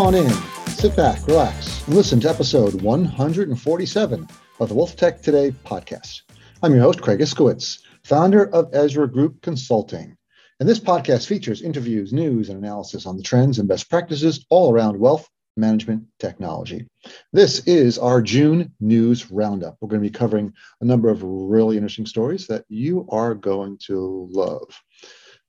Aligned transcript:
On 0.00 0.14
in, 0.14 0.32
sit 0.68 0.96
back, 0.96 1.26
relax, 1.26 1.86
and 1.86 1.94
listen 1.94 2.20
to 2.20 2.30
episode 2.30 2.80
147 2.80 4.28
of 4.58 4.68
the 4.70 4.74
Wealth 4.74 4.96
Tech 4.96 5.20
Today 5.20 5.50
podcast. 5.66 6.22
I'm 6.62 6.72
your 6.72 6.80
host, 6.80 7.02
Craig 7.02 7.20
Iskowitz, 7.20 7.80
founder 8.02 8.48
of 8.54 8.70
Ezra 8.72 9.06
Group 9.06 9.42
Consulting. 9.42 10.16
And 10.58 10.66
this 10.66 10.80
podcast 10.80 11.26
features 11.26 11.60
interviews, 11.60 12.14
news, 12.14 12.48
and 12.48 12.56
analysis 12.56 13.04
on 13.04 13.18
the 13.18 13.22
trends 13.22 13.58
and 13.58 13.68
best 13.68 13.90
practices 13.90 14.46
all 14.48 14.72
around 14.72 14.98
wealth 14.98 15.28
management 15.58 16.04
technology. 16.18 16.86
This 17.34 17.58
is 17.66 17.98
our 17.98 18.22
June 18.22 18.72
news 18.80 19.30
roundup. 19.30 19.76
We're 19.82 19.88
going 19.88 20.02
to 20.02 20.08
be 20.08 20.18
covering 20.18 20.54
a 20.80 20.84
number 20.86 21.10
of 21.10 21.22
really 21.22 21.76
interesting 21.76 22.06
stories 22.06 22.46
that 22.46 22.64
you 22.70 23.06
are 23.10 23.34
going 23.34 23.76
to 23.84 24.30
love. 24.32 24.64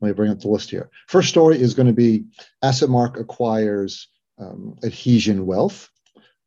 Let 0.01 0.09
me 0.09 0.13
bring 0.13 0.31
up 0.31 0.41
the 0.41 0.49
list 0.49 0.69
here. 0.69 0.89
First 1.07 1.29
story 1.29 1.57
is 1.57 1.73
going 1.73 1.87
to 1.87 1.93
be 1.93 2.25
AssetMark 2.61 3.17
acquires 3.17 4.09
um, 4.41 4.75
Adhesion 4.83 5.45
Wealth. 5.45 5.89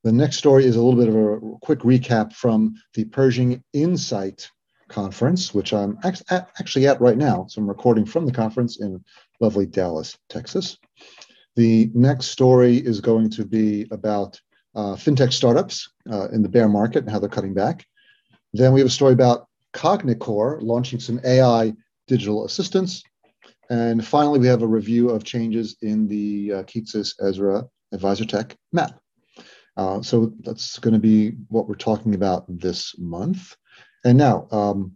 The 0.02 0.12
next 0.12 0.36
story 0.36 0.66
is 0.66 0.76
a 0.76 0.82
little 0.82 1.00
bit 1.00 1.08
of 1.08 1.16
a 1.16 1.58
quick 1.62 1.80
recap 1.80 2.34
from 2.34 2.74
the 2.92 3.04
Pershing 3.06 3.62
Insight 3.72 4.50
conference, 4.88 5.54
which 5.54 5.72
I'm 5.72 5.98
actually 6.04 6.86
at 6.86 7.00
right 7.00 7.16
now. 7.16 7.46
So 7.48 7.60
I'm 7.60 7.68
recording 7.68 8.04
from 8.04 8.26
the 8.26 8.32
conference 8.32 8.80
in 8.80 9.02
lovely 9.40 9.66
Dallas, 9.66 10.18
Texas. 10.28 10.76
The 11.56 11.90
next 11.94 12.26
story 12.26 12.76
is 12.76 13.00
going 13.00 13.30
to 13.30 13.44
be 13.46 13.86
about 13.90 14.38
uh, 14.74 14.94
fintech 14.94 15.32
startups 15.32 15.90
uh, 16.12 16.28
in 16.30 16.42
the 16.42 16.48
bear 16.48 16.68
market 16.68 17.04
and 17.04 17.10
how 17.10 17.18
they're 17.18 17.28
cutting 17.28 17.54
back. 17.54 17.86
Then 18.52 18.72
we 18.72 18.80
have 18.80 18.88
a 18.88 18.92
story 18.92 19.12
about 19.12 19.46
Cognicor 19.72 20.60
launching 20.62 21.00
some 21.00 21.20
AI 21.24 21.72
digital 22.06 22.44
assistants. 22.44 23.02
And 23.70 24.06
finally, 24.06 24.38
we 24.38 24.46
have 24.48 24.62
a 24.62 24.66
review 24.66 25.10
of 25.10 25.24
changes 25.24 25.76
in 25.80 26.06
the 26.06 26.52
uh, 26.52 26.62
Kitces 26.64 27.14
Ezra 27.20 27.64
Advisor 27.94 28.24
Tech 28.24 28.56
map. 28.72 28.98
Uh, 29.76 30.02
so 30.02 30.32
that's 30.40 30.78
going 30.78 30.94
to 30.94 31.00
be 31.00 31.32
what 31.48 31.68
we're 31.68 31.74
talking 31.74 32.14
about 32.14 32.44
this 32.48 32.96
month. 32.98 33.56
And 34.04 34.18
now, 34.18 34.46
um, 34.52 34.92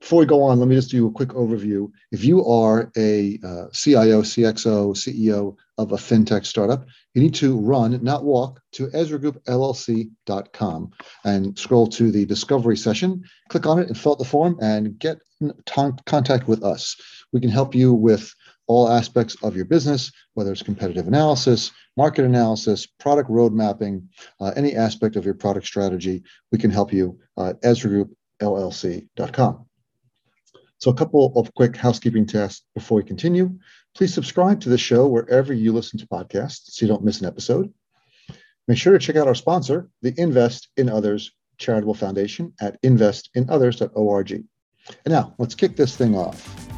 before 0.00 0.20
we 0.20 0.26
go 0.26 0.42
on, 0.42 0.58
let 0.58 0.68
me 0.68 0.76
just 0.76 0.90
do 0.90 1.08
a 1.08 1.12
quick 1.12 1.30
overview. 1.30 1.90
If 2.12 2.24
you 2.24 2.46
are 2.46 2.92
a 2.96 3.38
uh, 3.44 3.66
CIO, 3.72 4.22
CXO, 4.22 4.94
CEO 4.94 5.56
of 5.76 5.92
a 5.92 5.96
fintech 5.96 6.46
startup, 6.46 6.86
you 7.14 7.22
need 7.22 7.34
to 7.36 7.58
run, 7.58 7.98
not 8.02 8.24
walk, 8.24 8.60
to 8.72 8.88
EzraGroupLLC.com 8.88 10.90
and 11.24 11.58
scroll 11.58 11.86
to 11.88 12.12
the 12.12 12.26
discovery 12.26 12.76
session, 12.76 13.24
click 13.48 13.66
on 13.66 13.80
it 13.80 13.88
and 13.88 13.98
fill 13.98 14.12
out 14.12 14.18
the 14.18 14.24
form 14.24 14.56
and 14.60 14.96
get 14.98 15.18
in 15.40 15.52
contact 15.66 16.46
with 16.46 16.62
us. 16.62 16.96
We 17.32 17.40
can 17.40 17.50
help 17.50 17.74
you 17.74 17.92
with 17.92 18.32
all 18.68 18.88
aspects 18.88 19.36
of 19.42 19.56
your 19.56 19.64
business, 19.64 20.12
whether 20.34 20.52
it's 20.52 20.62
competitive 20.62 21.08
analysis, 21.08 21.72
market 21.96 22.24
analysis, 22.24 22.86
product 22.86 23.28
road 23.28 23.52
mapping, 23.52 24.08
uh, 24.40 24.52
any 24.54 24.76
aspect 24.76 25.16
of 25.16 25.24
your 25.24 25.34
product 25.34 25.66
strategy, 25.66 26.22
we 26.52 26.58
can 26.58 26.70
help 26.70 26.92
you 26.92 27.18
at 27.38 27.60
EzraGroupLLC.com. 27.62 29.64
So, 30.80 30.92
a 30.92 30.94
couple 30.94 31.32
of 31.36 31.52
quick 31.54 31.76
housekeeping 31.76 32.26
tasks 32.26 32.62
before 32.74 32.98
we 32.98 33.04
continue. 33.04 33.58
Please 33.96 34.14
subscribe 34.14 34.60
to 34.60 34.68
the 34.68 34.78
show 34.78 35.08
wherever 35.08 35.52
you 35.52 35.72
listen 35.72 35.98
to 35.98 36.06
podcasts 36.06 36.70
so 36.70 36.86
you 36.86 36.92
don't 36.92 37.02
miss 37.02 37.20
an 37.20 37.26
episode. 37.26 37.74
Make 38.68 38.78
sure 38.78 38.92
to 38.92 38.98
check 38.98 39.16
out 39.16 39.26
our 39.26 39.34
sponsor, 39.34 39.88
the 40.02 40.14
Invest 40.18 40.68
in 40.76 40.88
Others 40.88 41.32
Charitable 41.56 41.94
Foundation 41.94 42.52
at 42.60 42.80
investinothers.org. 42.82 44.30
And 44.30 44.46
now, 45.06 45.34
let's 45.38 45.56
kick 45.56 45.74
this 45.74 45.96
thing 45.96 46.14
off. 46.14 46.77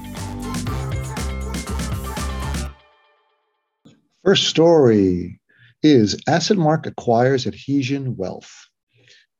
First 4.23 4.49
story 4.49 5.41
is 5.83 6.15
AssetMark 6.29 6.85
acquires 6.85 7.47
Adhesion 7.47 8.17
Wealth. 8.17 8.53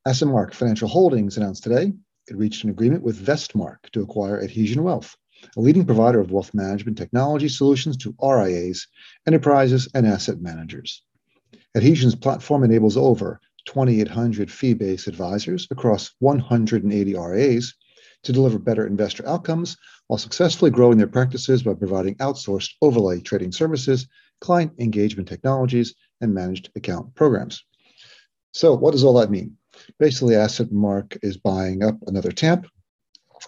AssetMark 0.09 0.55
Financial 0.55 0.89
Holdings 0.89 1.37
announced 1.37 1.65
today 1.65 1.93
it 2.29 2.37
reached 2.37 2.65
an 2.65 2.71
agreement 2.71 3.03
with 3.03 3.23
Vestmark 3.23 3.91
to 3.93 4.01
acquire 4.01 4.43
Adhesion 4.43 4.83
Wealth, 4.83 5.15
a 5.55 5.61
leading 5.61 5.85
provider 5.85 6.19
of 6.19 6.33
wealth 6.33 6.55
management 6.55 6.97
technology 6.97 7.47
solutions 7.47 7.99
to 7.99 8.15
RIAs, 8.23 8.87
enterprises, 9.27 9.87
and 9.95 10.07
asset 10.07 10.41
managers. 10.41 11.03
Adhesion's 11.77 12.15
platform 12.15 12.65
enables 12.65 12.97
over 12.97 13.39
2,800 13.67 14.51
fee 14.51 14.73
based 14.73 15.09
advisors 15.09 15.69
across 15.71 16.11
180 16.21 17.15
RIAs 17.19 17.75
to 18.23 18.33
deliver 18.33 18.59
better 18.59 18.87
investor 18.87 19.29
outcomes 19.29 19.77
while 20.07 20.17
successfully 20.17 20.71
growing 20.71 20.97
their 20.97 21.07
practices 21.07 21.63
by 21.63 21.75
providing 21.75 22.15
outsourced 22.17 22.71
overlay 22.81 23.21
trading 23.21 23.53
services, 23.53 24.07
client 24.41 24.73
engagement 24.79 25.29
technologies, 25.29 25.95
and 26.21 26.35
managed 26.35 26.71
account 26.77 27.15
programs. 27.15 27.65
So, 28.53 28.75
what 28.75 28.93
does 28.93 29.05
all 29.05 29.15
that 29.15 29.31
mean? 29.31 29.57
Basically, 29.99 30.35
AssetMark 30.35 31.19
is 31.23 31.37
buying 31.37 31.83
up 31.83 31.97
another 32.07 32.33
TAMP, 32.33 32.67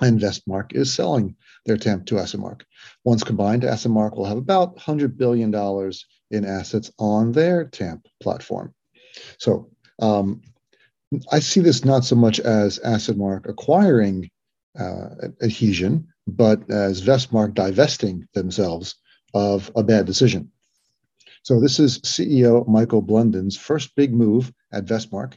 and 0.01 0.21
Vestmark 0.21 0.75
is 0.75 0.93
selling 0.93 1.37
their 1.67 1.77
TAMP 1.77 2.07
to 2.07 2.17
AssetMark. 2.17 2.63
Once 3.05 3.23
combined, 3.23 3.63
AssetMark 3.63 4.17
will 4.17 4.25
have 4.25 4.39
about 4.39 4.77
$100 4.77 5.17
billion 5.17 5.53
in 6.31 6.45
assets 6.45 6.91
on 6.99 7.33
their 7.33 7.65
TAMP 7.67 8.07
platform. 8.21 8.75
So 9.39 9.71
um, 10.01 10.41
I 11.31 11.41
see 11.41 11.61
this 11.61 11.85
not 11.85 12.05
so 12.05 12.17
much 12.17 12.41
as 12.41 12.79
AssetMark 12.79 13.49
acquiring 13.49 14.31
uh, 14.79 15.09
adhesion, 15.43 16.09
but 16.27 16.71
as 16.71 17.03
Vestmark 17.03 17.55
divesting 17.55 18.27
themselves 18.33 18.95
of 19.35 19.71
a 19.77 19.83
bad 19.83 20.07
decision. 20.07 20.51
So 21.43 21.59
this 21.59 21.81
is 21.81 21.99
CEO 22.01 22.67
Michael 22.69 23.03
Blunden's 23.03 23.57
first 23.57 23.97
big 23.97 24.15
move 24.15 24.53
at 24.73 24.85
Vestmark 24.85 25.35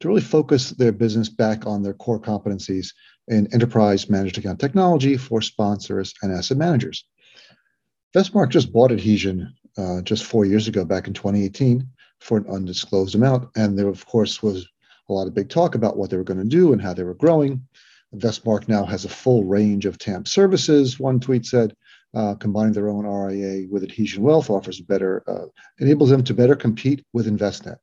to 0.00 0.08
really 0.08 0.20
focus 0.20 0.70
their 0.70 0.92
business 0.92 1.30
back 1.30 1.66
on 1.66 1.82
their 1.82 1.94
core 1.94 2.20
competencies 2.20 2.88
in 3.28 3.52
enterprise 3.54 4.10
managed 4.10 4.36
account 4.36 4.60
technology 4.60 5.16
for 5.16 5.40
sponsors 5.40 6.12
and 6.22 6.30
asset 6.30 6.58
managers. 6.58 7.06
Vestmark 8.14 8.50
just 8.50 8.70
bought 8.70 8.92
Adhesion 8.92 9.54
uh, 9.78 10.02
just 10.02 10.24
four 10.24 10.44
years 10.44 10.68
ago, 10.68 10.84
back 10.84 11.06
in 11.06 11.14
2018, 11.14 11.88
for 12.20 12.36
an 12.36 12.46
undisclosed 12.50 13.14
amount. 13.14 13.48
And 13.56 13.78
there, 13.78 13.88
of 13.88 14.04
course, 14.04 14.42
was 14.42 14.66
a 15.08 15.12
lot 15.12 15.26
of 15.26 15.34
big 15.34 15.48
talk 15.48 15.74
about 15.74 15.96
what 15.96 16.10
they 16.10 16.16
were 16.18 16.24
going 16.24 16.38
to 16.38 16.44
do 16.44 16.74
and 16.74 16.82
how 16.82 16.92
they 16.92 17.02
were 17.02 17.14
growing. 17.14 17.66
Vestmark 18.14 18.68
now 18.68 18.84
has 18.84 19.04
a 19.04 19.10
full 19.10 19.44
range 19.44 19.86
of 19.86 19.98
TAMP 19.98 20.28
services, 20.28 21.00
one 21.00 21.18
tweet 21.18 21.46
said. 21.46 21.74
Uh, 22.16 22.34
combining 22.36 22.72
their 22.72 22.88
own 22.88 23.04
RIA 23.04 23.66
with 23.68 23.82
Adhesion 23.82 24.22
Wealth 24.22 24.48
offers 24.48 24.80
better, 24.80 25.22
uh, 25.28 25.44
enables 25.80 26.08
them 26.08 26.24
to 26.24 26.32
better 26.32 26.56
compete 26.56 27.04
with 27.12 27.26
Envestnet. 27.26 27.76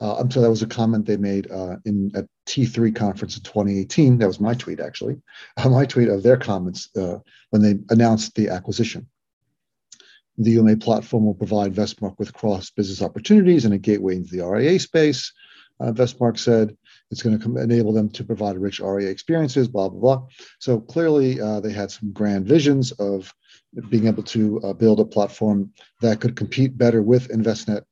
Uh, 0.00 0.26
so 0.30 0.40
that 0.40 0.48
was 0.48 0.62
a 0.62 0.66
comment 0.66 1.04
they 1.04 1.18
made 1.18 1.50
uh, 1.50 1.76
in 1.84 2.10
a 2.14 2.24
T3 2.46 2.96
conference 2.96 3.36
in 3.36 3.42
2018. 3.42 4.16
That 4.16 4.28
was 4.28 4.40
my 4.40 4.54
tweet, 4.54 4.80
actually. 4.80 5.20
Uh, 5.58 5.68
my 5.68 5.84
tweet 5.84 6.08
of 6.08 6.22
their 6.22 6.38
comments 6.38 6.88
when 6.94 7.60
they 7.60 7.74
announced 7.90 8.34
the 8.34 8.48
acquisition. 8.48 9.06
The 10.38 10.52
UMA 10.52 10.78
platform 10.78 11.26
will 11.26 11.34
provide 11.34 11.74
Vestmark 11.74 12.18
with 12.18 12.32
cross 12.32 12.70
business 12.70 13.02
opportunities 13.02 13.66
and 13.66 13.74
a 13.74 13.78
gateway 13.78 14.16
into 14.16 14.34
the 14.34 14.46
RIA 14.46 14.78
space. 14.80 15.34
Uh, 15.80 15.92
Vestmark 15.92 16.38
said 16.38 16.74
it's 17.10 17.22
going 17.22 17.38
to 17.38 17.56
enable 17.58 17.92
them 17.92 18.08
to 18.10 18.24
provide 18.24 18.56
rich 18.56 18.80
RIA 18.80 19.10
experiences, 19.10 19.68
blah, 19.68 19.90
blah, 19.90 20.00
blah. 20.00 20.26
So 20.60 20.80
clearly, 20.80 21.42
uh, 21.42 21.60
they 21.60 21.72
had 21.72 21.90
some 21.90 22.12
grand 22.12 22.46
visions 22.46 22.92
of 22.92 23.34
being 23.88 24.06
able 24.06 24.22
to 24.22 24.60
uh, 24.62 24.72
build 24.72 25.00
a 25.00 25.04
platform 25.04 25.72
that 26.00 26.20
could 26.20 26.36
compete 26.36 26.76
better 26.76 27.02
with 27.02 27.28
Envestnet, 27.28 27.82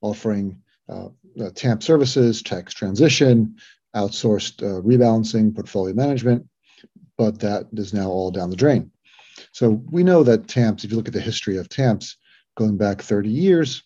offering 0.00 0.60
uh, 0.88 1.08
uh, 1.40 1.50
TAMP 1.54 1.82
services, 1.82 2.42
tax 2.42 2.72
transition, 2.74 3.56
outsourced 3.96 4.62
uh, 4.62 4.80
rebalancing, 4.82 5.54
portfolio 5.54 5.94
management, 5.94 6.46
but 7.16 7.40
that 7.40 7.66
is 7.72 7.94
now 7.94 8.08
all 8.08 8.30
down 8.30 8.50
the 8.50 8.56
drain. 8.56 8.90
So 9.52 9.82
we 9.90 10.04
know 10.04 10.22
that 10.22 10.48
TAMPs, 10.48 10.84
if 10.84 10.90
you 10.90 10.96
look 10.96 11.08
at 11.08 11.14
the 11.14 11.20
history 11.20 11.56
of 11.56 11.68
TAMPs 11.68 12.16
going 12.56 12.76
back 12.76 13.02
30 13.02 13.28
years, 13.28 13.82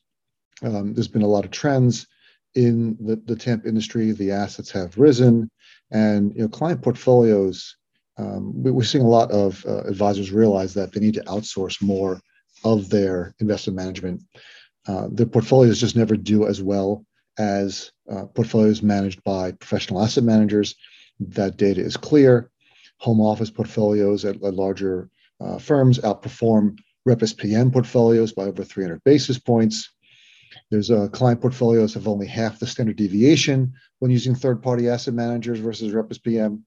um, 0.63 0.93
there's 0.95 1.09
been 1.09 1.23
a 1.23 1.27
lot 1.27 1.45
of 1.45 1.51
trends 1.51 2.07
in 2.55 2.97
the, 3.01 3.17
the 3.17 3.37
TAMP 3.37 3.67
industry. 3.67 4.13
The 4.13 4.33
assets 4.33 4.71
have 4.73 4.99
risen, 4.99 5.51
and 5.91 6.35
you 6.35 6.43
know, 6.43 6.49
client 6.49 6.83
portfolios. 6.83 7.77
Um, 8.19 8.53
we're 8.63 8.83
seeing 8.83 9.05
a 9.05 9.09
lot 9.09 9.31
of 9.31 9.65
uh, 9.67 9.83
advisors 9.83 10.33
realize 10.33 10.75
that 10.75 10.93
they 10.93 11.01
need 11.01 11.15
to 11.15 11.25
outsource 11.25 11.81
more 11.81 12.21
of 12.65 12.91
their 12.91 13.35
investment 13.39 13.77
management. 13.77 14.23
Uh, 14.87 15.09
their 15.11 15.27
portfolios 15.27 15.81
just 15.81 15.97
never 15.97 16.17
do 16.17 16.47
as 16.47 16.61
well 16.61 17.05
as 17.39 17.93
uh, 18.11 18.27
portfolios 18.27 18.83
managed 18.83 19.23
by 19.23 19.53
professional 19.53 20.03
asset 20.03 20.25
managers. 20.25 20.75
That 21.21 21.57
data 21.57 21.81
is 21.81 21.97
clear. 21.97 22.51
Home 22.99 23.21
office 23.21 23.51
portfolios 23.51 24.25
at, 24.25 24.43
at 24.43 24.55
larger 24.55 25.09
uh, 25.41 25.59
firms 25.59 25.99
outperform 26.01 26.79
Rep 27.07 27.23
as 27.23 27.33
PM 27.33 27.71
portfolios 27.71 28.33
by 28.33 28.43
over 28.43 28.65
300 28.65 29.03
basis 29.05 29.39
points. 29.39 29.89
There's 30.71 30.91
uh, 30.91 31.09
client 31.09 31.41
portfolios 31.41 31.95
have 31.95 32.09
only 32.09 32.27
half 32.27 32.59
the 32.59 32.67
standard 32.67 32.97
deviation 32.97 33.73
when 34.01 34.11
using 34.11 34.35
third-party 34.35 34.89
asset 34.89 35.15
managers 35.15 35.59
versus 35.59 35.93
Rep 35.93 36.11
as 36.11 36.19
PM. 36.19 36.65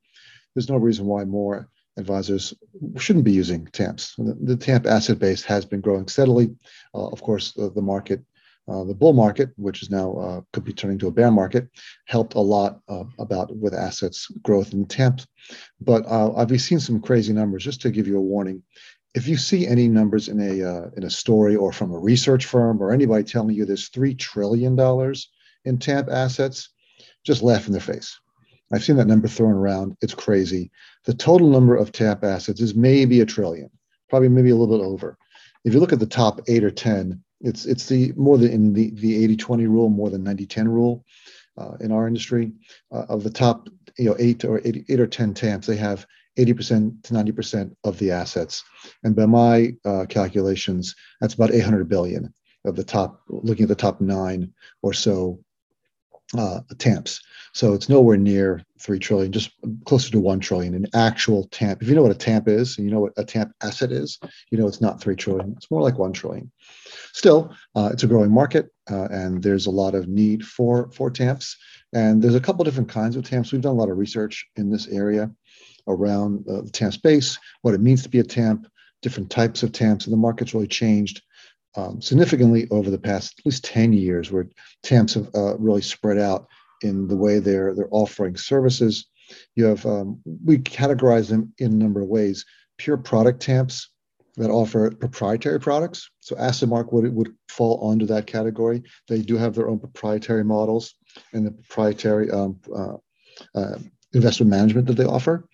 There's 0.53 0.69
no 0.69 0.77
reason 0.77 1.05
why 1.05 1.23
more 1.25 1.69
advisors 1.97 2.53
shouldn't 2.97 3.25
be 3.25 3.31
using 3.31 3.67
TAMPs. 3.67 4.15
The, 4.17 4.37
the 4.41 4.57
TAMP 4.57 4.87
asset 4.87 5.19
base 5.19 5.43
has 5.43 5.65
been 5.65 5.81
growing 5.81 6.07
steadily. 6.07 6.55
Uh, 6.93 7.07
of 7.07 7.21
course, 7.21 7.51
the, 7.53 7.69
the 7.69 7.81
market 7.81 8.23
uh, 8.71 8.83
the 8.83 8.93
bull 8.93 9.13
market, 9.13 9.49
which 9.57 9.81
is 9.81 9.89
now 9.89 10.13
uh, 10.13 10.41
could 10.53 10.63
be 10.63 10.73
turning 10.73 10.99
to 10.99 11.07
a 11.07 11.11
bear 11.11 11.31
market, 11.31 11.67
helped 12.05 12.35
a 12.35 12.39
lot 12.39 12.79
uh, 12.87 13.03
about 13.19 13.55
with 13.57 13.73
assets 13.73 14.27
growth 14.43 14.71
in 14.73 14.85
TAMP. 14.85 15.21
But 15.81 16.05
uh, 16.05 16.33
I've 16.35 16.61
seen 16.61 16.79
some 16.79 17.01
crazy 17.01 17.33
numbers. 17.33 17.63
Just 17.63 17.81
to 17.81 17.91
give 17.91 18.07
you 18.07 18.17
a 18.17 18.21
warning, 18.21 18.61
if 19.15 19.27
you 19.27 19.35
see 19.35 19.67
any 19.67 19.87
numbers 19.87 20.29
in 20.29 20.39
a 20.39 20.63
uh, 20.63 20.89
in 20.95 21.03
a 21.03 21.09
story 21.09 21.55
or 21.55 21.73
from 21.73 21.91
a 21.91 21.99
research 21.99 22.45
firm 22.45 22.81
or 22.81 22.91
anybody 22.91 23.23
telling 23.23 23.55
you 23.55 23.65
there's 23.65 23.89
three 23.89 24.13
trillion 24.13 24.75
dollars 24.75 25.29
in 25.65 25.77
TAMP 25.77 26.09
assets, 26.09 26.69
just 27.25 27.41
laugh 27.41 27.65
in 27.65 27.73
their 27.73 27.81
face. 27.81 28.19
I've 28.71 28.83
seen 28.83 28.95
that 28.97 29.07
number 29.07 29.27
thrown 29.27 29.53
around. 29.53 29.97
It's 30.01 30.13
crazy. 30.13 30.71
The 31.05 31.13
total 31.13 31.49
number 31.49 31.75
of 31.75 31.91
TAMP 31.91 32.23
assets 32.23 32.61
is 32.61 32.75
maybe 32.75 33.21
a 33.21 33.25
trillion, 33.25 33.69
probably 34.09 34.29
maybe 34.29 34.51
a 34.51 34.55
little 34.55 34.77
bit 34.77 34.83
over. 34.83 35.17
If 35.65 35.73
you 35.73 35.79
look 35.79 35.93
at 35.93 35.99
the 35.99 36.05
top 36.05 36.41
eight 36.47 36.63
or 36.63 36.71
ten, 36.71 37.23
it's 37.41 37.65
it's 37.65 37.87
the 37.87 38.13
more 38.15 38.37
than 38.37 38.51
in 38.51 38.73
the 38.73 38.91
the 38.91 39.35
80-20 39.35 39.67
rule, 39.67 39.89
more 39.89 40.09
than 40.09 40.23
90-10 40.23 40.65
rule 40.65 41.05
uh, 41.57 41.73
in 41.79 41.91
our 41.91 42.07
industry. 42.07 42.51
Uh, 42.91 43.05
of 43.09 43.23
the 43.23 43.29
top, 43.29 43.67
you 43.97 44.05
know, 44.05 44.15
eight 44.19 44.45
or 44.45 44.61
eight, 44.65 44.85
eight 44.89 44.99
or 44.99 45.07
ten 45.07 45.33
TAMPs, 45.33 45.67
they 45.67 45.75
have 45.75 46.05
80% 46.37 47.03
to 47.03 47.13
90% 47.13 47.75
of 47.83 47.97
the 47.99 48.11
assets. 48.11 48.63
And 49.03 49.15
by 49.15 49.25
my 49.25 49.75
uh, 49.83 50.05
calculations, 50.07 50.95
that's 51.19 51.33
about 51.33 51.51
800 51.51 51.89
billion 51.89 52.33
of 52.63 52.75
the 52.75 52.83
top, 52.83 53.21
looking 53.27 53.63
at 53.63 53.69
the 53.69 53.75
top 53.75 54.01
nine 54.01 54.53
or 54.81 54.93
so 54.93 55.43
uh, 56.37 56.61
TAMPs. 56.77 57.21
So 57.53 57.73
it's 57.73 57.89
nowhere 57.89 58.17
near 58.17 58.63
3 58.79 58.99
trillion, 58.99 59.31
just 59.31 59.51
closer 59.85 60.09
to 60.11 60.19
1 60.19 60.39
trillion 60.39 60.73
in 60.73 60.87
actual 60.93 61.47
TAMP. 61.51 61.81
If 61.81 61.89
you 61.89 61.95
know 61.95 62.01
what 62.01 62.11
a 62.11 62.15
TAMP 62.15 62.47
is, 62.47 62.77
and 62.77 62.87
you 62.87 62.93
know 62.93 63.01
what 63.01 63.13
a 63.17 63.25
TAMP 63.25 63.51
asset 63.61 63.91
is, 63.91 64.19
you 64.51 64.57
know 64.57 64.67
it's 64.67 64.81
not 64.81 65.01
3 65.01 65.15
trillion. 65.15 65.53
It's 65.57 65.69
more 65.69 65.81
like 65.81 65.97
1 65.97 66.13
trillion. 66.13 66.51
Still, 67.13 67.53
uh, 67.75 67.89
it's 67.91 68.03
a 68.03 68.07
growing 68.07 68.31
market, 68.31 68.71
uh, 68.89 69.07
and 69.11 69.43
there's 69.43 69.65
a 69.65 69.71
lot 69.71 69.95
of 69.95 70.07
need 70.07 70.45
for, 70.45 70.89
for 70.91 71.11
TAMPs. 71.11 71.57
And 71.93 72.21
there's 72.21 72.35
a 72.35 72.39
couple 72.39 72.63
different 72.63 72.89
kinds 72.89 73.17
of 73.17 73.23
TAMPs. 73.23 73.51
We've 73.51 73.61
done 73.61 73.75
a 73.75 73.79
lot 73.79 73.89
of 73.89 73.97
research 73.97 74.45
in 74.55 74.71
this 74.71 74.87
area 74.87 75.29
around 75.87 76.47
uh, 76.47 76.61
the 76.61 76.71
TAMP 76.71 76.93
space, 76.93 77.37
what 77.63 77.73
it 77.73 77.81
means 77.81 78.03
to 78.03 78.09
be 78.09 78.19
a 78.19 78.23
TAMP, 78.23 78.65
different 79.01 79.29
types 79.29 79.63
of 79.63 79.71
TAMPs, 79.71 80.05
and 80.05 80.13
the 80.13 80.17
market's 80.17 80.53
really 80.53 80.67
changed 80.67 81.21
um, 81.75 82.01
significantly 82.01 82.67
over 82.71 82.89
the 82.89 82.99
past 82.99 83.39
at 83.39 83.45
least 83.45 83.63
10 83.65 83.93
years, 83.93 84.31
where 84.31 84.47
TAMPs 84.83 85.13
have 85.13 85.29
uh, 85.35 85.57
really 85.57 85.81
spread 85.81 86.17
out 86.17 86.47
in 86.81 87.07
the 87.07 87.15
way 87.15 87.39
they're 87.39 87.73
they're 87.75 87.87
offering 87.91 88.35
services. 88.35 89.07
You 89.55 89.65
have 89.65 89.85
um, 89.85 90.21
we 90.45 90.57
categorize 90.57 91.29
them 91.29 91.53
in 91.57 91.73
a 91.73 91.75
number 91.75 92.01
of 92.01 92.07
ways. 92.07 92.45
Pure 92.77 92.97
product 92.97 93.41
TAMPs 93.41 93.89
that 94.37 94.49
offer 94.49 94.91
proprietary 94.91 95.59
products. 95.59 96.09
So 96.19 96.35
AssetMark 96.35 96.91
would 96.91 97.13
would 97.13 97.35
fall 97.47 97.89
under 97.89 98.05
that 98.07 98.27
category. 98.27 98.83
They 99.07 99.21
do 99.21 99.37
have 99.37 99.55
their 99.55 99.69
own 99.69 99.79
proprietary 99.79 100.43
models 100.43 100.95
and 101.33 101.45
the 101.45 101.51
proprietary 101.51 102.31
um, 102.31 102.59
uh, 102.75 102.97
uh, 103.55 103.77
investment 104.13 104.49
management 104.49 104.87
that 104.87 104.97
they 104.97 105.05
offer. 105.05 105.47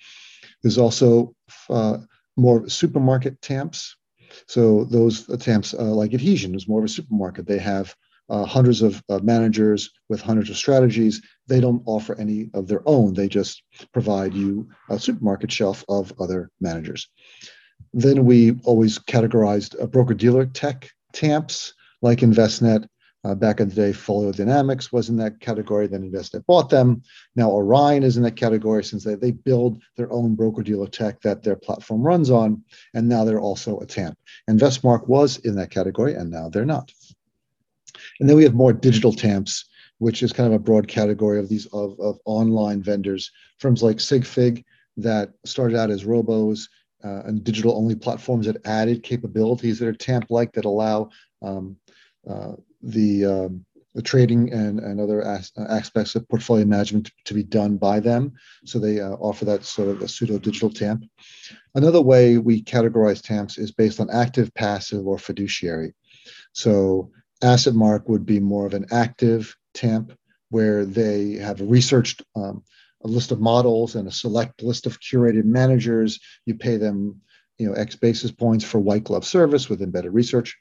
There's 0.63 0.77
also 0.77 1.35
uh, 1.69 1.99
more 2.35 2.67
supermarket 2.69 3.41
TAMPs. 3.41 3.95
So 4.47 4.85
those 4.85 5.27
attempts, 5.29 5.73
uh, 5.73 5.83
like 5.83 6.13
Adhesion, 6.13 6.55
is 6.55 6.67
more 6.67 6.79
of 6.79 6.85
a 6.85 6.89
supermarket. 6.89 7.47
They 7.47 7.59
have 7.59 7.95
uh, 8.29 8.45
hundreds 8.45 8.81
of 8.81 9.01
uh, 9.09 9.19
managers 9.19 9.89
with 10.09 10.21
hundreds 10.21 10.49
of 10.49 10.57
strategies. 10.57 11.21
They 11.47 11.59
don't 11.59 11.81
offer 11.85 12.15
any 12.19 12.49
of 12.53 12.67
their 12.67 12.81
own. 12.85 13.13
They 13.13 13.27
just 13.27 13.63
provide 13.93 14.33
you 14.33 14.69
a 14.89 14.99
supermarket 14.99 15.51
shelf 15.51 15.83
of 15.87 16.13
other 16.19 16.51
managers. 16.59 17.09
Then 17.93 18.25
we 18.25 18.59
always 18.63 18.99
categorized 18.99 19.81
a 19.81 19.87
broker 19.87 20.13
dealer 20.13 20.45
tech 20.45 20.89
TAMPs 21.13 21.73
like 22.01 22.19
Envestnet 22.19 22.87
uh, 23.27 23.35
back 23.35 23.59
in 23.59 23.67
the 23.67 23.75
day, 23.75 23.91
Folio 23.91 24.31
Dynamics 24.31 24.93
was 24.93 25.09
in 25.09 25.17
that 25.17 25.41
category. 25.41 25.85
Then 25.85 26.09
Envestnet 26.09 26.45
bought 26.45 26.69
them. 26.69 27.01
Now 27.35 27.51
Orion 27.51 28.03
is 28.03 28.15
in 28.15 28.23
that 28.23 28.37
category 28.37 28.85
since 28.85 29.03
they, 29.03 29.15
they 29.15 29.31
build 29.31 29.83
their 29.97 30.11
own 30.13 30.35
broker 30.35 30.63
dealer 30.63 30.87
tech 30.87 31.19
that 31.21 31.43
their 31.43 31.57
platform 31.57 32.01
runs 32.01 32.29
on. 32.29 32.63
And 32.93 33.09
now 33.09 33.25
they're 33.25 33.41
also 33.41 33.79
a 33.79 33.85
TAMP. 33.85 34.17
Investmark 34.49 35.07
was 35.07 35.37
in 35.39 35.55
that 35.55 35.71
category, 35.71 36.13
and 36.13 36.31
now 36.31 36.47
they're 36.47 36.65
not. 36.65 36.91
And 38.21 38.29
then 38.29 38.37
we 38.37 38.43
have 38.43 38.53
more 38.53 38.71
digital 38.71 39.11
TAMPs, 39.11 39.65
which 39.97 40.23
is 40.23 40.31
kind 40.31 40.47
of 40.47 40.53
a 40.53 40.63
broad 40.63 40.87
category 40.87 41.37
of 41.37 41.49
these 41.49 41.65
of, 41.67 41.99
of 41.99 42.19
online 42.23 42.81
vendors, 42.81 43.31
firms 43.59 43.83
like 43.83 43.97
SigFig 43.97 44.63
that 44.95 45.33
started 45.45 45.77
out 45.77 45.91
as 45.91 46.05
robos 46.05 46.69
uh, 47.03 47.23
and 47.25 47.43
digital 47.43 47.75
only 47.75 47.95
platforms 47.95 48.45
that 48.45 48.65
added 48.65 49.03
capabilities 49.03 49.79
that 49.79 49.87
are 49.87 49.93
TAMP 49.93 50.27
like 50.29 50.53
that 50.53 50.65
allow 50.65 51.09
um, 51.41 51.75
uh, 52.27 52.53
the, 52.81 53.25
um, 53.25 53.65
the 53.95 54.01
trading 54.01 54.53
and, 54.53 54.79
and 54.79 55.01
other 55.01 55.23
as, 55.23 55.51
aspects 55.57 56.15
of 56.15 56.27
portfolio 56.29 56.65
management 56.65 57.07
to, 57.07 57.11
to, 57.25 57.33
be 57.33 57.43
done 57.43 57.77
by 57.77 57.99
them. 57.99 58.33
So 58.63 58.77
they 58.77 58.99
uh, 58.99 59.13
offer 59.13 59.45
that 59.45 59.65
sort 59.65 59.89
of 59.89 60.01
a 60.01 60.07
pseudo 60.07 60.37
digital 60.37 60.69
TAMP. 60.69 61.03
Another 61.73 62.01
way 62.01 62.37
we 62.37 62.61
categorize 62.61 63.23
TAMPs 63.23 63.57
is 63.57 63.71
based 63.71 63.99
on 63.99 64.09
active, 64.11 64.53
passive, 64.53 65.07
or 65.07 65.17
fiduciary. 65.17 65.95
So 66.53 67.11
asset 67.41 67.73
mark 67.73 68.07
would 68.07 68.25
be 68.25 68.39
more 68.39 68.65
of 68.65 68.73
an 68.73 68.85
active 68.91 69.55
TAMP 69.73 70.13
where 70.49 70.85
they 70.85 71.33
have 71.33 71.59
researched 71.61 72.23
um, 72.35 72.63
a 73.03 73.07
list 73.07 73.31
of 73.31 73.39
models 73.39 73.95
and 73.95 74.07
a 74.07 74.11
select 74.11 74.61
list 74.63 74.85
of 74.85 74.99
curated 74.99 75.45
managers. 75.45 76.19
You 76.45 76.55
pay 76.55 76.77
them, 76.77 77.21
you 77.57 77.67
know, 77.67 77.73
X 77.73 77.95
basis 77.95 78.31
points 78.31 78.63
for 78.63 78.79
white 78.79 79.03
glove 79.03 79.25
service 79.25 79.69
with 79.69 79.81
embedded 79.81 80.13
research. 80.13 80.57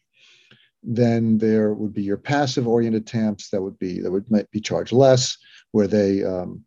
Then 0.87 1.39
there 1.39 1.75
would 1.75 1.93
be 1.93 2.03
your 2.03 2.17
passive 2.17 2.69
oriented 2.69 3.07
TAMPs 3.07 3.51
that 3.51 3.61
would 3.61 3.79
be 3.79 4.01
that 4.01 4.11
would 4.11 4.31
might 4.31 4.51
be 4.53 4.61
charged 4.61 4.93
less, 4.93 5.37
where 5.73 5.89
they 5.89 6.23
um, 6.23 6.65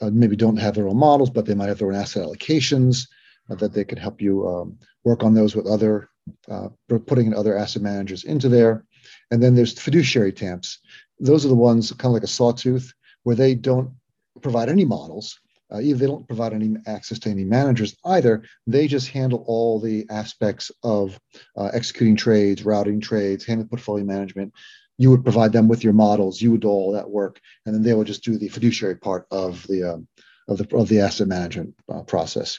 uh, 0.00 0.10
maybe 0.10 0.34
don't 0.36 0.56
have 0.56 0.74
their 0.74 0.88
own 0.88 0.96
models, 0.96 1.30
but 1.30 1.46
they 1.46 1.54
might 1.54 1.68
have 1.68 1.78
their 1.78 1.92
own 1.92 1.94
asset 1.94 2.26
allocations 2.26 3.06
uh, 3.48 3.54
that 3.54 3.72
they 3.72 3.84
could 3.84 3.98
help 3.98 4.20
you 4.20 4.48
um, 4.48 4.76
work 5.04 5.22
on 5.22 5.34
those 5.34 5.54
with 5.54 5.66
other 5.66 6.10
uh, 6.50 6.68
putting 7.06 7.26
in 7.26 7.34
other 7.34 7.56
asset 7.56 7.82
managers 7.82 8.24
into 8.24 8.48
there. 8.48 8.84
And 9.30 9.42
then 9.42 9.54
there's 9.54 9.78
fiduciary 9.78 10.32
TAMPs. 10.32 10.78
Those 11.20 11.44
are 11.44 11.48
the 11.48 11.54
ones 11.54 11.92
kind 11.92 12.10
of 12.10 12.14
like 12.14 12.22
a 12.24 12.28
sawtooth 12.28 12.92
where 13.22 13.36
they 13.36 13.54
don't 13.54 13.92
provide 14.40 14.68
any 14.68 14.84
models, 14.84 15.38
uh, 15.72 15.78
they 15.78 16.06
don't 16.06 16.26
provide 16.26 16.52
any 16.52 16.76
access 16.86 17.18
to 17.20 17.30
any 17.30 17.44
managers 17.44 17.96
either. 18.04 18.42
They 18.66 18.86
just 18.86 19.08
handle 19.08 19.42
all 19.46 19.80
the 19.80 20.06
aspects 20.10 20.70
of 20.82 21.18
uh, 21.56 21.70
executing 21.72 22.16
trades, 22.16 22.64
routing 22.64 23.00
trades, 23.00 23.44
handling 23.44 23.68
portfolio 23.68 24.04
management. 24.04 24.52
You 24.98 25.10
would 25.10 25.24
provide 25.24 25.52
them 25.52 25.68
with 25.68 25.82
your 25.82 25.94
models. 25.94 26.40
You 26.40 26.52
would 26.52 26.60
do 26.60 26.68
all 26.68 26.92
that 26.92 27.10
work, 27.10 27.40
and 27.64 27.74
then 27.74 27.82
they 27.82 27.94
would 27.94 28.06
just 28.06 28.22
do 28.22 28.36
the 28.36 28.48
fiduciary 28.48 28.96
part 28.96 29.26
of 29.30 29.66
the 29.66 29.94
um, 29.94 30.08
of 30.48 30.58
the 30.58 30.76
of 30.76 30.88
the 30.88 31.00
asset 31.00 31.28
management 31.28 31.74
uh, 31.88 32.02
process. 32.02 32.58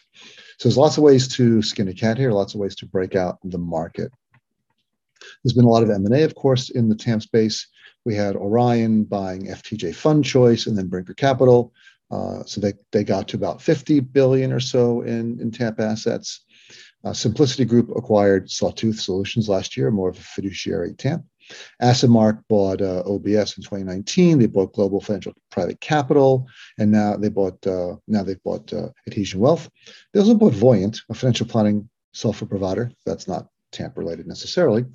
So 0.57 0.67
there's 0.67 0.77
lots 0.77 0.97
of 0.97 1.03
ways 1.03 1.27
to 1.35 1.61
skin 1.61 1.87
a 1.87 1.93
cat 1.93 2.17
here. 2.17 2.31
Lots 2.31 2.55
of 2.55 2.59
ways 2.59 2.75
to 2.77 2.85
break 2.87 3.15
out 3.15 3.37
the 3.43 3.59
market. 3.59 4.11
There's 5.43 5.53
been 5.53 5.65
a 5.65 5.69
lot 5.69 5.83
of 5.83 5.89
M&A, 5.89 6.23
of 6.23 6.35
course, 6.35 6.69
in 6.69 6.89
the 6.89 6.95
TAMP 6.95 7.21
space. 7.21 7.67
We 8.05 8.15
had 8.15 8.35
Orion 8.35 9.05
buying 9.05 9.47
FTJ 9.47 9.95
Fund 9.95 10.25
Choice 10.25 10.67
and 10.67 10.77
then 10.77 10.87
Brinker 10.87 11.13
Capital. 11.13 11.73
Uh, 12.11 12.43
so 12.45 12.61
they, 12.61 12.73
they 12.91 13.03
got 13.03 13.27
to 13.29 13.37
about 13.37 13.61
50 13.61 13.99
billion 14.01 14.51
or 14.51 14.59
so 14.59 15.01
in, 15.01 15.39
in 15.39 15.51
TAMP 15.51 15.79
assets. 15.79 16.41
Uh, 17.03 17.13
Simplicity 17.13 17.65
Group 17.65 17.89
acquired 17.95 18.49
Sawtooth 18.49 18.99
Solutions 18.99 19.49
last 19.49 19.75
year, 19.75 19.91
more 19.91 20.09
of 20.09 20.17
a 20.17 20.21
fiduciary 20.21 20.93
TAMP. 20.93 21.25
AssetMark 21.81 22.43
bought 22.47 22.81
uh, 22.81 23.03
OBS 23.05 23.57
in 23.57 23.63
2019. 23.63 24.39
They 24.39 24.45
bought 24.45 24.73
Global 24.73 25.01
Financial 25.01 25.33
Private 25.51 25.79
Capital, 25.81 26.47
and 26.77 26.91
now 26.91 27.17
they 27.17 27.29
bought 27.29 27.65
uh, 27.67 27.95
now 28.07 28.23
they've 28.23 28.41
bought 28.43 28.71
uh, 28.71 28.89
Adhesion 29.07 29.39
Wealth. 29.39 29.69
They 30.13 30.19
also 30.19 30.35
bought 30.35 30.53
Voyant, 30.53 31.01
a 31.09 31.13
financial 31.13 31.45
planning 31.45 31.89
software 32.13 32.47
provider. 32.47 32.91
That's 33.05 33.27
not 33.27 33.47
TAMP 33.71 33.97
related 33.97 34.27
necessarily, 34.27 34.85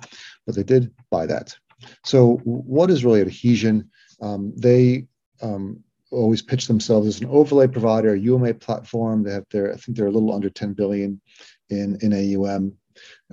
but 0.45 0.55
they 0.55 0.63
did 0.63 0.91
buy 1.11 1.25
that. 1.27 1.55
So, 2.03 2.37
what 2.43 2.89
is 2.89 3.05
really 3.05 3.21
Adhesion? 3.21 3.89
Um, 4.21 4.53
they 4.55 5.05
um, 5.41 5.83
always 6.11 6.41
pitch 6.41 6.67
themselves 6.67 7.07
as 7.07 7.21
an 7.21 7.27
overlay 7.27 7.67
provider, 7.67 8.13
a 8.13 8.19
UMA 8.19 8.55
platform. 8.55 9.23
They 9.23 9.33
have 9.33 9.45
their, 9.51 9.73
I 9.73 9.77
think 9.77 9.97
they're 9.97 10.07
a 10.07 10.11
little 10.11 10.33
under 10.33 10.49
10 10.49 10.73
billion 10.73 11.21
in, 11.69 11.97
in 12.01 12.13
AUM. 12.13 12.73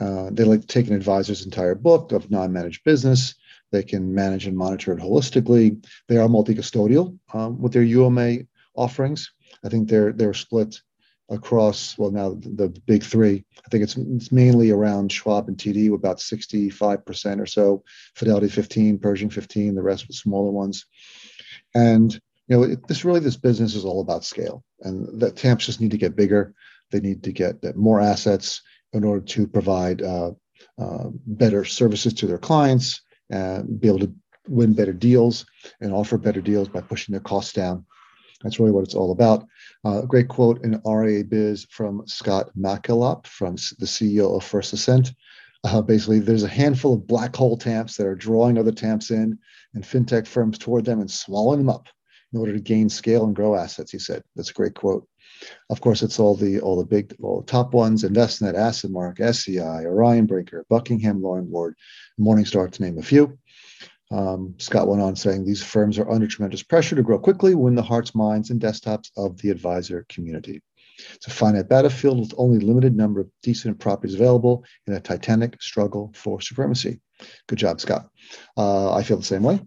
Uh, 0.01 0.31
they 0.33 0.45
like 0.45 0.61
to 0.61 0.67
take 0.67 0.89
an 0.89 0.95
advisor's 0.95 1.45
entire 1.45 1.75
book 1.75 2.13
of 2.13 2.31
non-managed 2.31 2.85
business. 2.85 3.35
They 3.73 3.83
can 3.83 4.15
manage 4.15 4.47
and 4.47 4.57
monitor 4.57 4.93
it 4.93 5.01
holistically. 5.01 5.85
They 6.09 6.19
are 6.19 6.29
multi-custodial 6.29 7.19
um, 7.33 7.61
with 7.61 7.73
their 7.73 7.83
UMA 7.83 8.39
offerings. 8.75 9.33
I 9.65 9.69
think 9.69 9.89
they're 9.89 10.13
they're 10.13 10.35
split 10.35 10.81
across 11.29 11.99
well 11.99 12.13
now 12.13 12.35
the, 12.35 12.51
the, 12.51 12.69
big 12.87 13.03
three. 13.03 13.45
I 13.65 13.69
think 13.69 13.83
it's 13.83 13.97
it's 13.97 14.31
mainly 14.31 14.71
around 14.71 15.11
Schwab 15.11 15.49
and 15.49 15.57
TD, 15.57 15.93
about 15.93 16.19
65% 16.19 17.41
or 17.41 17.47
so, 17.47 17.83
Fidelity 18.15 18.49
15, 18.49 18.99
Pershing 18.99 19.31
15, 19.31 19.75
the 19.75 19.83
rest 19.83 20.07
with 20.07 20.17
smaller 20.17 20.53
ones. 20.53 20.87
And 21.75 22.19
you 22.49 22.57
know, 22.57 22.63
it, 22.63 22.87
this 22.87 23.05
really 23.05 23.21
this 23.21 23.37
business 23.37 23.75
is 23.75 23.85
all 23.85 24.01
about 24.01 24.25
scale, 24.25 24.63
and 24.81 25.21
that 25.21 25.37
TAMPs 25.37 25.67
just 25.67 25.81
need 25.81 25.91
to 25.91 25.99
get 25.99 26.17
bigger. 26.17 26.55
They 26.91 27.01
need 27.01 27.23
to 27.25 27.33
get 27.33 27.77
more 27.77 28.01
assets 28.01 28.63
in 28.93 29.03
order 29.05 29.25
to 29.25 29.47
provide 29.47 30.03
uh, 30.03 30.31
uh, 30.79 31.09
better 31.27 31.65
services 31.65 32.15
to 32.15 32.27
their 32.27 32.39
clients 32.39 33.03
and 33.31 33.81
be 33.81 33.89
able 33.89 33.99
to 33.99 34.15
win 34.49 34.73
better 34.73 34.93
deals 34.93 35.45
and 35.81 35.93
offer 35.93 36.17
better 36.17 36.41
deals 36.41 36.69
by 36.69 36.81
pushing 36.81 37.13
their 37.13 37.21
costs 37.21 37.53
down. 37.53 37.85
That's 38.43 38.61
really 38.61 38.71
what 38.71 38.85
it's 38.85 38.95
all 38.95 39.11
about. 39.11 39.45
Uh, 39.85 40.03
a 40.03 40.07
great 40.07 40.29
quote 40.29 40.63
in 40.63 40.81
RIA 40.85 41.25
Biz 41.25 41.67
from 41.71 42.07
Scott 42.07 42.51
MacKillop, 42.57 43.27
from 43.27 43.57
the 43.79 43.87
CEO 43.87 44.37
of 44.37 44.45
First 44.45 44.73
Ascent. 44.73 45.13
Uh, 45.65 45.81
basically, 45.83 46.21
there's 46.21 46.45
a 46.45 46.49
handful 46.49 46.95
of 46.95 47.09
black 47.09 47.35
hole 47.35 47.57
TAMPs 47.57 47.97
that 47.97 48.07
are 48.07 48.15
drawing 48.15 48.57
other 48.57 48.71
TAMPs 48.71 49.11
in 49.11 49.37
and 49.75 49.83
fintech 49.83 50.29
firms 50.29 50.59
toward 50.59 50.85
them 50.85 51.01
and 51.01 51.11
swallowing 51.11 51.59
them 51.59 51.71
up 51.71 51.89
in 52.37 52.41
order 52.41 52.53
to 52.53 52.61
gain 52.61 52.89
scale 52.91 53.25
and 53.25 53.35
grow 53.35 53.57
assets. 53.57 53.91
He 53.91 53.99
said 53.99 54.23
that's 54.37 54.51
a 54.51 54.55
great 54.55 54.75
quote. 54.75 55.09
Of 55.71 55.81
course, 55.81 56.03
it's 56.03 56.21
all 56.21 56.35
the 56.35 56.61
all 56.61 56.77
the 56.77 56.85
big 56.85 57.15
all 57.23 57.41
the 57.41 57.47
top 57.47 57.73
ones: 57.73 58.05
Envestnet, 58.05 58.55
AssetMark, 58.55 59.19
SEI, 59.35 59.87
Orion 59.87 60.27
Brinker, 60.27 60.67
Buckingham 60.69 61.23
Loring 61.23 61.51
Ward, 61.51 61.77
Morningstar, 62.21 62.71
to 62.71 62.83
name 62.83 62.99
a 62.99 63.03
few. 63.03 63.39
Um, 64.11 64.55
Scott 64.59 64.87
went 64.87 65.03
on 65.03 65.17
saying 65.17 65.45
these 65.45 65.65
firms 65.65 65.99
are 65.99 66.09
under 66.11 66.27
tremendous 66.27 66.63
pressure 66.63 66.95
to 66.95 67.03
grow 67.03 67.19
quickly, 67.19 67.55
win 67.55 67.75
the 67.75 67.83
hearts, 67.83 68.15
minds, 68.15 68.51
and 68.51 68.61
desktops 68.61 69.11
of 69.17 69.39
the 69.39 69.51
advisor 69.51 70.07
community. 70.09 70.63
It's 71.15 71.27
a 71.27 71.31
finite 71.31 71.69
battlefield 71.69 72.21
with 72.21 72.35
only 72.37 72.61
limited 72.61 72.95
number 72.95 73.21
of 73.21 73.31
decent 73.43 73.79
properties 73.79 74.15
available 74.15 74.65
in 74.87 74.95
a 74.95 75.01
titanic 75.01 75.61
struggle 75.61 76.13
for 76.15 76.41
supremacy. 76.41 77.01
Good 77.49 77.59
job, 77.59 77.81
Scott. 77.81 78.09
Uh, 78.57 78.95
I 78.95 79.03
feel 79.03 79.17
the 79.17 79.25
same 79.25 79.43
way. 79.43 79.61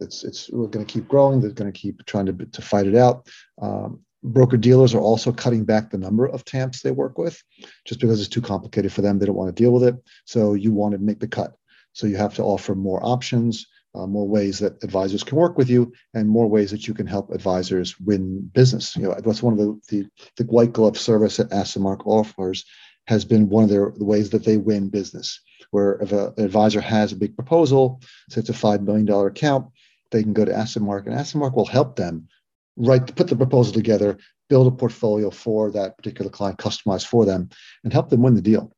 It's, 0.00 0.24
it's 0.24 0.50
we're 0.50 0.66
going 0.66 0.84
to 0.84 0.92
keep 0.92 1.08
growing. 1.08 1.40
They're 1.40 1.50
going 1.50 1.72
to 1.72 1.78
keep 1.78 2.04
trying 2.06 2.26
to, 2.26 2.32
to 2.32 2.62
fight 2.62 2.86
it 2.86 2.96
out. 2.96 3.28
Um, 3.60 4.00
broker 4.22 4.56
dealers 4.56 4.94
are 4.94 5.00
also 5.00 5.32
cutting 5.32 5.64
back 5.64 5.90
the 5.90 5.98
number 5.98 6.26
of 6.26 6.44
TAMPs 6.44 6.82
they 6.82 6.90
work 6.90 7.18
with 7.18 7.42
just 7.86 8.00
because 8.00 8.20
it's 8.20 8.28
too 8.28 8.42
complicated 8.42 8.92
for 8.92 9.02
them. 9.02 9.18
They 9.18 9.26
don't 9.26 9.36
want 9.36 9.54
to 9.54 9.62
deal 9.62 9.72
with 9.72 9.84
it. 9.84 9.96
So 10.24 10.54
you 10.54 10.72
want 10.72 10.92
to 10.92 10.98
make 10.98 11.20
the 11.20 11.28
cut. 11.28 11.54
So 11.92 12.06
you 12.06 12.16
have 12.16 12.34
to 12.34 12.42
offer 12.42 12.74
more 12.74 13.04
options, 13.04 13.66
uh, 13.94 14.06
more 14.06 14.28
ways 14.28 14.58
that 14.60 14.82
advisors 14.84 15.24
can 15.24 15.36
work 15.36 15.58
with 15.58 15.68
you, 15.68 15.92
and 16.14 16.28
more 16.28 16.46
ways 16.46 16.70
that 16.70 16.86
you 16.86 16.94
can 16.94 17.06
help 17.06 17.30
advisors 17.30 17.98
win 17.98 18.48
business. 18.54 18.96
You 18.96 19.04
know, 19.04 19.16
that's 19.24 19.42
one 19.42 19.54
of 19.54 19.58
the 19.58 19.80
the, 19.88 20.06
the 20.36 20.44
white 20.44 20.72
glove 20.72 20.98
service 20.98 21.38
that 21.38 21.50
AssetMark 21.50 22.06
offers 22.06 22.64
has 23.06 23.24
been 23.24 23.48
one 23.48 23.64
of 23.64 23.70
their 23.70 23.92
the 23.96 24.04
ways 24.04 24.30
that 24.30 24.44
they 24.44 24.56
win 24.56 24.88
business. 24.88 25.40
Where 25.72 25.98
if 26.00 26.12
a, 26.12 26.32
an 26.36 26.44
advisor 26.44 26.80
has 26.80 27.12
a 27.12 27.16
big 27.16 27.34
proposal, 27.34 28.00
say 28.28 28.40
it's 28.40 28.48
a 28.48 28.54
five 28.54 28.82
million 28.82 29.06
dollar 29.06 29.28
account, 29.28 29.66
they 30.10 30.22
can 30.22 30.32
go 30.32 30.44
to 30.44 30.52
AssetMark, 30.52 31.06
and 31.06 31.14
AssetMark 31.14 31.54
will 31.54 31.66
help 31.66 31.96
them 31.96 32.28
write 32.76 33.14
put 33.16 33.28
the 33.28 33.36
proposal 33.36 33.72
together, 33.72 34.18
build 34.48 34.66
a 34.66 34.70
portfolio 34.70 35.30
for 35.30 35.70
that 35.70 35.96
particular 35.96 36.30
client, 36.30 36.58
customized 36.58 37.06
for 37.06 37.24
them, 37.24 37.48
and 37.84 37.92
help 37.92 38.08
them 38.08 38.22
win 38.22 38.34
the 38.34 38.42
deal. 38.42 38.72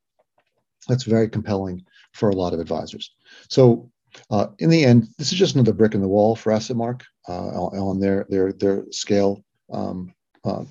That's 0.89 1.05
very 1.05 1.29
compelling 1.29 1.85
for 2.13 2.31
a 2.31 2.35
lot 2.35 2.53
of 2.53 2.61
advisors. 2.61 3.13
So 3.49 3.91
uh, 4.31 4.49
in 4.59 4.71
the 4.71 4.85
end, 4.85 5.09
this 5.19 5.33
is 5.33 5.39
just 5.39 5.55
another 5.55 5.73
brick 5.73 5.95
in 5.95 6.01
the 6.01 6.09
wall 6.09 6.37
for 6.37 6.53
AssetMark 6.53 7.03
uh, 7.29 7.33
on 7.33 8.01
their 8.01 8.27
their 8.29 8.53
their 8.53 8.85
scale 8.91 9.43
um, 9.73 10.13
uh, 10.45 10.65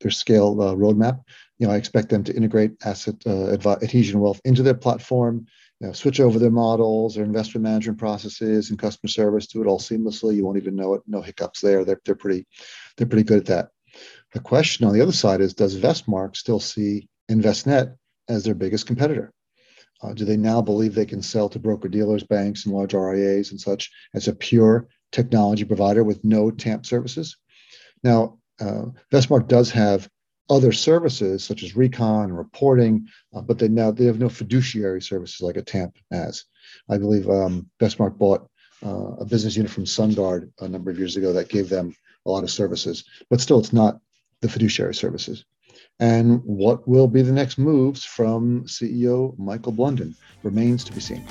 their 0.00 0.10
scale 0.10 0.60
uh, 0.60 0.74
roadmap. 0.74 1.22
You 1.58 1.66
know, 1.66 1.72
I 1.72 1.76
expect 1.76 2.10
them 2.10 2.24
to 2.24 2.34
integrate 2.34 2.72
asset 2.84 3.16
uh, 3.26 3.52
adhesion 3.52 4.20
wealth 4.20 4.40
into 4.44 4.62
their 4.62 4.74
platform. 4.74 5.46
You 5.80 5.88
know, 5.88 5.92
switch 5.92 6.20
over 6.20 6.38
their 6.38 6.50
models, 6.50 7.14
their 7.14 7.24
investment 7.24 7.64
management 7.64 7.98
processes, 7.98 8.70
and 8.70 8.78
customer 8.78 9.08
service. 9.08 9.46
Do 9.46 9.62
it 9.62 9.66
all 9.66 9.78
seamlessly. 9.78 10.36
You 10.36 10.44
won't 10.44 10.58
even 10.58 10.76
know 10.76 10.94
it. 10.94 11.02
No 11.06 11.20
hiccups 11.22 11.60
there. 11.60 11.84
They're 11.84 12.00
they're 12.04 12.14
pretty 12.14 12.46
they're 12.96 13.06
pretty 13.06 13.24
good 13.24 13.38
at 13.38 13.46
that. 13.46 13.68
The 14.32 14.40
question 14.40 14.86
on 14.86 14.92
the 14.92 15.00
other 15.00 15.12
side 15.12 15.40
is, 15.40 15.54
does 15.54 15.78
Vestmark 15.78 16.36
still 16.36 16.60
see 16.60 17.08
Envestnet 17.30 17.96
as 18.28 18.44
their 18.44 18.54
biggest 18.54 18.86
competitor? 18.86 19.32
Uh, 20.02 20.12
do 20.12 20.24
they 20.24 20.36
now 20.36 20.60
believe 20.60 20.94
they 20.94 21.06
can 21.06 21.22
sell 21.22 21.48
to 21.48 21.58
broker 21.58 21.88
dealers, 21.88 22.22
banks, 22.22 22.66
and 22.66 22.74
large 22.74 22.92
RIAs 22.92 23.50
and 23.50 23.60
such 23.60 23.90
as 24.14 24.28
a 24.28 24.34
pure 24.34 24.88
technology 25.10 25.64
provider 25.64 26.04
with 26.04 26.22
no 26.22 26.50
TAMP 26.50 26.84
services? 26.84 27.36
Now, 28.02 28.38
uh, 28.60 28.86
Vestmark 29.10 29.48
does 29.48 29.70
have 29.70 30.08
other 30.48 30.72
services 30.72 31.44
such 31.44 31.62
as 31.62 31.76
recon 31.76 32.24
and 32.24 32.38
reporting, 32.38 33.06
uh, 33.34 33.40
but 33.40 33.58
they 33.58 33.68
now 33.68 33.90
they 33.90 34.04
have 34.04 34.18
no 34.18 34.28
fiduciary 34.28 35.02
services 35.02 35.40
like 35.40 35.56
a 35.56 35.62
TAMP 35.62 35.96
has. 36.10 36.44
I 36.88 36.98
believe 36.98 37.28
um, 37.28 37.68
Vestmark 37.80 38.16
bought 38.16 38.48
uh, 38.84 39.16
a 39.20 39.24
business 39.24 39.56
unit 39.56 39.72
from 39.72 39.84
SunGard 39.84 40.50
a 40.60 40.68
number 40.68 40.90
of 40.90 40.98
years 40.98 41.16
ago 41.16 41.32
that 41.32 41.48
gave 41.48 41.68
them 41.68 41.94
a 42.26 42.30
lot 42.30 42.44
of 42.44 42.50
services, 42.50 43.04
but 43.30 43.40
still, 43.40 43.58
it's 43.58 43.72
not 43.72 44.00
the 44.40 44.48
fiduciary 44.48 44.94
services 44.94 45.44
and 45.98 46.42
what 46.44 46.86
will 46.86 47.08
be 47.08 47.22
the 47.22 47.32
next 47.32 47.58
moves 47.58 48.04
from 48.04 48.64
CEO 48.64 49.36
Michael 49.38 49.72
Blunden 49.72 50.14
remains 50.42 50.84
to 50.84 50.92
be 50.92 51.00
seen. 51.00 51.26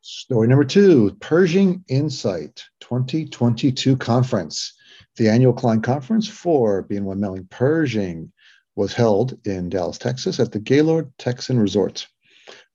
Story 0.00 0.48
number 0.48 0.64
two 0.64 1.16
Pershing 1.20 1.84
Insight 1.88 2.62
2022 2.80 3.96
conference. 3.96 4.74
The 5.16 5.28
annual 5.28 5.54
client 5.54 5.82
conference 5.82 6.28
for 6.28 6.82
BNY 6.84 7.16
Mellon 7.16 7.46
Pershing 7.50 8.32
was 8.74 8.92
held 8.92 9.38
in 9.46 9.70
Dallas, 9.70 9.96
Texas 9.96 10.38
at 10.38 10.52
the 10.52 10.60
Gaylord 10.60 11.10
Texan 11.16 11.58
Resort. 11.58 12.06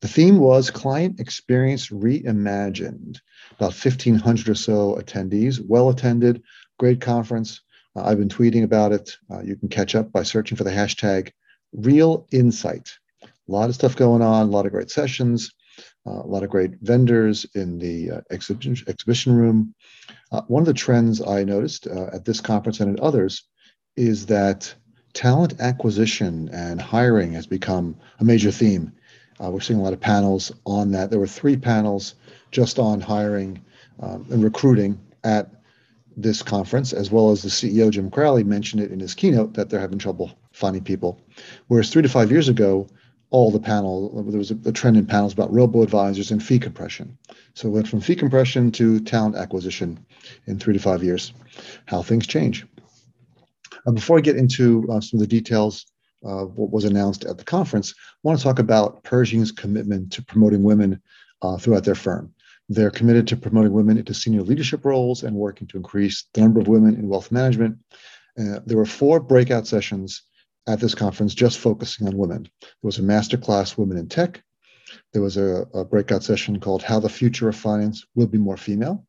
The 0.01 0.07
theme 0.07 0.39
was 0.39 0.71
Client 0.71 1.19
Experience 1.19 1.89
Reimagined. 1.89 3.19
About 3.51 3.73
1,500 3.73 4.49
or 4.49 4.55
so 4.55 4.95
attendees, 4.95 5.63
well 5.63 5.89
attended, 5.89 6.41
great 6.79 6.99
conference. 6.99 7.61
Uh, 7.95 8.05
I've 8.05 8.17
been 8.17 8.29
tweeting 8.29 8.63
about 8.63 8.91
it. 8.91 9.15
Uh, 9.29 9.41
you 9.41 9.55
can 9.55 9.69
catch 9.69 9.93
up 9.93 10.11
by 10.11 10.23
searching 10.23 10.57
for 10.57 10.63
the 10.63 10.71
hashtag 10.71 11.29
Real 11.73 12.27
Insight. 12.31 12.91
A 13.23 13.27
lot 13.47 13.69
of 13.69 13.75
stuff 13.75 13.95
going 13.95 14.23
on, 14.23 14.47
a 14.47 14.51
lot 14.51 14.65
of 14.65 14.71
great 14.71 14.89
sessions, 14.89 15.51
a 16.05 16.09
lot 16.09 16.43
of 16.43 16.49
great 16.49 16.71
vendors 16.81 17.45
in 17.55 17.77
the 17.77 18.11
uh, 18.11 18.21
exhibition, 18.31 19.35
room. 19.35 19.73
Uh, 20.31 20.41
one 20.47 20.61
of 20.61 20.67
the 20.67 20.73
trends 20.73 21.21
I 21.21 21.43
noticed 21.43 21.87
uh, 21.87 22.07
at 22.13 22.25
this 22.25 22.41
conference 22.41 22.79
and 22.79 22.97
at 22.97 23.03
others 23.03 23.43
is 23.95 24.25
that 24.27 24.73
talent 25.13 25.59
acquisition 25.59 26.49
and 26.53 26.81
hiring 26.81 27.33
has 27.33 27.45
become 27.45 27.95
a 28.19 28.23
major 28.23 28.51
theme. 28.51 28.91
we're 29.39 29.59
seeing 29.59 29.79
a 29.79 29.83
lot 29.83 29.93
of 29.93 29.99
panels 29.99 30.51
on 30.65 30.91
that. 30.91 31.09
There 31.09 31.19
were 31.19 31.27
three 31.27 31.57
panels 31.57 32.15
just 32.51 32.79
on 32.79 33.01
hiring 33.01 33.63
um, 33.99 34.25
and 34.29 34.43
recruiting 34.43 34.99
at 35.23 35.49
this 36.17 36.41
conference, 36.41 36.93
as 36.93 37.11
well 37.11 37.31
as 37.31 37.41
the 37.41 37.49
CEO, 37.49 37.89
Jim 37.89 38.09
Crowley, 38.09 38.43
mentioned 38.43 38.81
it 38.81 38.91
in 38.91 38.99
his 38.99 39.13
keynote 39.13 39.53
that 39.53 39.69
they're 39.69 39.79
having 39.79 39.99
trouble 39.99 40.31
finding 40.51 40.83
people. 40.83 41.21
Whereas 41.67 41.89
three 41.89 42.01
to 42.01 42.09
five 42.09 42.31
years 42.31 42.49
ago, 42.49 42.87
all 43.31 43.49
the 43.49 43.59
panel, 43.59 44.23
there 44.29 44.37
was 44.37 44.51
a, 44.51 44.57
a 44.65 44.71
trend 44.71 44.97
in 44.97 45.05
panels 45.05 45.33
about 45.33 45.51
robo 45.51 45.81
advisors 45.81 46.31
and 46.31 46.43
fee 46.43 46.59
compression. 46.59 47.17
So 47.53 47.69
it 47.69 47.71
went 47.71 47.87
from 47.87 48.01
fee 48.01 48.15
compression 48.15 48.71
to 48.73 48.99
talent 48.99 49.35
acquisition 49.35 50.05
in 50.47 50.59
three 50.59 50.73
to 50.73 50.79
five 50.79 51.01
years, 51.01 51.33
how 51.85 52.01
things 52.03 52.27
change. 52.27 52.67
Uh, 53.87 53.91
before 53.91 54.17
I 54.17 54.21
get 54.21 54.35
into 54.35 54.85
uh, 54.91 54.99
some 54.99 55.17
of 55.17 55.21
the 55.21 55.27
details 55.27 55.85
of 56.23 56.57
what 56.57 56.71
was 56.71 56.83
announced 56.83 57.23
at 57.23 57.37
the 57.37 57.43
conference, 57.43 57.95
I 57.97 58.19
want 58.23 58.37
to 58.37 58.43
talk 58.43 58.59
about 58.59 59.03
Pershing's 59.03 59.51
commitment 59.51 60.11
to 60.13 60.21
promoting 60.21 60.61
women 60.61 61.01
uh, 61.41 61.57
throughout 61.57 61.85
their 61.85 61.95
firm. 61.95 62.33
They're 62.67 62.91
committed 62.91 63.27
to 63.29 63.37
promoting 63.37 63.71
women 63.71 63.97
into 63.97 64.13
senior 64.13 64.43
leadership 64.43 64.85
roles 64.85 65.23
and 65.23 65.35
working 65.35 65.67
to 65.67 65.77
increase 65.77 66.25
the 66.33 66.41
number 66.41 66.59
of 66.59 66.67
women 66.67 66.95
in 66.95 67.07
wealth 67.07 67.31
management. 67.31 67.77
Uh, 68.37 68.59
there 68.65 68.77
were 68.77 68.85
four 68.85 69.19
breakout 69.19 69.67
sessions 69.67 70.23
at 70.67 70.79
this 70.79 70.95
conference 70.95 71.33
just 71.33 71.59
focusing 71.59 72.07
on 72.07 72.17
women. 72.17 72.43
There 72.61 72.69
was 72.81 72.99
a 72.99 73.03
masterclass, 73.03 73.77
Women 73.77 73.97
in 73.97 74.07
Tech. 74.07 74.43
There 75.13 75.21
was 75.21 75.37
a, 75.37 75.65
a 75.73 75.85
breakout 75.85 76.23
session 76.23 76.59
called 76.59 76.83
How 76.83 76.99
the 76.99 77.09
Future 77.09 77.49
of 77.49 77.55
Finance 77.55 78.05
Will 78.15 78.27
Be 78.27 78.37
More 78.37 78.57
Female. 78.57 79.05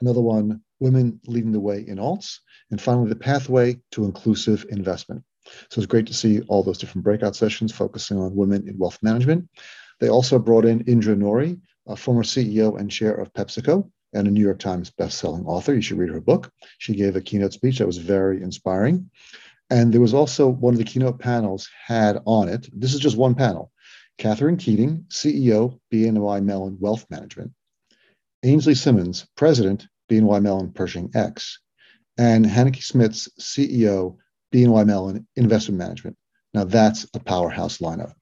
Another 0.00 0.20
one, 0.20 0.62
Women 0.80 1.20
Leading 1.26 1.52
the 1.52 1.60
Way 1.60 1.84
in 1.86 1.98
Alts. 1.98 2.38
And 2.70 2.80
finally, 2.80 3.08
the 3.08 3.16
pathway 3.16 3.78
to 3.92 4.04
inclusive 4.04 4.66
investment. 4.68 5.22
So 5.70 5.80
it's 5.80 5.86
great 5.86 6.06
to 6.06 6.14
see 6.14 6.42
all 6.42 6.62
those 6.62 6.78
different 6.78 7.04
breakout 7.04 7.34
sessions 7.34 7.72
focusing 7.72 8.18
on 8.18 8.36
women 8.36 8.68
in 8.68 8.78
wealth 8.78 8.98
management. 9.02 9.48
They 10.00 10.08
also 10.08 10.38
brought 10.38 10.66
in 10.66 10.82
Indra 10.82 11.16
Nooyi, 11.16 11.58
a 11.86 11.96
former 11.96 12.22
CEO 12.22 12.78
and 12.78 12.90
chair 12.90 13.14
of 13.14 13.32
PepsiCo 13.32 13.90
and 14.12 14.26
a 14.26 14.30
New 14.30 14.42
York 14.42 14.58
Times 14.58 14.90
bestselling 14.90 15.46
author. 15.46 15.74
You 15.74 15.80
should 15.80 15.98
read 15.98 16.10
her 16.10 16.20
book. 16.20 16.50
She 16.78 16.94
gave 16.94 17.16
a 17.16 17.20
keynote 17.20 17.52
speech 17.52 17.78
that 17.78 17.86
was 17.86 17.98
very 17.98 18.42
inspiring. 18.42 19.10
And 19.70 19.92
there 19.92 20.00
was 20.00 20.14
also 20.14 20.48
one 20.48 20.74
of 20.74 20.78
the 20.78 20.84
keynote 20.84 21.18
panels 21.18 21.68
had 21.86 22.18
on 22.24 22.48
it. 22.48 22.68
This 22.72 22.94
is 22.94 23.00
just 23.00 23.16
one 23.16 23.34
panel. 23.34 23.70
Catherine 24.16 24.56
Keating, 24.56 25.04
CEO, 25.08 25.78
BNY 25.92 26.42
Mellon 26.42 26.76
Wealth 26.80 27.06
Management. 27.10 27.52
Ainslie 28.42 28.74
Simmons, 28.74 29.26
President, 29.36 29.86
BNY 30.10 30.42
Mellon 30.42 30.72
Pershing 30.72 31.10
X. 31.14 31.60
And 32.16 32.44
Hanneke 32.44 32.82
Smits, 32.82 33.28
CEO, 33.38 34.16
BNY 34.52 34.86
Mellon 34.86 35.26
Investment 35.36 35.78
Management. 35.78 36.16
Now 36.54 36.64
that's 36.64 37.06
a 37.14 37.20
powerhouse 37.20 37.78
lineup. 37.78 38.14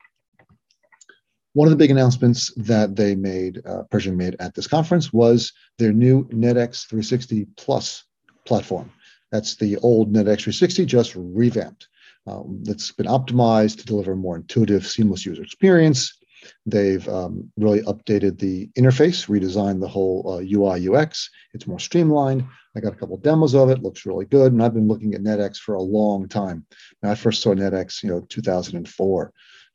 One 1.53 1.69
of 1.69 1.71
the 1.71 1.77
big 1.77 1.91
announcements 1.91 2.53
that 2.57 2.97
they 2.97 3.15
made, 3.15 3.63
uh, 3.65 3.85
Pershing 3.91 4.17
made 4.17 4.37
at 4.41 4.55
this 4.55 4.67
conference, 4.67 5.13
was 5.13 5.53
their 5.79 5.93
new 5.93 6.29
NetX 6.29 6.87
360 6.87 7.47
Plus 7.57 8.05
platform. 8.45 8.93
That's 9.33 9.57
the 9.57 9.77
old 9.79 10.13
NetX 10.13 10.43
360, 10.43 10.87
just 10.87 11.15
revamped. 11.17 11.89
Um, 12.27 12.61
that's 12.63 12.91
been 12.91 13.07
optimized 13.07 13.79
to 13.79 13.87
deliver 13.87 14.13
a 14.13 14.17
more 14.17 14.37
intuitive, 14.37 14.87
seamless 14.87 15.25
user 15.25 15.43
experience. 15.43 16.19
They've 16.65 17.07
um, 17.09 17.51
really 17.57 17.83
updated 17.83 18.39
the 18.39 18.69
interface, 18.79 19.29
redesigned 19.29 19.81
the 19.81 19.89
whole 19.89 20.25
uh, 20.29 20.43
UI 20.43 20.89
UX. 20.89 21.31
It's 21.55 21.67
more 21.67 21.79
streamlined. 21.79 22.45
I 22.77 22.81
got 22.81 22.93
a 22.93 22.97
couple 22.97 23.17
of 23.17 23.23
demos 23.23 23.55
of 23.55 23.71
it. 23.71 23.83
Looks 23.83 24.07
really 24.07 24.27
good. 24.27 24.53
And 24.53 24.63
I've 24.63 24.75
been 24.75 24.89
looking 24.89 25.15
at 25.15 25.23
NetX 25.23 25.59
for 25.59 25.75
a 25.75 25.83
long 25.83 26.29
time. 26.29 26.67
And 27.03 27.11
I 27.11 27.15
first 27.15 27.43
saw 27.43 27.55
NetX, 27.55 28.03
you 28.03 28.11
know, 28.11 28.21
2004, 28.29 29.33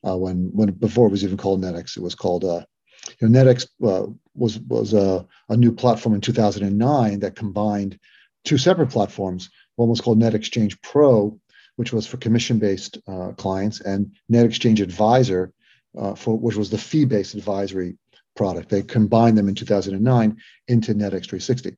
uh, 0.08 0.18
when 0.18 0.50
when 0.54 0.72
before 0.72 1.08
it 1.08 1.12
was 1.12 1.24
even 1.24 1.38
called 1.38 1.62
NetX. 1.62 1.98
It 1.98 2.04
was 2.04 2.16
called 2.16 2.44
uh, 2.44 2.64
you 3.20 3.28
know, 3.28 3.44
NetX 3.44 3.68
uh, 3.84 4.12
was 4.36 4.60
was 4.60 4.94
a, 4.94 5.26
a 5.50 5.58
new 5.58 5.72
platform 5.72 6.16
in 6.16 6.22
2009 6.22 7.20
that 7.20 7.36
combined 7.36 8.00
two 8.44 8.58
separate 8.58 8.90
platforms. 8.90 9.50
One 9.76 9.90
was 9.90 10.02
called 10.02 10.20
Net 10.20 10.36
Exchange 10.36 10.82
Pro, 10.82 11.40
which 11.76 11.94
was 11.94 12.06
for 12.06 12.18
commission-based 12.18 13.00
uh, 13.08 13.32
clients, 13.34 13.82
and 13.82 14.16
Net 14.30 14.46
Exchange 14.46 14.82
Advisor, 14.82 15.52
uh, 15.98 16.16
for 16.16 16.38
which 16.38 16.56
was 16.56 16.70
the 16.70 16.78
fee-based 16.78 17.36
advisory 17.36 17.98
product. 18.36 18.70
They 18.70 18.82
combined 18.82 19.38
them 19.38 19.50
in 19.50 19.56
2009 19.56 20.38
into 20.68 20.94
NetX 20.94 21.28
360. 21.28 21.78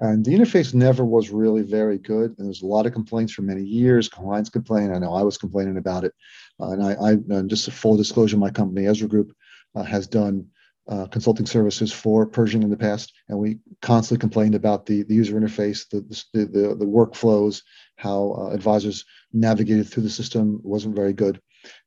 And 0.00 0.24
the 0.24 0.32
interface 0.32 0.74
never 0.74 1.04
was 1.04 1.30
really 1.30 1.62
very 1.62 1.98
good. 1.98 2.34
And 2.38 2.46
there's 2.46 2.62
a 2.62 2.66
lot 2.66 2.86
of 2.86 2.92
complaints 2.92 3.32
for 3.32 3.42
many 3.42 3.62
years. 3.62 4.08
Clients 4.08 4.48
complain. 4.48 4.92
I 4.92 4.98
know 4.98 5.12
I 5.12 5.22
was 5.22 5.38
complaining 5.38 5.76
about 5.76 6.04
it. 6.04 6.14
Uh, 6.60 6.70
and 6.70 6.82
I, 6.82 7.10
I 7.10 7.42
just 7.42 7.66
a 7.66 7.72
full 7.72 7.96
disclosure, 7.96 8.36
my 8.36 8.50
company, 8.50 8.86
Ezra 8.86 9.08
Group, 9.08 9.32
uh, 9.74 9.82
has 9.82 10.06
done 10.06 10.46
uh, 10.88 11.06
consulting 11.06 11.46
services 11.46 11.92
for 11.92 12.26
Pershing 12.26 12.62
in 12.62 12.70
the 12.70 12.76
past, 12.76 13.12
and 13.28 13.38
we 13.38 13.58
constantly 13.82 14.20
complained 14.20 14.54
about 14.54 14.86
the, 14.86 15.02
the 15.02 15.14
user 15.14 15.38
interface, 15.38 15.88
the, 15.90 16.00
the, 16.32 16.46
the, 16.46 16.74
the 16.74 16.84
workflows, 16.86 17.62
how 17.96 18.34
uh, 18.38 18.54
advisors 18.54 19.04
navigated 19.32 19.88
through 19.88 20.04
the 20.04 20.10
system 20.10 20.60
wasn't 20.62 20.96
very 20.96 21.12
good. 21.12 21.40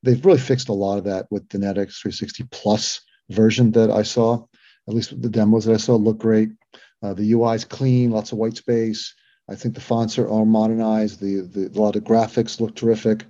They've 0.04 0.24
really 0.24 0.40
fixed 0.40 0.70
a 0.70 0.74
lot 0.74 0.98
of 0.98 1.06
that 1.06 1.28
with 1.32 1.50
the 1.50 1.58
NetX 1.58 2.00
360 2.02 2.44
Plus 2.52 3.02
version 3.30 3.72
that 3.72 3.90
I 3.90 4.04
saw. 4.04 4.46
At 4.88 4.94
least 4.94 5.20
the 5.22 5.30
demos 5.30 5.66
that 5.66 5.74
I 5.74 5.78
saw 5.78 5.96
look 5.96 6.18
great. 6.18 6.50
Uh, 7.02 7.14
the 7.14 7.32
UI 7.32 7.56
is 7.56 7.66
clean, 7.66 8.12
lots 8.12 8.32
of 8.32 8.38
white 8.38 8.58
space. 8.58 9.16
I 9.50 9.56
think 9.56 9.74
the 9.74 9.82
fonts 9.82 10.20
are, 10.20 10.28
all 10.28 10.46
modernized. 10.46 11.20
The, 11.20 11.42
the, 11.42 11.68
a 11.68 11.82
lot 11.82 11.96
of 11.96 12.04
graphics 12.04 12.60
look 12.60 12.76
terrific. 12.76 13.26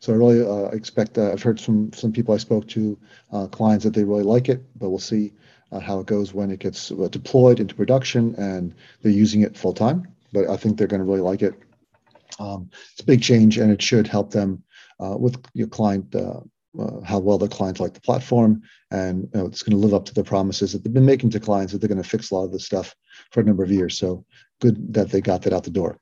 So 0.00 0.12
I 0.12 0.16
really 0.16 0.46
uh, 0.46 0.68
expect. 0.68 1.18
Uh, 1.18 1.32
I've 1.32 1.42
heard 1.42 1.60
from 1.60 1.92
some 1.92 2.12
people 2.12 2.34
I 2.34 2.38
spoke 2.38 2.68
to, 2.68 2.98
uh, 3.32 3.46
clients 3.48 3.84
that 3.84 3.94
they 3.94 4.04
really 4.04 4.22
like 4.22 4.48
it, 4.48 4.62
but 4.76 4.90
we'll 4.90 4.98
see 4.98 5.32
uh, 5.72 5.80
how 5.80 6.00
it 6.00 6.06
goes 6.06 6.32
when 6.32 6.50
it 6.50 6.60
gets 6.60 6.90
uh, 6.90 7.08
deployed 7.10 7.60
into 7.60 7.74
production 7.74 8.34
and 8.36 8.74
they're 9.02 9.12
using 9.12 9.42
it 9.42 9.56
full 9.56 9.74
time. 9.74 10.06
But 10.32 10.48
I 10.48 10.56
think 10.56 10.78
they're 10.78 10.86
going 10.86 11.00
to 11.00 11.06
really 11.06 11.20
like 11.20 11.42
it. 11.42 11.54
Um, 12.38 12.70
it's 12.92 13.00
a 13.00 13.04
big 13.04 13.22
change, 13.22 13.58
and 13.58 13.70
it 13.70 13.82
should 13.82 14.06
help 14.06 14.30
them 14.30 14.62
uh, 15.00 15.16
with 15.16 15.36
your 15.54 15.68
client. 15.68 16.14
how 17.04 17.18
well 17.18 17.38
the 17.38 17.48
clients 17.48 17.80
like 17.80 17.94
the 17.94 18.00
platform, 18.00 18.62
and 18.92 19.22
you 19.22 19.40
know, 19.40 19.46
it's 19.46 19.62
going 19.62 19.72
to 19.72 19.84
live 19.84 19.94
up 19.94 20.04
to 20.04 20.14
the 20.14 20.22
promises 20.22 20.72
that 20.72 20.84
they've 20.84 20.92
been 20.92 21.04
making 21.04 21.30
to 21.30 21.40
clients 21.40 21.72
that 21.72 21.80
they're 21.80 21.88
going 21.88 22.02
to 22.02 22.08
fix 22.08 22.30
a 22.30 22.34
lot 22.34 22.44
of 22.44 22.52
this 22.52 22.66
stuff 22.66 22.94
for 23.32 23.40
a 23.40 23.44
number 23.44 23.64
of 23.64 23.72
years. 23.72 23.98
So 23.98 24.24
good 24.60 24.94
that 24.94 25.10
they 25.10 25.20
got 25.20 25.42
that 25.42 25.52
out 25.52 25.64
the 25.64 25.70
door. 25.70 25.98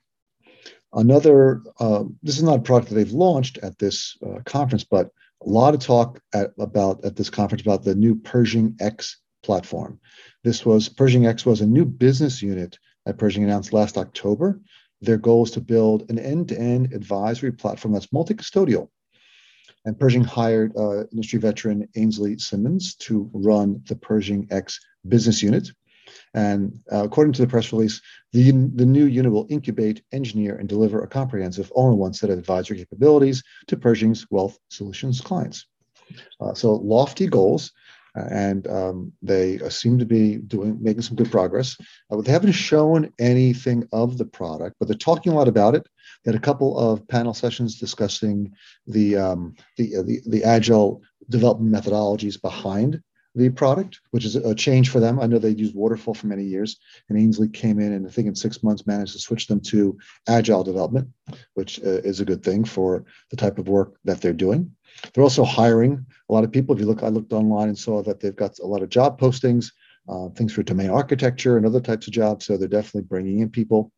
Another, 0.93 1.63
uh, 1.79 2.05
this 2.23 2.37
is 2.37 2.43
not 2.43 2.61
a 2.61 2.63
product 2.63 2.89
that 2.89 2.95
they've 2.95 3.13
launched 3.13 3.59
at 3.59 3.79
this 3.79 4.17
uh, 4.27 4.41
conference, 4.45 4.85
but 4.85 5.11
a 5.45 5.49
lot 5.49 5.75
of 5.75 5.81
talk 5.81 6.21
at, 6.33 6.51
about 6.59 7.05
at 7.05 7.17
this 7.17 7.31
conference 7.31 7.63
about 7.63 7.85
the 7.85 7.95
new 7.95 8.15
Pershing 8.15 8.77
X 8.81 9.19
platform. 9.43 10.01
This 10.43 10.65
was 10.65 10.89
Pershing 10.89 11.27
X 11.27 11.45
was 11.45 11.61
a 11.61 11.67
new 11.67 11.85
business 11.85 12.41
unit 12.41 12.79
that 13.05 13.19
Pershing 13.19 13.45
announced 13.45 13.73
last 13.73 13.99
October. 13.99 14.61
Their 15.03 15.19
goal 15.19 15.45
is 15.45 15.51
to 15.53 15.61
build 15.61 16.11
an 16.11 16.19
end-to-end 16.19 16.93
advisory 16.93 17.53
platform 17.53 17.93
that's 17.93 18.13
multi-custodial. 18.13 18.89
And 19.85 19.99
Pershing 19.99 20.25
hired 20.25 20.77
uh, 20.77 21.05
industry 21.13 21.39
veteran 21.39 21.89
Ainslie 21.95 22.39
Simmons 22.39 22.95
to 22.97 23.31
run 23.33 23.83
the 23.87 23.97
Pershing 23.97 24.49
X 24.51 24.81
business 25.07 25.43
unit. 25.43 25.69
And 26.35 26.81
uh, 26.93 27.05
according 27.05 27.33
to 27.35 27.43
the 27.43 27.49
press 27.49 27.73
release, 27.73 28.01
the, 28.33 28.51
the 28.51 28.87
new 28.87 29.07
unit 29.07 29.33
will 29.33 29.47
incubate, 29.49 30.03
engineer, 30.13 30.57
and 30.57 30.69
deliver 30.69 31.03
a 31.03 31.09
comprehensive 31.09 31.71
all-in-one 31.73 32.13
set 32.13 32.31
of 32.31 32.39
advisory 32.39 32.79
capabilities 32.79 33.43
to 33.69 33.77
Pershing's 33.77 34.27
Wealth 34.31 34.59
Solutions 34.69 35.21
clients. 35.21 35.67
Uh, 36.41 36.55
so 36.55 36.75
lofty 36.75 37.27
goals, 37.27 37.73
uh, 38.17 38.25
and 38.31 38.67
um, 38.69 39.13
they 39.23 39.59
uh, 39.61 39.69
seem 39.69 39.99
to 39.99 40.07
be 40.07 40.37
doing 40.37 40.79
making 40.81 41.03
some 41.03 41.17
good 41.17 41.31
progress. 41.31 41.77
Uh, 42.11 42.21
they 42.21 42.33
haven't 42.33 42.53
shown 42.53 43.13
anything 43.19 43.87
of 43.93 44.17
the 44.17 44.25
product, 44.25 44.77
but 44.79 44.89
they're 44.89 44.97
talking 44.97 45.33
a 45.33 45.35
lot 45.35 45.49
about 45.49 45.75
it. 45.75 45.87
They 46.25 46.33
had 46.33 46.41
a 46.41 46.45
couple 46.45 46.79
of 46.79 47.07
panel 47.09 47.35
sessions 47.35 47.79
discussing 47.79 48.53
the 48.87 49.17
um, 49.17 49.55
the, 49.77 49.97
uh, 49.97 50.03
the, 50.03 50.21
the 50.27 50.45
agile 50.45 51.03
development 51.29 51.75
methodologies 51.75 52.41
behind 52.41 53.03
the 53.37 53.51
product, 53.51 54.01
which 54.11 54.25
is 54.25 54.35
a 54.35 54.55
change 54.55 54.89
for 54.89 54.99
them. 54.99 55.21
I 55.21 55.27
know 55.27 55.39
they 55.39 55.51
used 55.51 55.75
Waterfall 55.75 56.15
for 56.15 56.27
many 56.27 56.45
years, 56.45 56.79
and 57.09 57.19
Ainslie 57.19 57.49
came 57.49 57.79
in 57.79 57.93
and 57.93 58.07
I 58.07 58.11
think 58.11 58.27
in 58.27 58.35
six 58.35 58.63
months 58.63 58.87
managed 58.87 59.13
to 59.13 59.19
switch 59.19 59.47
them 59.47 59.61
to 59.61 59.99
agile 60.27 60.65
development, 60.65 61.09
which 61.55 61.79
uh, 61.81 62.01
is 62.03 62.21
a 62.21 62.25
good 62.25 62.43
thing 62.43 62.65
for 62.65 63.05
the 63.31 63.37
type 63.37 63.59
of 63.59 63.69
work 63.69 63.99
that 64.05 64.23
they're 64.23 64.33
doing. 64.33 64.75
They're 65.13 65.23
also 65.23 65.45
hiring 65.45 66.07
a 66.29 66.33
lot 66.33 66.45
of 66.45 66.53
people. 66.53 66.75
If 66.75 66.81
you 66.81 66.87
look, 66.87 67.03
I 67.03 67.09
looked 67.09 67.35
online 67.35 67.69
and 67.69 67.79
saw 67.79 68.03
that 68.05 68.21
they've 68.21 68.35
got 68.35 68.59
a 68.59 68.67
lot 68.67 68.83
of 68.83 68.89
job 68.89 69.21
postings, 69.21 69.71
uh, 70.09 70.31
things 70.31 70.55
for 70.55 70.63
domain 70.63 70.89
architecture 70.89 71.59
and 71.59 71.67
other 71.67 71.81
types 71.81 72.07
of 72.07 72.15
jobs. 72.15 72.47
So 72.47 72.57
they're 72.57 72.69
definitely 72.69 73.03
bringing 73.03 73.41
in 73.41 73.51
people 73.51 73.93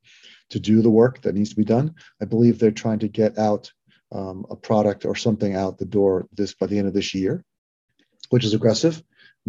to 0.50 0.58
do 0.58 0.82
the 0.82 0.90
work 0.90 1.22
that 1.22 1.34
needs 1.34 1.50
to 1.50 1.56
be 1.56 1.64
done. 1.64 1.94
I 2.20 2.24
believe 2.24 2.58
they're 2.58 2.72
trying 2.72 2.98
to 3.00 3.08
get 3.08 3.38
out 3.38 3.70
um, 4.10 4.46
a 4.50 4.56
product 4.56 5.04
or 5.04 5.14
something 5.14 5.54
out 5.54 5.78
the 5.78 5.84
door 5.84 6.26
this 6.32 6.54
by 6.54 6.66
the 6.66 6.78
end 6.78 6.88
of 6.88 6.94
this 6.94 7.14
year, 7.14 7.44
which 8.30 8.44
is 8.44 8.54
aggressive 8.54 9.00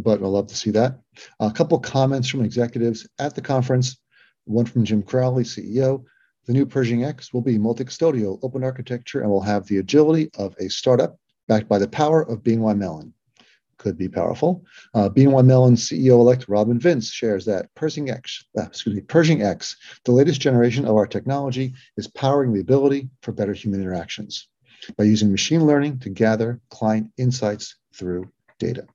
but 0.02 0.22
I'll 0.22 0.32
love 0.32 0.48
to 0.48 0.56
see 0.56 0.72
that. 0.72 1.00
A 1.40 1.52
couple 1.52 1.80
comments 1.80 2.28
from 2.28 2.44
executives 2.44 3.08
at 3.20 3.36
the 3.36 3.42
conference. 3.42 3.98
One 4.46 4.66
from 4.66 4.86
Jim 4.86 5.04
Crowley, 5.04 5.44
CEO. 5.44 6.04
The 6.46 6.54
new 6.54 6.66
Pershing 6.66 7.04
X 7.04 7.32
will 7.34 7.42
be 7.42 7.58
multi-custodial, 7.58 8.40
open 8.42 8.64
architecture, 8.64 9.22
and 9.22 9.30
will 9.30 9.42
have 9.42 9.68
the 9.68 9.78
agility 9.78 10.32
of 10.38 10.56
a 10.60 10.70
startup 10.70 11.20
backed 11.48 11.68
by 11.68 11.78
the 11.78 11.88
power 11.88 12.22
of 12.24 12.42
BNY 12.42 12.78
Mellon. 12.78 13.14
Could 13.78 13.98
be 13.98 14.10
powerful. 14.10 14.66
Uh, 14.94 15.10
BNY 15.10 15.46
Mellon 15.46 15.76
CEO-elect 15.76 16.50
Robin 16.50 16.80
Vince 16.80 17.12
shares 17.12 17.46
that 17.46 17.74
Pershing 17.76 18.10
X, 18.10 18.46
uh, 18.58 18.64
excuse 18.64 18.96
me, 18.96 19.02
Pershing 19.02 19.44
X, 19.44 19.78
the 20.06 20.12
latest 20.12 20.42
generation 20.42 20.86
of 20.86 20.96
our 20.96 21.08
technology, 21.08 21.74
is 21.98 22.08
powering 22.08 22.52
the 22.52 22.62
ability 22.62 23.10
for 23.22 23.32
better 23.32 23.54
human 23.54 23.82
interactions 23.82 24.48
by 24.98 25.04
using 25.04 25.32
machine 25.32 25.66
learning 25.66 26.00
to 26.00 26.10
gather 26.10 26.60
client 26.70 27.12
insights 27.18 27.76
through 27.94 28.30
data. 28.58 28.88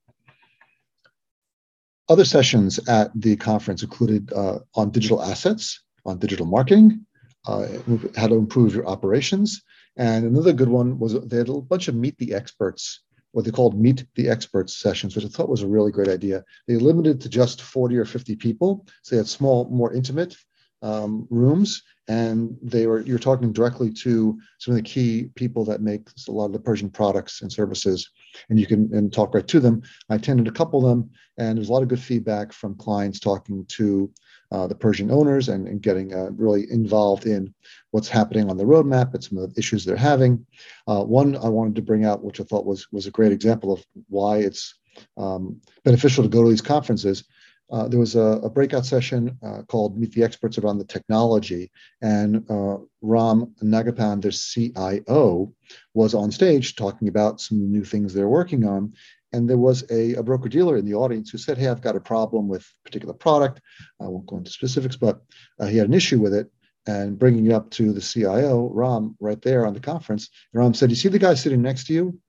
Other 2.07 2.25
sessions 2.25 2.79
at 2.87 3.09
the 3.15 3.35
conference 3.35 3.81
included 3.81 4.31
uh, 4.33 4.59
on 4.75 4.91
digital 4.91 5.23
assets, 5.23 5.81
on 6.05 6.19
digital 6.19 6.45
marketing, 6.45 7.05
uh, 7.47 7.67
how 8.15 8.27
to 8.27 8.35
improve 8.35 8.75
your 8.75 8.87
operations. 8.87 9.63
And 9.97 10.25
another 10.25 10.53
good 10.53 10.69
one 10.69 10.99
was 10.99 11.13
they 11.13 11.37
had 11.37 11.49
a 11.49 11.61
bunch 11.61 11.87
of 11.87 11.95
meet 11.95 12.17
the 12.17 12.33
experts, 12.33 13.01
what 13.31 13.45
they 13.45 13.51
called 13.51 13.79
meet 13.79 14.05
the 14.15 14.29
experts 14.29 14.77
sessions, 14.77 15.15
which 15.15 15.25
I 15.25 15.29
thought 15.29 15.49
was 15.49 15.63
a 15.63 15.67
really 15.67 15.91
great 15.91 16.09
idea. 16.09 16.43
They 16.67 16.75
limited 16.75 17.21
to 17.21 17.29
just 17.29 17.61
40 17.61 17.97
or 17.97 18.05
50 18.05 18.35
people. 18.35 18.85
So 19.01 19.15
they 19.15 19.17
had 19.17 19.27
small, 19.27 19.69
more 19.69 19.93
intimate 19.93 20.35
um, 20.81 21.27
rooms, 21.31 21.81
and 22.07 22.57
they 22.61 22.87
were 22.87 23.01
you're 23.01 23.19
talking 23.19 23.51
directly 23.51 23.91
to 23.91 24.37
some 24.59 24.73
of 24.73 24.75
the 24.77 24.89
key 24.89 25.29
people 25.35 25.65
that 25.65 25.81
make 25.81 26.07
a 26.27 26.31
lot 26.31 26.45
of 26.45 26.53
the 26.53 26.59
Pershing 26.59 26.89
products 26.89 27.41
and 27.41 27.51
services, 27.51 28.09
and 28.49 28.59
you 28.59 28.67
can 28.67 28.89
and 28.93 29.11
talk 29.11 29.33
right 29.33 29.47
to 29.47 29.59
them. 29.59 29.81
I 30.09 30.15
attended 30.15 30.47
a 30.47 30.51
couple 30.51 30.79
of 30.79 30.89
them, 30.89 31.09
and 31.37 31.57
there's 31.57 31.69
a 31.69 31.73
lot 31.73 31.83
of 31.83 31.87
good 31.87 31.99
feedback 31.99 32.53
from 32.53 32.75
clients 32.75 33.19
talking 33.19 33.65
to 33.69 34.11
uh, 34.51 34.67
the 34.67 34.75
Pershing 34.75 35.11
owners 35.11 35.49
and, 35.49 35.67
and 35.67 35.81
getting 35.81 36.13
uh, 36.13 36.29
really 36.31 36.69
involved 36.69 37.25
in 37.25 37.53
what's 37.91 38.07
happening 38.07 38.49
on 38.49 38.57
the 38.57 38.63
roadmap 38.63 39.13
and 39.13 39.23
some 39.23 39.37
of 39.37 39.53
the 39.53 39.59
issues 39.59 39.83
they're 39.83 39.95
having. 39.95 40.45
Uh, 40.87 41.03
one 41.03 41.35
I 41.35 41.49
wanted 41.49 41.75
to 41.75 41.81
bring 41.81 42.05
out, 42.05 42.23
which 42.23 42.39
I 42.39 42.43
thought 42.43 42.65
was 42.65 42.91
was 42.91 43.07
a 43.07 43.11
great 43.11 43.31
example 43.31 43.73
of 43.73 43.83
why 44.09 44.37
it's 44.37 44.75
um, 45.17 45.59
beneficial 45.83 46.23
to 46.23 46.29
go 46.29 46.43
to 46.43 46.49
these 46.49 46.61
conferences, 46.61 47.23
uh, 47.71 47.87
there 47.87 47.99
was 47.99 48.15
a, 48.15 48.39
a 48.43 48.49
breakout 48.49 48.85
session 48.85 49.37
uh, 49.43 49.63
called 49.63 49.97
Meet 49.97 50.13
the 50.13 50.23
Experts 50.23 50.57
around 50.57 50.77
the 50.77 50.85
technology, 50.85 51.71
and 52.01 52.49
uh, 52.49 52.77
Ram 53.01 53.53
Nagappan, 53.63 54.21
their 54.21 54.31
CIO, 54.31 55.53
was 55.93 56.13
on 56.13 56.31
stage 56.31 56.75
talking 56.75 57.07
about 57.07 57.41
some 57.41 57.71
new 57.71 57.83
things 57.83 58.13
they're 58.13 58.29
working 58.29 58.65
on. 58.65 58.93
And 59.33 59.49
there 59.49 59.57
was 59.57 59.83
a, 59.91 60.13
a 60.13 60.23
broker 60.23 60.47
dealer 60.47 60.77
in 60.77 60.85
the 60.85 60.93
audience 60.93 61.29
who 61.29 61.37
said, 61.37 61.57
Hey, 61.57 61.67
I've 61.67 61.81
got 61.81 61.97
a 61.97 61.99
problem 61.99 62.47
with 62.47 62.61
a 62.61 62.87
particular 62.87 63.13
product. 63.13 63.59
I 63.99 64.05
won't 64.05 64.27
go 64.27 64.37
into 64.37 64.51
specifics, 64.51 64.95
but 64.95 65.21
uh, 65.59 65.65
he 65.65 65.77
had 65.77 65.87
an 65.87 65.93
issue 65.93 66.19
with 66.19 66.33
it. 66.33 66.49
And 66.87 67.17
bringing 67.17 67.47
it 67.47 67.51
up 67.51 67.71
to 67.71 67.91
the 67.91 67.99
CIO, 67.99 68.69
Ram, 68.71 69.17
right 69.19 69.41
there 69.41 69.65
on 69.65 69.73
the 69.73 69.79
conference, 69.79 70.29
Ram 70.53 70.75
said, 70.75 70.91
You 70.91 70.95
see 70.95 71.09
the 71.09 71.19
guy 71.19 71.33
sitting 71.33 71.63
next 71.63 71.87
to 71.87 71.93
you? 71.93 72.19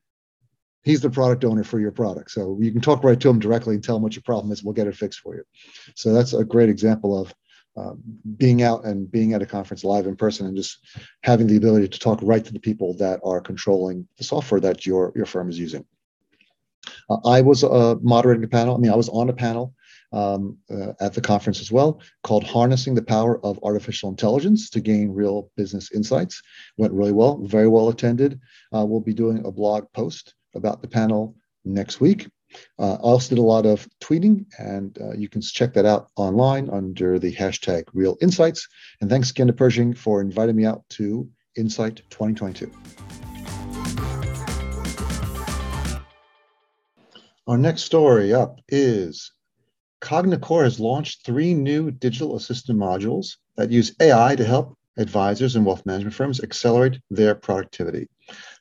He's 0.87 1.01
the 1.01 1.11
product 1.11 1.45
owner 1.45 1.65
for 1.65 1.81
your 1.81 1.91
product. 1.91 2.31
So 2.31 2.57
you 2.61 2.71
can 2.71 2.81
talk 2.81 3.03
right 3.03 3.19
to 3.21 3.29
him 3.29 3.41
directly 3.41 3.75
and 3.75 3.83
tell 3.83 3.97
him 3.97 4.03
what 4.03 4.15
your 4.15 4.23
problem 4.23 4.53
is. 4.53 4.63
We'll 4.63 4.73
get 4.73 4.87
it 4.87 4.97
fixed 4.97 5.19
for 5.19 5.35
you. 5.35 5.43
So 5.97 6.13
that's 6.13 6.33
a 6.33 6.45
great 6.45 6.69
example 6.69 7.21
of 7.21 7.35
uh, 7.77 7.95
being 8.37 8.63
out 8.63 8.85
and 8.85 9.11
being 9.11 9.35
at 9.35 9.43
a 9.43 9.47
conference 9.47 9.83
live 9.83 10.07
in 10.07 10.15
person 10.15 10.47
and 10.47 10.57
just 10.57 10.79
having 11.23 11.49
the 11.49 11.57
ability 11.57 11.89
to 11.89 11.99
talk 11.99 12.21
right 12.23 12.45
to 12.45 12.53
the 12.53 12.61
people 12.61 12.95
that 12.95 13.19
are 13.25 13.41
controlling 13.41 14.07
the 14.17 14.23
software 14.23 14.61
that 14.61 14.87
your, 14.87 15.13
your 15.17 15.27
firm 15.27 15.51
is 15.51 15.59
using. 15.59 15.85
Uh, 17.11 17.19
I 17.27 17.41
was 17.41 17.65
uh, 17.65 17.97
moderating 18.01 18.45
a 18.45 18.49
panel. 18.49 18.77
I 18.77 18.79
mean, 18.79 18.93
I 18.93 18.97
was 18.97 19.09
on 19.09 19.29
a 19.29 19.35
panel 19.35 19.75
um, 20.13 20.57
uh, 20.71 20.93
at 21.01 21.15
the 21.15 21.21
conference 21.21 21.61
as 21.61 21.73
well 21.73 22.01
called 22.23 22.45
Harnessing 22.45 22.95
the 22.95 23.03
Power 23.03 23.45
of 23.45 23.59
Artificial 23.65 24.09
Intelligence 24.09 24.71
to 24.71 24.81
Gain 24.81 25.11
Real 25.11 25.51
Business 25.57 25.91
Insights. 25.91 26.41
Went 26.77 26.93
really 26.93 27.13
well, 27.13 27.39
very 27.39 27.67
well 27.67 27.89
attended. 27.89 28.41
Uh, 28.73 28.87
we'll 28.87 29.01
be 29.01 29.13
doing 29.13 29.45
a 29.45 29.51
blog 29.51 29.93
post 29.93 30.36
about 30.57 30.83
the 30.83 30.89
panel 30.89 31.37
next 31.65 32.01
week. 32.01 32.29
Uh, 32.79 32.95
I 32.95 32.97
also 32.97 33.35
did 33.35 33.41
a 33.41 33.45
lot 33.45 33.67
of 33.67 33.89
tweeting, 34.01 34.47
and 34.59 34.97
uh, 35.01 35.13
you 35.13 35.29
can 35.29 35.41
check 35.41 35.75
that 35.75 35.85
out 35.85 36.09
online 36.17 36.71
under 36.71 37.19
the 37.19 37.33
hashtag 37.35 37.85
Real 37.93 38.17
Insights. 38.21 38.67
And 39.01 39.11
thanks 39.11 39.31
again 39.31 39.49
to 39.49 39.53
Pershing 39.53 39.95
for 39.95 40.21
inviting 40.21 40.57
me 40.57 40.65
out 40.65 40.83
to 40.91 41.29
Insight 41.57 42.03
2022. 42.11 42.71
Our 47.49 47.59
next 47.59 47.83
story 47.83 48.35
up 48.35 48.59
is 48.69 49.33
Cognicor 50.01 50.65
has 50.65 50.81
launched 50.81 51.25
three 51.25 51.55
new 51.55 51.91
digital 51.91 52.37
assistant 52.37 52.79
modules 52.79 53.37
that 53.57 53.71
use 53.71 53.95
AI 54.01 54.37
to 54.37 54.45
help 54.45 54.77
advisors 54.99 55.57
and 55.57 55.65
wealth 55.65 55.87
management 55.87 56.15
firms 56.15 56.43
accelerate 56.43 57.01
their 57.11 57.35
productivity. 57.35 58.09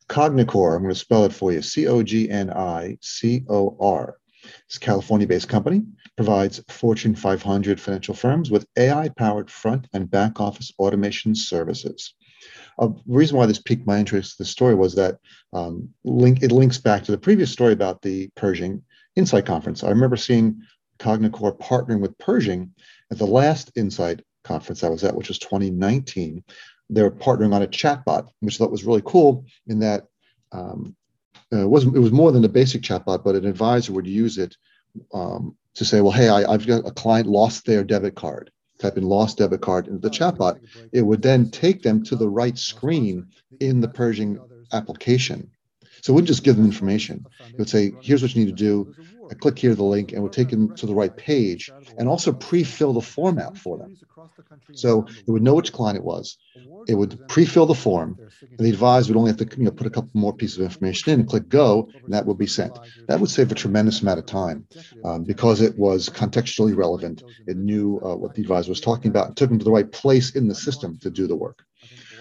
Cognicor, 0.10 0.76
I'm 0.76 0.84
going 0.84 0.94
to 0.94 1.00
spell 1.00 1.26
it 1.26 1.34
for 1.34 1.52
you 1.52 1.62
C 1.62 1.88
O 1.88 2.04
G 2.04 2.30
N 2.30 2.52
I 2.52 2.98
C 3.02 3.44
O 3.50 3.76
R. 3.80 4.18
A 4.46 4.80
California 4.80 5.28
based 5.28 5.50
company, 5.50 5.84
provides 6.16 6.62
Fortune 6.70 7.16
500 7.16 7.82
financial 7.82 8.14
firms 8.14 8.52
with 8.52 8.68
AI 8.78 9.10
powered 9.10 9.50
front 9.50 9.88
and 9.94 10.10
back 10.10 10.40
office 10.40 10.72
automation 10.78 11.34
services. 11.34 12.14
A 12.80 12.90
reason 13.08 13.38
why 13.38 13.46
this 13.48 13.60
piqued 13.60 13.88
my 13.88 13.98
interest, 13.98 14.38
the 14.38 14.46
story 14.46 14.76
was 14.76 14.96
that 14.96 15.18
um, 15.54 15.90
link, 16.04 16.44
it 16.44 16.52
links 16.52 16.78
back 16.78 17.04
to 17.04 17.12
the 17.12 17.18
previous 17.18 17.52
story 17.52 17.74
about 17.74 18.02
the 18.02 18.30
Pershing 18.36 18.84
Insight 19.16 19.46
Conference. 19.46 19.84
I 19.84 19.90
remember 19.90 20.18
seeing 20.18 20.62
Cognicor 21.00 21.58
partnering 21.58 22.02
with 22.02 22.18
Pershing 22.18 22.72
at 23.12 23.18
the 23.18 23.26
last 23.26 23.72
Insight 23.76 24.22
conference 24.44 24.84
I 24.84 24.90
was 24.90 25.04
at, 25.04 25.16
which 25.16 25.28
was 25.28 25.40
2019. 25.40 26.44
They 26.90 27.02
were 27.02 27.12
partnering 27.12 27.54
on 27.54 27.64
a 27.64 27.68
chatbot, 27.68 28.30
which 28.42 28.56
I 28.56 28.58
thought 28.58 28.72
was 28.72 28.86
really 28.86 29.02
cool 29.06 29.46
in 29.68 29.80
that 29.80 30.08
um, 30.52 30.96
uh, 31.54 31.64
it 31.64 31.70
wasn't 31.70 31.96
it 31.96 32.00
was 32.00 32.12
more 32.12 32.32
than 32.32 32.46
a 32.46 32.50
basic 32.50 32.82
chatbot, 32.82 33.24
but 33.24 33.36
an 33.36 33.46
advisor 33.46 33.94
would 33.94 34.08
use 34.08 34.38
it 34.38 34.56
um, 35.14 35.56
to 35.76 35.86
say, 35.86 36.02
well, 36.02 36.12
hey, 36.12 36.30
I, 36.30 36.52
have 36.52 36.66
got 36.66 36.88
a 36.88 36.92
client 36.92 37.28
lost 37.28 37.66
their 37.66 37.84
debit 37.84 38.16
card. 38.16 38.52
Type 38.80 38.98
in 38.98 39.04
lost 39.04 39.38
debit 39.38 39.62
card 39.62 39.88
into 39.88 40.00
the 40.00 40.10
chatbot. 40.10 40.60
It 40.92 41.02
would 41.02 41.22
then 41.22 41.50
take 41.50 41.82
them 41.82 42.04
to 42.06 42.16
the 42.16 42.28
right 42.28 42.58
screen 42.58 43.28
in 43.60 43.80
the 43.80 43.88
Pershing 43.88 44.40
application. 44.74 45.50
So 46.02 46.12
it 46.12 46.16
wouldn't 46.16 46.28
just 46.28 46.44
give 46.44 46.56
them 46.56 46.66
information. 46.66 47.26
It 47.50 47.58
would 47.58 47.70
say, 47.70 47.94
here's 48.02 48.22
what 48.22 48.36
you 48.36 48.46
need 48.46 48.56
to 48.58 48.64
do. 48.64 48.94
I 49.30 49.34
click 49.34 49.60
here 49.60 49.76
the 49.76 49.84
link 49.84 50.12
and 50.12 50.22
we'll 50.22 50.32
take 50.32 50.50
them 50.50 50.76
to 50.76 50.86
the 50.86 50.94
right 50.94 51.16
page 51.16 51.72
and 51.98 52.08
also 52.08 52.32
pre-fill 52.32 52.94
the 52.94 53.02
format 53.02 53.58
for 53.58 53.78
them. 53.78 53.96
So 54.74 55.06
it 55.28 55.32
would 55.32 55.44
know 55.44 55.56
which 55.56 55.74
client 55.74 55.98
it 55.98 56.04
was. 56.04 56.38
It 56.88 56.96
would 56.96 57.28
pre-fill 57.28 57.66
the 57.66 57.76
form. 57.76 58.18
And 58.42 58.60
the 58.60 58.70
advisor 58.70 59.14
would 59.14 59.20
only 59.20 59.32
have 59.32 59.38
to 59.38 59.58
you 59.58 59.66
know, 59.66 59.72
put 59.72 59.88
a 59.88 59.90
couple 59.90 60.12
more 60.14 60.34
pieces 60.34 60.60
of 60.60 60.66
information 60.66 61.14
in 61.14 61.20
and 61.22 61.30
click 61.30 61.50
go, 61.50 61.90
and 62.04 62.14
that 62.14 62.26
would 62.26 62.38
be 62.38 62.48
sent. 62.48 62.78
That 63.08 63.20
would 63.20 63.30
save 63.30 63.52
a 63.52 63.56
tremendous 63.56 64.02
amount 64.02 64.20
of 64.20 64.26
time 64.26 64.68
um, 65.04 65.24
because 65.24 65.62
it 65.62 65.78
was 65.78 66.10
contextually 66.10 66.76
relevant. 66.76 67.24
It 67.48 67.58
knew 67.58 68.00
uh, 68.04 68.16
what 68.16 68.36
the 68.36 68.42
advisor 68.42 68.70
was 68.70 68.82
talking 68.82 69.10
about 69.10 69.28
and 69.28 69.38
took 69.38 69.50
them 69.50 69.60
to 69.60 69.66
the 69.66 69.72
right 69.72 69.92
place 69.92 70.36
in 70.36 70.48
the 70.48 70.56
system 70.56 70.98
to 71.00 71.10
do 71.10 71.28
the 71.28 71.36
work. 71.36 71.64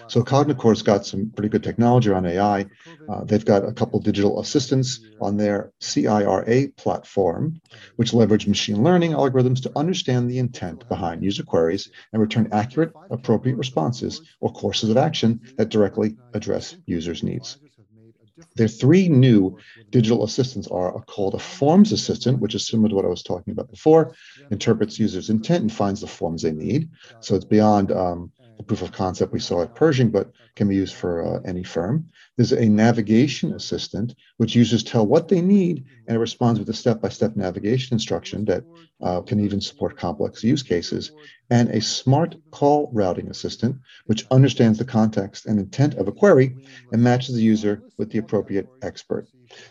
So 0.07 0.21
Cognicor's 0.23 0.81
got 0.81 1.05
some 1.05 1.31
pretty 1.31 1.49
good 1.49 1.63
technology 1.63 2.11
on 2.11 2.25
AI. 2.25 2.65
Uh, 3.09 3.23
they've 3.23 3.45
got 3.45 3.67
a 3.67 3.73
couple 3.73 3.99
digital 3.99 4.39
assistants 4.39 4.99
on 5.19 5.37
their 5.37 5.71
CIRA 5.79 6.67
platform, 6.77 7.61
which 7.95 8.13
leverage 8.13 8.47
machine 8.47 8.83
learning 8.83 9.13
algorithms 9.13 9.61
to 9.63 9.71
understand 9.75 10.29
the 10.29 10.39
intent 10.39 10.87
behind 10.89 11.23
user 11.23 11.43
queries 11.43 11.89
and 12.13 12.21
return 12.21 12.49
accurate, 12.51 12.93
appropriate 13.09 13.57
responses 13.57 14.21
or 14.41 14.51
courses 14.51 14.89
of 14.89 14.97
action 14.97 15.41
that 15.57 15.69
directly 15.69 16.15
address 16.33 16.75
users' 16.85 17.23
needs. 17.23 17.57
Their 18.55 18.67
three 18.67 19.07
new 19.07 19.57
digital 19.91 20.23
assistants 20.25 20.67
are 20.67 21.01
called 21.05 21.35
a 21.35 21.39
forms 21.39 21.93
assistant, 21.93 22.39
which 22.39 22.53
is 22.53 22.67
similar 22.67 22.89
to 22.89 22.95
what 22.95 23.05
I 23.05 23.09
was 23.09 23.23
talking 23.23 23.51
about 23.53 23.71
before, 23.71 24.13
interprets 24.51 24.99
users' 24.99 25.29
intent 25.29 25.61
and 25.61 25.71
finds 25.71 26.01
the 26.01 26.07
forms 26.07 26.41
they 26.41 26.51
need. 26.51 26.89
So 27.21 27.35
it's 27.35 27.45
beyond 27.45 27.91
um, 27.91 28.31
proof 28.67 28.81
of 28.81 28.91
concept 28.91 29.31
we 29.31 29.39
saw 29.39 29.61
at 29.61 29.75
Pershing, 29.75 30.11
but 30.11 30.31
can 30.55 30.67
be 30.67 30.75
used 30.75 30.95
for 30.95 31.25
uh, 31.25 31.39
any 31.45 31.63
firm. 31.63 32.09
There's 32.35 32.51
a 32.51 32.67
navigation 32.67 33.53
assistant, 33.53 34.15
which 34.37 34.55
users 34.55 34.83
tell 34.83 35.05
what 35.05 35.27
they 35.27 35.41
need, 35.41 35.85
and 36.07 36.15
it 36.15 36.19
responds 36.19 36.59
with 36.59 36.69
a 36.69 36.73
step-by-step 36.73 37.35
navigation 37.35 37.95
instruction 37.95 38.45
that 38.45 38.63
uh, 39.01 39.21
can 39.21 39.39
even 39.39 39.61
support 39.61 39.97
complex 39.97 40.43
use 40.43 40.63
cases. 40.63 41.11
And 41.49 41.69
a 41.69 41.81
smart 41.81 42.35
call 42.51 42.89
routing 42.93 43.29
assistant, 43.29 43.77
which 44.05 44.25
understands 44.31 44.79
the 44.79 44.85
context 44.85 45.45
and 45.45 45.59
intent 45.59 45.95
of 45.95 46.07
a 46.07 46.11
query 46.11 46.57
and 46.91 47.03
matches 47.03 47.35
the 47.35 47.41
user 47.41 47.83
with 47.97 48.09
the 48.11 48.19
appropriate 48.19 48.67
expert. 48.81 49.27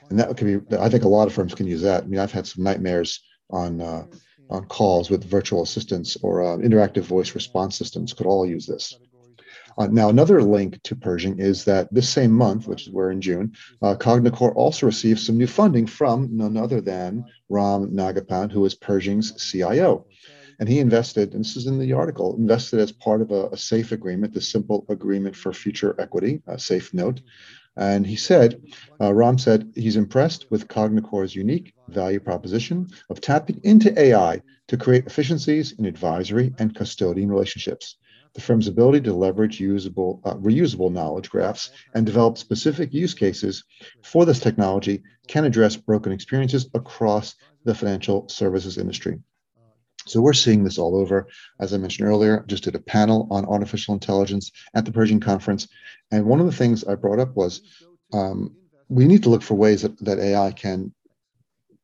And 0.09 0.19
that 0.19 0.37
could 0.37 0.69
be, 0.69 0.77
I 0.77 0.89
think 0.89 1.05
a 1.05 1.09
lot 1.09 1.27
of 1.27 1.35
firms 1.35 1.55
can 1.55 1.67
use 1.67 1.83
that. 1.83 2.05
I 2.05 2.07
mean, 2.07 2.21
I've 2.21 2.33
had 2.33 2.47
some 2.47 2.65
nightmares 2.65 3.21
on 3.51 3.81
uh, 3.81 4.07
on 4.51 4.65
calls 4.67 5.11
with 5.11 5.25
virtual 5.25 5.63
assistants 5.63 6.17
or 6.23 6.43
uh, 6.43 6.57
interactive 6.59 7.03
voice 7.03 7.35
response 7.35 7.77
systems 7.77 8.13
could 8.13 8.27
all 8.27 8.47
use 8.47 8.67
this. 8.67 8.99
Uh, 9.77 9.89
now, 9.89 10.09
another 10.09 10.41
link 10.43 10.81
to 10.85 10.95
Pershing 10.95 11.41
is 11.41 11.65
that 11.65 11.93
this 11.93 12.09
same 12.09 12.31
month, 12.31 12.69
which 12.69 12.87
is 12.87 12.93
we're 12.93 13.11
in 13.11 13.21
June, 13.21 13.53
uh, 13.83 13.95
Cognicor 13.97 14.55
also 14.55 14.87
received 14.87 15.19
some 15.19 15.37
new 15.37 15.49
funding 15.49 15.87
from 15.87 16.29
none 16.37 16.57
other 16.57 16.81
than 16.81 17.25
Ram 17.49 17.91
Nagappan, 17.91 18.53
who 18.53 18.65
is 18.65 18.75
Pershing's 18.75 19.33
CIO. 19.51 20.07
And 20.61 20.69
he 20.69 20.79
invested, 20.79 21.35
and 21.35 21.45
this 21.45 21.57
is 21.57 21.67
in 21.67 21.81
the 21.81 21.93
article, 21.93 22.37
invested 22.37 22.79
as 22.79 22.93
part 22.93 23.21
of 23.21 23.33
a, 23.33 23.49
a 23.49 23.57
SAFE 23.57 23.91
agreement, 23.91 24.33
the 24.33 24.41
Simple 24.41 24.87
Agreement 24.89 25.35
for 25.35 25.53
Future 25.53 25.97
Equity, 25.99 26.43
a 26.47 26.57
SAFE 26.57 26.95
note, 26.95 27.21
and 27.77 28.07
he 28.07 28.17
said, 28.17 28.61
uh, 29.01 29.13
Ram 29.13 29.39
said 29.39 29.73
he's 29.75 29.97
impressed 29.97 30.47
with 30.51 30.69
Cognicor's 30.69 31.35
unique 31.35 31.75
value 31.89 32.21
proposition 32.21 32.89
of 33.11 33.21
tapping 33.21 33.61
into 33.65 33.99
AI 33.99 34.43
to 34.69 34.77
create 34.77 35.07
efficiencies 35.07 35.73
in 35.73 35.85
advisory 35.85 36.55
and 36.59 36.75
custodian 36.75 37.31
relationships. 37.31 37.97
The 38.35 38.41
firm's 38.41 38.69
ability 38.69 39.03
to 39.03 39.15
leverage 39.15 39.61
usable, 39.61 40.21
uh, 40.25 40.35
reusable 40.35 40.93
knowledge 40.93 41.31
graphs 41.31 41.71
and 41.95 42.05
develop 42.05 42.37
specific 42.39 42.93
use 42.93 43.15
cases 43.15 43.65
for 44.03 44.25
this 44.25 44.41
technology 44.41 45.03
can 45.29 45.45
address 45.45 45.77
broken 45.77 46.13
experiences 46.13 46.69
across 46.75 47.35
the 47.65 47.75
financial 47.75 48.29
services 48.29 48.77
industry. 48.77 49.21
So 50.07 50.21
we're 50.21 50.33
seeing 50.33 50.65
this 50.65 50.79
all 50.79 50.97
over. 50.97 51.29
As 51.61 51.73
I 51.73 51.79
mentioned 51.79 52.09
earlier, 52.09 52.45
just 52.47 52.65
did 52.65 52.75
a 52.75 52.81
panel 52.81 53.27
on 53.31 53.45
artificial 53.47 53.95
intelligence 53.95 54.51
at 54.75 54.85
the 54.85 54.93
Pershing 54.93 55.21
conference. 55.21 55.69
And 56.11 56.27
one 56.27 56.41
of 56.41 56.47
the 56.47 56.53
things 56.53 56.85
I 56.85 56.95
brought 56.95 57.21
up 57.21 57.35
was 57.37 57.63
um, 58.13 58.55
we 58.89 59.07
need 59.07 59.23
to 59.23 59.31
look 59.31 59.43
for 59.43 59.55
ways 59.55 59.83
that, 59.83 59.99
that 60.05 60.19
AI 60.19 60.53
can 60.53 60.93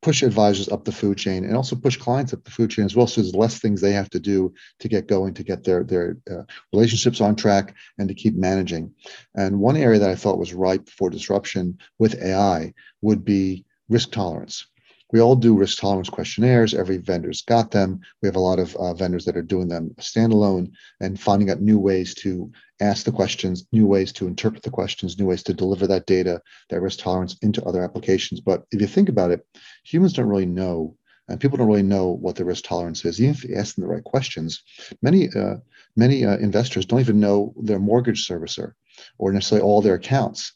push 0.03 0.23
advisors 0.23 0.69
up 0.71 0.85
the 0.85 0.93
food 0.93 1.19
chain 1.19 1.45
and 1.45 1.55
also 1.55 1.77
push 1.77 1.97
clients 1.97 2.33
up 2.33 2.43
the 2.45 2.51
food 2.51 2.71
chain 2.71 2.87
as 2.87 2.97
well. 2.97 3.07
So 3.07 3.21
there's 3.21 3.35
less 3.35 3.59
things 3.59 3.81
they 3.81 3.93
have 3.93 4.09
to 4.11 4.21
do 4.21 4.55
to 4.79 4.89
get 4.89 5.07
going, 5.07 5.35
to 5.35 5.43
get 5.43 5.65
their, 5.65 5.85
their 5.85 6.17
uh, 6.31 6.43
relationships 6.73 7.21
on 7.21 7.37
track 7.37 7.75
and 7.99 8.09
to 8.09 8.15
keep 8.15 8.35
managing. 8.35 8.95
And 9.35 9.61
one 9.61 9.77
area 9.77 9.99
that 9.99 10.11
I 10.11 10.15
thought 10.15 10.39
was 10.39 10.55
ripe 10.55 10.89
for 10.89 11.11
disruption 11.11 11.79
with 11.99 12.23
AI 12.23 12.73
would 13.03 13.25
be 13.25 13.67
risk 13.89 14.13
tolerance 14.13 14.67
we 15.13 15.21
all 15.21 15.37
do 15.37 15.57
risk 15.57 15.79
tolerance 15.79 16.09
questionnaires. 16.09 16.75
Every 16.75 16.99
vendor's 16.99 17.43
got 17.43 17.71
them. 17.71 18.01
We 18.23 18.29
have 18.29 18.37
a 18.37 18.41
lot 18.41 18.59
of 18.59 18.75
uh, 18.77 18.95
vendors 18.95 19.25
that 19.25 19.37
are 19.37 19.43
doing 19.43 19.69
them 19.69 19.95
standalone 19.99 20.73
and 21.01 21.21
finding 21.21 21.51
out 21.51 21.61
new 21.61 21.79
ways 21.79 22.15
to 22.17 22.51
ask 22.81 23.05
the 23.05 23.13
questions, 23.13 23.67
new 23.73 23.87
ways 23.87 24.13
to 24.15 24.27
interpret 24.27 24.63
the 24.63 24.71
questions, 24.71 25.19
new 25.19 25.27
ways 25.27 25.43
to 25.45 25.55
deliver 25.55 25.87
that 25.87 26.07
data, 26.07 26.41
that 26.69 26.81
risk 26.81 27.01
tolerance 27.01 27.37
into 27.43 27.63
other 27.65 27.83
applications. 27.83 28.41
But 28.41 28.65
if 28.71 28.81
you 28.81 28.87
think 28.87 29.09
about 29.09 29.31
it, 29.31 29.45
humans 29.85 30.13
don't 30.13 30.29
really 30.29 30.47
know, 30.47 30.97
and 31.29 31.41
people 31.41 31.59
don't 31.59 31.69
really 31.69 31.83
know 31.83 32.09
what 32.09 32.37
the 32.37 32.45
risk 32.45 32.65
tolerance 32.65 33.05
is. 33.05 33.21
Even 33.21 33.35
if 33.35 33.45
you 33.45 33.57
ask 33.57 33.75
them 33.75 33.83
the 33.83 33.91
right 33.91 34.05
questions, 34.05 34.63
many 35.03 35.29
uh, 35.35 35.57
many 35.97 36.25
uh, 36.25 36.39
investors 36.39 36.87
don't 36.87 37.01
even 37.01 37.21
know 37.21 37.55
their 37.63 37.79
mortgage 37.79 38.27
servicer 38.27 38.73
or 39.19 39.33
necessarily 39.33 39.65
all 39.65 39.83
their 39.83 39.95
accounts 39.95 40.53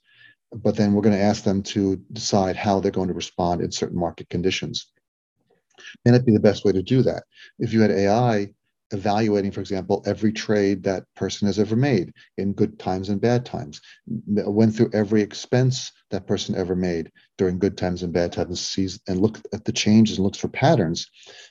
but 0.63 0.77
then 0.77 0.93
we're 0.93 1.03
going 1.03 1.17
to 1.17 1.23
ask 1.23 1.45
them 1.45 1.63
to 1.63 1.97
decide 2.13 2.57
how 2.57 2.81
they're 2.81 2.91
going 2.91 3.09
to 3.09 3.15
respond 3.15 3.61
in 3.61 3.73
certain 3.73 3.99
market 3.99 4.29
conditions. 4.29 4.87
May 6.05 6.13
not 6.13 6.25
be 6.25 6.33
the 6.33 6.41
best 6.41 6.65
way 6.65 6.73
to 6.73 6.83
do 6.83 7.03
that. 7.03 7.25
If 7.59 7.73
you 7.73 7.81
had 7.81 7.91
AI 7.91 8.51
evaluating, 8.93 9.51
for 9.51 9.61
example, 9.61 10.03
every 10.07 10.33
trade 10.33 10.85
that 10.85 11.05
person 11.17 11.47
has 11.47 11.59
ever 11.59 11.75
made 11.75 12.13
in 12.39 12.53
good 12.53 12.79
times 12.79 13.09
and 13.09 13.21
bad 13.21 13.45
times, 13.45 13.81
went 14.07 14.75
through 14.75 14.91
every 14.93 15.23
expense 15.23 15.91
that 16.11 16.27
person 16.27 16.55
ever 16.55 16.77
made 16.77 17.11
during 17.37 17.59
good 17.59 17.77
times 17.77 18.03
and 18.03 18.13
bad 18.13 18.33
times, 18.33 18.61
sees 18.61 19.01
and 19.09 19.21
look 19.21 19.41
at 19.53 19.65
the 19.65 19.73
changes 19.73 20.19
and 20.19 20.25
looks 20.25 20.39
for 20.39 20.49
patterns, 20.49 21.11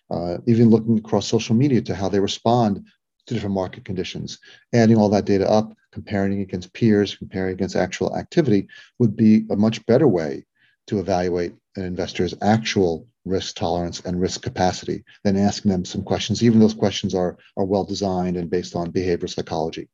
uh, 0.09 0.37
even 0.47 0.69
looking 0.69 0.97
across 0.97 1.27
social 1.27 1.55
media 1.55 1.81
to 1.81 1.95
how 1.95 2.07
they 2.07 2.19
respond 2.19 2.85
to 3.25 3.33
different 3.33 3.55
market 3.55 3.83
conditions. 3.83 4.39
Adding 4.73 4.97
all 4.97 5.09
that 5.09 5.25
data 5.25 5.49
up, 5.49 5.73
comparing 5.93 6.41
against 6.41 6.73
peers, 6.73 7.15
comparing 7.15 7.53
against 7.53 7.75
actual 7.75 8.17
activity 8.17 8.67
would 8.97 9.15
be 9.15 9.45
a 9.51 9.55
much 9.55 9.85
better 9.85 10.07
way 10.07 10.43
to 10.87 10.99
evaluate 10.99 11.53
an 11.75 11.83
investor's 11.83 12.33
actual 12.41 13.07
risk 13.25 13.55
tolerance 13.55 14.01
and 14.01 14.19
risk 14.19 14.41
capacity 14.41 15.03
than 15.23 15.37
asking 15.37 15.71
them 15.71 15.85
some 15.85 16.03
questions. 16.03 16.43
Even 16.43 16.59
those 16.59 16.73
questions 16.73 17.13
are, 17.13 17.37
are 17.55 17.63
well 17.63 17.85
designed 17.85 18.35
and 18.35 18.49
based 18.49 18.75
on 18.75 18.91
behavioral 18.91 19.29
psychology. 19.29 19.87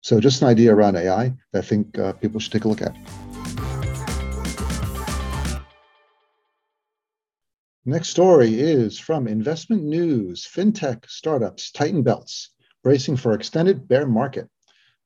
So, 0.00 0.20
just 0.20 0.40
an 0.40 0.48
idea 0.48 0.72
around 0.72 0.96
AI 0.96 1.34
that 1.52 1.64
I 1.64 1.66
think 1.66 1.98
uh, 1.98 2.12
people 2.12 2.38
should 2.38 2.52
take 2.52 2.64
a 2.64 2.68
look 2.68 2.80
at. 2.80 2.96
Next 7.84 8.10
story 8.10 8.60
is 8.60 8.98
from 8.98 9.26
Investment 9.26 9.82
News. 9.82 10.46
FinTech 10.46 11.08
startups 11.08 11.72
tighten 11.72 12.02
belts, 12.02 12.50
bracing 12.84 13.16
for 13.16 13.32
extended 13.32 13.88
bear 13.88 14.06
market 14.06 14.48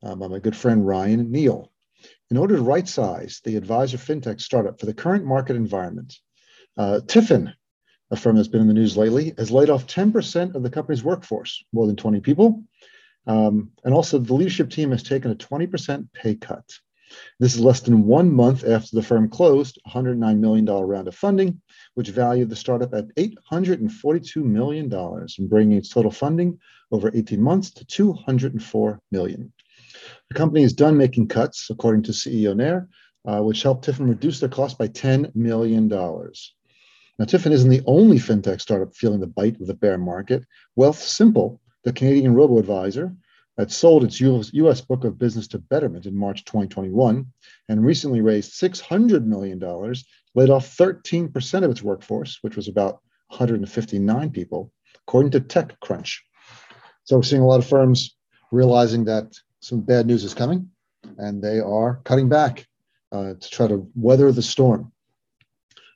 uh, 0.02 0.14
by 0.14 0.28
my 0.28 0.38
good 0.38 0.56
friend 0.56 0.86
Ryan 0.86 1.30
Neal. 1.30 1.70
In 2.30 2.36
order 2.36 2.56
to 2.56 2.62
right 2.62 2.88
size 2.88 3.40
the 3.44 3.56
advisor 3.56 3.98
FinTech 3.98 4.40
startup 4.40 4.80
for 4.80 4.86
the 4.86 4.94
current 4.94 5.24
market 5.24 5.56
environment, 5.56 6.18
uh, 6.76 7.00
TIFIN, 7.06 7.52
a 8.10 8.16
firm 8.16 8.36
that's 8.36 8.48
been 8.48 8.62
in 8.62 8.68
the 8.68 8.74
news 8.74 8.96
lately, 8.96 9.34
has 9.38 9.50
laid 9.50 9.70
off 9.70 9.86
10% 9.86 10.54
of 10.54 10.62
the 10.62 10.70
company's 10.70 11.04
workforce, 11.04 11.64
more 11.72 11.86
than 11.86 11.96
20 11.96 12.20
people. 12.20 12.62
Um, 13.26 13.70
and 13.84 13.94
also, 13.94 14.18
the 14.18 14.34
leadership 14.34 14.70
team 14.70 14.90
has 14.90 15.02
taken 15.02 15.30
a 15.30 15.36
20% 15.36 16.12
pay 16.12 16.34
cut. 16.34 16.64
This 17.38 17.54
is 17.54 17.60
less 17.60 17.80
than 17.80 18.06
one 18.06 18.32
month 18.32 18.64
after 18.64 18.96
the 18.96 19.02
firm 19.02 19.28
closed 19.28 19.78
a 19.86 19.90
$109 19.90 20.38
million 20.38 20.64
round 20.64 21.08
of 21.08 21.14
funding, 21.14 21.60
which 21.94 22.08
valued 22.08 22.48
the 22.48 22.56
startup 22.56 22.94
at 22.94 23.14
$842 23.16 24.36
million 24.42 24.92
and 24.92 25.50
bringing 25.50 25.78
its 25.78 25.90
total 25.90 26.10
funding 26.10 26.58
over 26.90 27.10
18 27.14 27.40
months 27.40 27.70
to 27.70 28.14
$204 28.14 28.98
million. 29.10 29.52
The 30.28 30.34
company 30.34 30.62
is 30.62 30.72
done 30.72 30.96
making 30.96 31.28
cuts, 31.28 31.68
according 31.70 32.02
to 32.04 32.12
CEO 32.12 32.56
Nair, 32.56 32.88
uh, 33.24 33.40
which 33.40 33.62
helped 33.62 33.84
TIFIN 33.84 34.08
reduce 34.08 34.40
their 34.40 34.48
cost 34.48 34.78
by 34.78 34.88
$10 34.88 35.34
million. 35.34 35.88
Now, 35.88 37.26
TIFIN 37.26 37.52
isn't 37.52 37.70
the 37.70 37.82
only 37.86 38.18
fintech 38.18 38.60
startup 38.60 38.94
feeling 38.94 39.20
the 39.20 39.26
bite 39.26 39.60
of 39.60 39.66
the 39.66 39.74
bear 39.74 39.98
market. 39.98 40.44
Wealthsimple, 40.78 41.58
the 41.84 41.92
Canadian 41.92 42.34
robo 42.34 42.58
advisor, 42.58 43.14
that 43.56 43.70
sold 43.70 44.02
its 44.02 44.20
US, 44.20 44.52
US, 44.54 44.80
book 44.80 45.04
of 45.04 45.18
business 45.18 45.46
to 45.48 45.58
Betterment 45.58 46.06
in 46.06 46.16
March 46.16 46.44
2021 46.44 47.26
and 47.68 47.84
recently 47.84 48.20
raised 48.20 48.52
$600 48.52 49.24
million, 49.24 49.60
laid 50.34 50.50
off 50.50 50.76
13% 50.76 51.64
of 51.64 51.70
its 51.70 51.82
workforce, 51.82 52.38
which 52.40 52.56
was 52.56 52.68
about 52.68 53.00
159 53.28 54.30
people, 54.30 54.72
according 55.06 55.32
to 55.32 55.40
TechCrunch. 55.40 56.18
So 57.04 57.16
we're 57.16 57.22
seeing 57.22 57.42
a 57.42 57.46
lot 57.46 57.60
of 57.60 57.66
firms 57.66 58.16
realizing 58.50 59.04
that 59.04 59.34
some 59.62 59.80
bad 59.80 60.06
news 60.06 60.24
is 60.24 60.34
coming 60.34 60.68
and 61.18 61.40
they 61.40 61.60
are 61.60 62.00
cutting 62.04 62.28
back 62.28 62.66
uh, 63.12 63.34
to 63.34 63.50
try 63.50 63.66
to 63.68 63.88
weather 63.94 64.30
the 64.32 64.42
storm. 64.42 64.92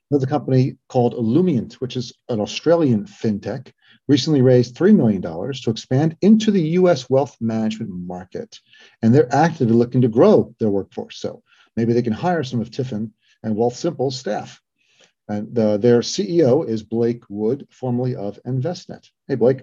Another 0.09 0.25
company 0.25 0.77
called 0.87 1.13
Lumiant, 1.15 1.73
which 1.73 1.97
is 1.97 2.13
an 2.29 2.39
Australian 2.39 3.05
fintech, 3.05 3.73
recently 4.07 4.41
raised 4.41 4.75
$3 4.75 4.95
million 4.95 5.21
to 5.21 5.69
expand 5.69 6.15
into 6.21 6.49
the 6.49 6.61
US 6.61 7.09
wealth 7.09 7.35
management 7.41 7.91
market. 7.91 8.57
And 9.01 9.13
they're 9.13 9.33
actively 9.35 9.73
looking 9.73 10.01
to 10.01 10.07
grow 10.07 10.55
their 10.59 10.69
workforce. 10.69 11.17
So 11.17 11.43
maybe 11.75 11.91
they 11.91 12.01
can 12.01 12.13
hire 12.13 12.45
some 12.45 12.61
of 12.61 12.71
TIFIN 12.71 13.11
and 13.43 13.55
Wealthsimple's 13.57 14.17
staff. 14.17 14.61
And 15.27 15.53
their 15.53 15.99
CEO 15.99 16.65
is 16.65 16.83
Blake 16.83 17.23
Wood, 17.27 17.67
formerly 17.69 18.15
of 18.15 18.39
Envestnet. 18.47 19.09
Hey, 19.27 19.35
Blake. 19.35 19.61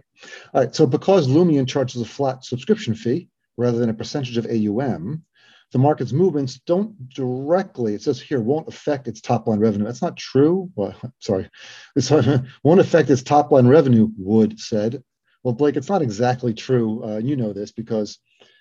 All 0.53 0.61
right. 0.61 0.75
So, 0.75 0.87
because 0.87 1.27
Lumiant 1.27 1.69
charges 1.69 2.03
a 2.03 2.05
flat 2.05 2.45
subscription 2.45 2.95
fee 2.95 3.31
rather 3.57 3.79
than 3.79 3.91
a 3.91 3.95
percentage 3.95 4.37
of 4.37 4.47
AUM, 4.47 5.25
the 5.73 5.79
market's 5.79 6.13
movements 6.13 6.61
don't 6.67 7.09
directly, 7.09 7.95
it 7.95 8.03
says 8.03 8.21
here, 8.21 8.41
won't 8.41 8.69
affect 8.69 9.09
its 9.09 9.21
top 9.21 9.49
line 9.49 9.59
revenue. 9.59 9.85
That's 9.85 10.03
not 10.03 10.17
true. 10.17 10.71
Well, 10.77 10.95
sorry, 11.19 11.49
won't 12.63 12.81
affect 12.81 13.11
its 13.11 13.23
top 13.23 13.51
line 13.51 13.67
revenue, 13.67 14.09
Wood 14.17 14.61
said. 14.61 15.03
Well, 15.43 15.55
Blake, 15.55 15.77
it's 15.77 15.89
not 15.89 16.03
exactly 16.03 16.55
true. 16.55 17.05
Uh, 17.05 17.19
you 17.19 17.37
know 17.37 17.53
this 17.53 17.73
because 17.73 18.19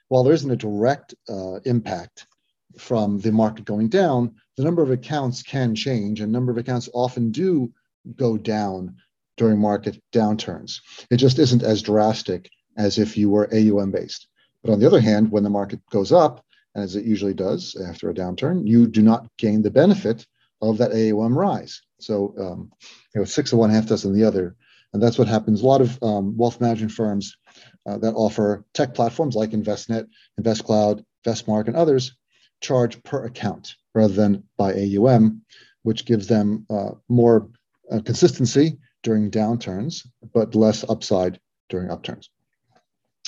while 0.09 0.23
there 0.23 0.33
isn't 0.33 0.51
a 0.51 0.55
direct 0.55 1.15
uh, 1.29 1.59
impact 1.65 2.27
from 2.77 3.19
the 3.19 3.31
market 3.31 3.65
going 3.65 3.89
down, 3.89 4.35
the 4.57 4.63
number 4.63 4.81
of 4.81 4.91
accounts 4.91 5.43
can 5.43 5.75
change, 5.75 6.19
and 6.19 6.31
number 6.31 6.51
of 6.51 6.57
accounts 6.57 6.89
often 6.93 7.31
do 7.31 7.71
go 8.15 8.37
down 8.37 8.95
during 9.37 9.59
market 9.59 10.01
downturns. 10.11 10.79
It 11.09 11.17
just 11.17 11.39
isn't 11.39 11.63
as 11.63 11.81
drastic 11.81 12.49
as 12.77 12.97
if 12.97 13.17
you 13.17 13.29
were 13.29 13.53
AUM 13.53 13.91
based. 13.91 14.27
But 14.63 14.73
on 14.73 14.79
the 14.79 14.87
other 14.87 15.01
hand, 15.01 15.31
when 15.31 15.43
the 15.43 15.49
market 15.49 15.79
goes 15.91 16.11
up, 16.11 16.45
as 16.75 16.95
it 16.95 17.05
usually 17.05 17.33
does 17.33 17.75
after 17.87 18.09
a 18.09 18.13
downturn, 18.13 18.67
you 18.67 18.87
do 18.87 19.01
not 19.01 19.27
gain 19.37 19.61
the 19.61 19.71
benefit 19.71 20.25
of 20.61 20.77
that 20.77 20.91
AUM 20.91 21.37
rise. 21.37 21.81
So, 21.99 22.33
um, 22.39 22.71
you 23.13 23.21
know, 23.21 23.25
six 23.25 23.51
of 23.51 23.59
one, 23.59 23.69
half 23.69 23.87
dozen 23.87 24.13
the 24.13 24.23
other. 24.23 24.55
And 24.93 25.01
that's 25.01 25.17
what 25.17 25.27
happens. 25.27 25.61
A 25.61 25.65
lot 25.65 25.81
of 25.81 26.01
um, 26.01 26.37
wealth 26.37 26.61
management 26.61 26.91
firms 26.91 27.35
uh, 27.85 27.97
that 27.97 28.13
offer 28.13 28.63
tech 28.73 28.93
platforms 28.93 29.35
like 29.35 29.51
Envestnet, 29.51 30.07
InvestCloud, 30.39 31.03
InvestMark, 31.25 31.67
and 31.67 31.75
others 31.75 32.15
charge 32.61 33.01
per 33.03 33.25
account 33.25 33.75
rather 33.93 34.13
than 34.13 34.43
by 34.57 34.73
AUM, 34.73 35.41
which 35.81 36.05
gives 36.05 36.27
them 36.27 36.65
uh, 36.69 36.91
more 37.09 37.49
uh, 37.91 37.99
consistency 37.99 38.77
during 39.03 39.29
downturns, 39.29 40.07
but 40.33 40.55
less 40.55 40.85
upside 40.87 41.39
during 41.69 41.91
upturns. 41.91 42.29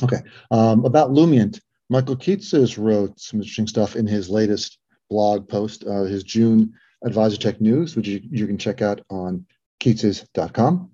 Okay, 0.04 0.22
um, 0.52 0.84
about 0.86 1.12
Lumiant, 1.12 1.60
Michael 1.90 2.18
Kitces 2.18 2.78
wrote 2.78 3.20
some 3.20 3.40
interesting 3.40 3.68
stuff 3.68 3.96
in 3.96 4.08
his 4.08 4.30
latest 4.30 4.78
blog 5.10 5.48
post, 5.48 5.86
uh, 5.86 6.04
his 6.04 6.24
June 6.24 6.74
Advisor 7.06 7.38
Tech 7.38 7.62
News, 7.62 7.96
which 7.96 8.08
you, 8.08 8.22
you 8.30 8.48
can 8.48 8.58
check 8.58 8.82
out 8.82 9.02
on 9.10 9.46
kitces.com, 9.80 10.90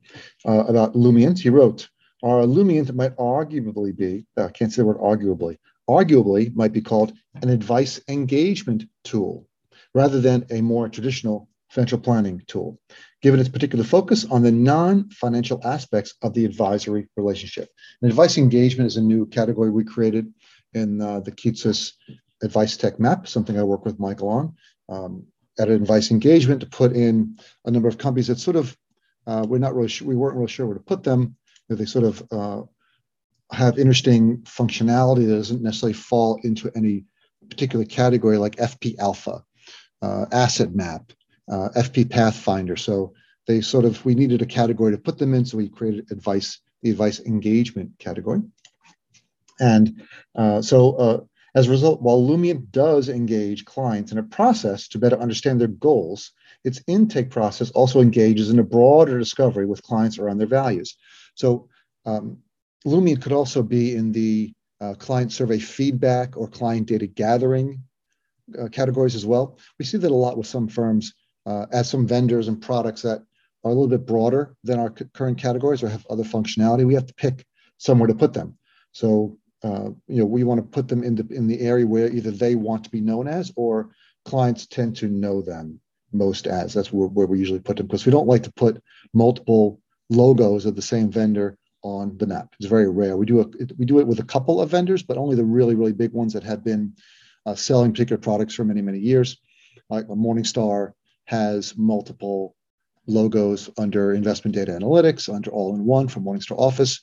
uh, 0.46 0.66
about 0.66 0.94
Lumiant, 0.94 1.40
He 1.40 1.50
wrote, 1.50 1.88
our 2.24 2.44
Lumiant 2.44 2.94
might 2.94 3.16
arguably 3.16 3.96
be, 3.96 4.26
I 4.38 4.50
can't 4.50 4.72
say 4.72 4.82
the 4.82 4.86
word 4.86 4.98
arguably, 4.98 5.58
arguably 5.90 6.54
might 6.56 6.74
be 6.74 6.82
called 6.82 7.14
an 7.42 7.50
advice 7.50 8.00
engagement 8.08 8.84
tool 9.04 9.48
rather 9.94 10.22
than 10.22 10.46
a 10.52 10.62
more 10.62 10.88
traditional 10.90 11.50
financial 11.72 12.00
planning 12.00 12.44
tool, 12.48 12.80
given 13.22 13.40
its 13.40 13.50
particular 13.50 13.84
focus 13.84 14.26
on 14.30 14.44
the 14.44 14.52
non 14.52 15.10
financial 15.10 15.60
aspects 15.66 16.14
of 16.22 16.34
the 16.34 16.46
advisory 16.46 17.08
relationship. 17.16 17.70
And 18.02 18.12
advice 18.12 18.38
engagement 18.38 18.88
is 18.88 18.98
a 18.98 19.02
new 19.02 19.26
category 19.26 19.72
we 19.72 19.84
created 19.84 20.32
in 20.74 21.02
uh, 21.02 21.22
the 21.22 21.32
Kitces 21.32 21.94
Advice 22.44 22.78
Tech 22.78 23.00
Map, 23.00 23.28
something 23.28 23.58
I 23.58 23.64
work 23.64 23.86
with 23.86 24.00
Michael 24.00 24.30
on. 24.30 24.56
Um, 24.90 25.26
at 25.60 25.70
advice 25.70 26.12
engagement 26.12 26.62
to 26.62 26.68
put 26.68 26.94
in 26.94 27.38
a 27.66 27.72
number 27.72 27.88
of 27.88 27.98
companies 27.98 28.28
that 28.28 28.40
sort 28.40 28.56
of 28.56 28.76
uh, 29.28 29.46
we're 29.48 29.60
not 29.60 29.76
really 29.76 29.88
sure, 29.90 30.08
we 30.08 30.16
weren't 30.16 30.36
really 30.36 30.48
sure 30.48 30.66
where 30.66 30.78
to 30.78 30.84
put 30.84 31.04
them. 31.04 31.36
They 31.70 31.86
sort 31.86 32.06
of 32.06 32.24
uh, 32.32 32.62
have 33.52 33.78
interesting 33.78 34.40
functionality 34.40 35.28
that 35.28 35.36
doesn't 35.36 35.62
necessarily 35.62 35.94
fall 35.94 36.40
into 36.44 36.72
any 36.76 37.06
particular 37.50 37.86
category, 37.86 38.38
like 38.38 38.56
FP 38.56 38.98
Alpha, 38.98 39.44
uh, 40.02 40.26
Asset 40.32 40.74
Map, 40.74 41.12
uh, 41.50 41.70
FP 41.76 42.10
Pathfinder. 42.10 42.76
So 42.76 43.14
they 43.48 43.62
sort 43.62 43.86
of 43.86 44.04
we 44.06 44.16
needed 44.16 44.42
a 44.42 44.46
category 44.46 44.92
to 44.92 44.98
put 44.98 45.18
them 45.18 45.34
in, 45.34 45.46
so 45.46 45.58
we 45.58 45.70
created 45.70 46.12
advice, 46.12 46.60
the 46.82 46.92
advice 46.92 47.20
engagement 47.20 47.92
category. 48.00 48.42
And 49.60 50.02
uh, 50.36 50.62
so 50.62 50.94
uh, 50.94 51.20
as 51.54 51.68
a 51.68 51.72
result, 51.72 52.02
while 52.02 52.22
Lumiant 52.22 52.72
does 52.72 53.10
engage 53.10 53.66
clients 53.66 54.12
in 54.12 54.18
a 54.18 54.24
process 54.24 54.88
to 54.90 55.00
better 55.00 55.20
understand 55.20 55.60
their 55.60 55.68
goals, 55.68 56.32
its 56.64 56.82
intake 56.88 57.30
process 57.30 57.72
also 57.72 58.00
engages 58.00 58.50
in 58.50 58.60
a 58.60 58.64
broader 58.64 59.20
discovery 59.20 59.66
with 59.66 59.84
clients 59.84 60.18
around 60.18 60.38
their 60.38 60.48
values. 60.48 60.96
So 61.36 61.68
um, 62.06 62.38
Lumiant 62.86 63.22
could 63.22 63.34
also 63.34 63.64
be 63.64 63.96
in 63.96 64.12
the 64.12 64.54
uh, 64.80 64.96
client 64.96 65.32
survey 65.32 65.60
feedback 65.60 66.38
or 66.38 66.48
client 66.48 66.88
data 66.88 67.06
gathering 67.06 67.84
uh, 68.60 68.68
categories 68.68 69.16
as 69.16 69.26
well. 69.26 69.58
We 69.78 69.86
see 69.86 69.98
that 69.98 70.12
a 70.12 70.16
lot 70.16 70.38
with 70.38 70.48
some 70.48 70.68
firms 70.68 71.14
uh, 71.46 71.66
as 71.72 71.90
some 71.90 72.08
vendors 72.08 72.48
and 72.48 72.62
products 72.62 73.02
that 73.04 73.24
are 73.64 73.72
a 73.72 73.74
little 73.74 73.88
bit 73.88 74.06
broader 74.06 74.56
than 74.64 74.80
our 74.80 74.90
current 74.90 75.38
categories 75.38 75.84
or 75.84 75.90
have 75.90 76.06
other 76.10 76.24
functionality. 76.24 76.86
We 76.86 76.96
have 76.96 77.08
to 77.08 77.14
pick 77.14 77.46
somewhere 77.78 78.08
to 78.08 78.16
put 78.16 78.34
them. 78.34 78.58
So 78.92 79.38
uh, 79.64 79.90
you 80.08 80.18
know, 80.18 80.26
we 80.26 80.44
want 80.44 80.60
to 80.60 80.68
put 80.68 80.88
them 80.88 81.04
in 81.04 81.16
the 81.16 81.28
in 81.30 81.48
the 81.48 81.60
area 81.60 81.86
where 81.86 82.12
either 82.12 82.32
they 82.32 82.56
want 82.56 82.84
to 82.84 82.90
be 82.90 83.02
known 83.02 83.28
as 83.28 83.52
or 83.56 83.92
clients 84.26 84.66
tend 84.66 84.96
to 84.98 85.08
know 85.08 85.42
them 85.42 85.80
most 86.12 86.48
as. 86.48 86.74
That's 86.74 86.92
where, 86.92 87.08
where 87.08 87.28
we 87.28 87.40
usually 87.40 87.60
put 87.60 87.78
them 87.78 87.86
because 87.86 88.06
we 88.06 88.12
don't 88.12 88.28
like 88.28 88.44
to 88.44 88.54
put 88.54 88.82
multiple 89.14 89.80
logos 90.10 90.66
of 90.66 90.76
the 90.76 90.82
same 90.82 91.12
vendor 91.12 91.58
on 91.84 92.18
the 92.18 92.28
map. 92.28 92.54
It's 92.60 92.70
very 92.70 92.90
rare. 92.90 93.18
We 93.18 93.26
do 93.26 93.42
a, 93.42 93.46
we 93.78 93.86
do 93.86 94.00
it 94.00 94.08
with 94.08 94.20
a 94.20 94.26
couple 94.26 94.62
of 94.62 94.70
vendors, 94.70 95.04
but 95.04 95.18
only 95.18 95.36
the 95.36 95.46
really 95.46 95.76
really 95.76 95.94
big 95.94 96.12
ones 96.12 96.34
that 96.34 96.44
have 96.44 96.64
been 96.64 96.96
uh, 97.46 97.56
selling 97.56 97.92
particular 97.92 98.20
products 98.20 98.56
for 98.56 98.64
many 98.64 98.82
many 98.82 99.00
years. 99.00 99.38
Like 99.90 100.08
Morningstar 100.08 100.94
has 101.32 101.78
multiple 101.78 102.56
logos 103.08 103.70
under 103.78 104.14
investment 104.14 104.54
data 104.54 104.74
analytics, 104.74 105.34
under 105.34 105.50
all 105.50 105.74
in 105.74 105.86
one 105.86 106.10
from 106.10 106.26
Morningstar 106.26 106.60
Office, 106.60 107.00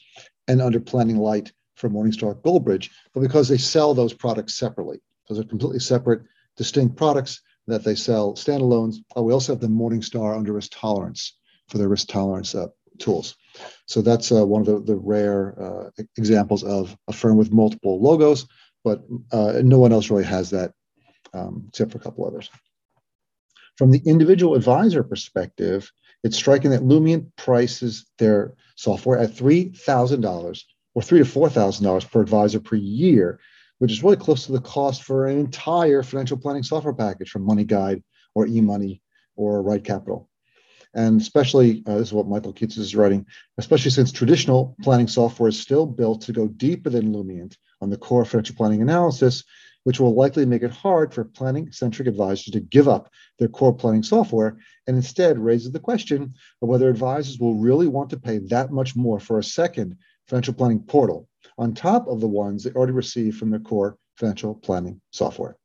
and 0.48 0.60
under 0.60 0.78
Planning 0.78 1.16
Light 1.16 1.50
for 1.76 1.88
Morningstar 1.88 2.34
Goldbridge, 2.42 2.90
but 3.14 3.20
because 3.20 3.48
they 3.48 3.56
sell 3.56 3.94
those 3.94 4.12
products 4.12 4.54
separately. 4.54 5.00
Those 5.28 5.38
are 5.38 5.44
completely 5.44 5.80
separate, 5.80 6.22
distinct 6.56 6.96
products. 6.96 7.40
that 7.66 7.84
they 7.84 7.94
sell 7.94 8.34
standalones. 8.34 8.96
Oh, 9.16 9.22
we 9.22 9.32
also 9.32 9.52
have 9.52 9.60
the 9.60 9.68
Morningstar 9.68 10.36
under 10.36 10.52
risk 10.52 10.72
tolerance 10.74 11.38
for 11.68 11.78
their 11.78 11.88
risk 11.88 12.08
tolerance 12.08 12.54
uh, 12.54 12.68
tools. 12.98 13.36
So 13.86 14.02
that's 14.02 14.30
uh, 14.30 14.46
one 14.46 14.62
of 14.62 14.66
the, 14.66 14.80
the 14.92 14.96
rare 14.96 15.54
uh, 15.60 15.90
examples 16.16 16.64
of 16.64 16.96
a 17.08 17.12
firm 17.12 17.36
with 17.36 17.52
multiple 17.52 18.00
logos, 18.00 18.46
but 18.84 19.04
uh, 19.32 19.60
no 19.62 19.78
one 19.78 19.92
else 19.92 20.10
really 20.10 20.24
has 20.24 20.50
that 20.50 20.72
um, 21.34 21.64
except 21.68 21.92
for 21.92 21.98
a 21.98 22.00
couple 22.00 22.26
others. 22.26 22.50
From 23.78 23.92
the 23.92 24.02
individual 24.04 24.56
advisor 24.56 25.04
perspective, 25.04 25.92
it's 26.24 26.36
striking 26.36 26.72
that 26.72 26.82
Lumiant 26.82 27.30
prices 27.36 28.06
their 28.18 28.54
software 28.74 29.18
at 29.18 29.30
$3,000 29.30 30.62
or 30.94 31.02
three 31.02 31.18
to 31.20 31.24
$4,000 31.24 32.10
per 32.10 32.20
advisor 32.20 32.58
per 32.58 32.74
year, 32.74 33.38
which 33.78 33.92
is 33.92 34.02
really 34.02 34.16
close 34.16 34.46
to 34.46 34.52
the 34.52 34.60
cost 34.60 35.04
for 35.04 35.28
an 35.28 35.38
entire 35.38 36.02
financial 36.02 36.36
planning 36.36 36.64
software 36.64 36.92
package 36.92 37.30
from 37.30 37.42
Money 37.42 37.62
Guide 37.62 38.02
or 38.34 38.46
eMoney 38.46 39.00
or 39.36 39.62
Right 39.62 39.84
Capital. 39.84 40.28
And 40.92 41.20
especially, 41.20 41.84
uh, 41.86 41.98
this 41.98 42.08
is 42.08 42.14
what 42.14 42.26
Michael 42.26 42.52
Kitces 42.52 42.78
is 42.78 42.96
writing, 42.96 43.26
especially 43.58 43.92
since 43.92 44.10
traditional 44.10 44.74
planning 44.82 45.06
software 45.06 45.50
is 45.50 45.60
still 45.60 45.86
built 45.86 46.22
to 46.22 46.32
go 46.32 46.48
deeper 46.48 46.90
than 46.90 47.12
Lumiant 47.12 47.56
on 47.80 47.90
the 47.90 47.96
core 47.96 48.24
financial 48.24 48.56
planning 48.56 48.82
analysis, 48.82 49.44
which 49.88 49.98
will 49.98 50.14
likely 50.14 50.44
make 50.44 50.62
it 50.62 50.70
hard 50.70 51.14
for 51.14 51.24
planning 51.24 51.72
centric 51.72 52.06
advisors 52.06 52.52
to 52.52 52.60
give 52.60 52.86
up 52.86 53.10
their 53.38 53.48
core 53.48 53.74
planning 53.74 54.02
software 54.02 54.58
and 54.86 54.94
instead 54.94 55.38
raises 55.38 55.72
the 55.72 55.80
question 55.80 56.34
of 56.60 56.68
whether 56.68 56.90
advisors 56.90 57.38
will 57.38 57.54
really 57.54 57.88
want 57.88 58.10
to 58.10 58.20
pay 58.20 58.36
that 58.36 58.70
much 58.70 58.94
more 58.94 59.18
for 59.18 59.38
a 59.38 59.42
second 59.42 59.96
financial 60.26 60.52
planning 60.52 60.78
portal 60.78 61.26
on 61.56 61.72
top 61.72 62.06
of 62.06 62.20
the 62.20 62.28
ones 62.28 62.62
they 62.62 62.70
already 62.72 62.92
receive 62.92 63.34
from 63.34 63.48
their 63.48 63.60
core 63.60 63.96
financial 64.18 64.54
planning 64.54 65.00
software. 65.10 65.56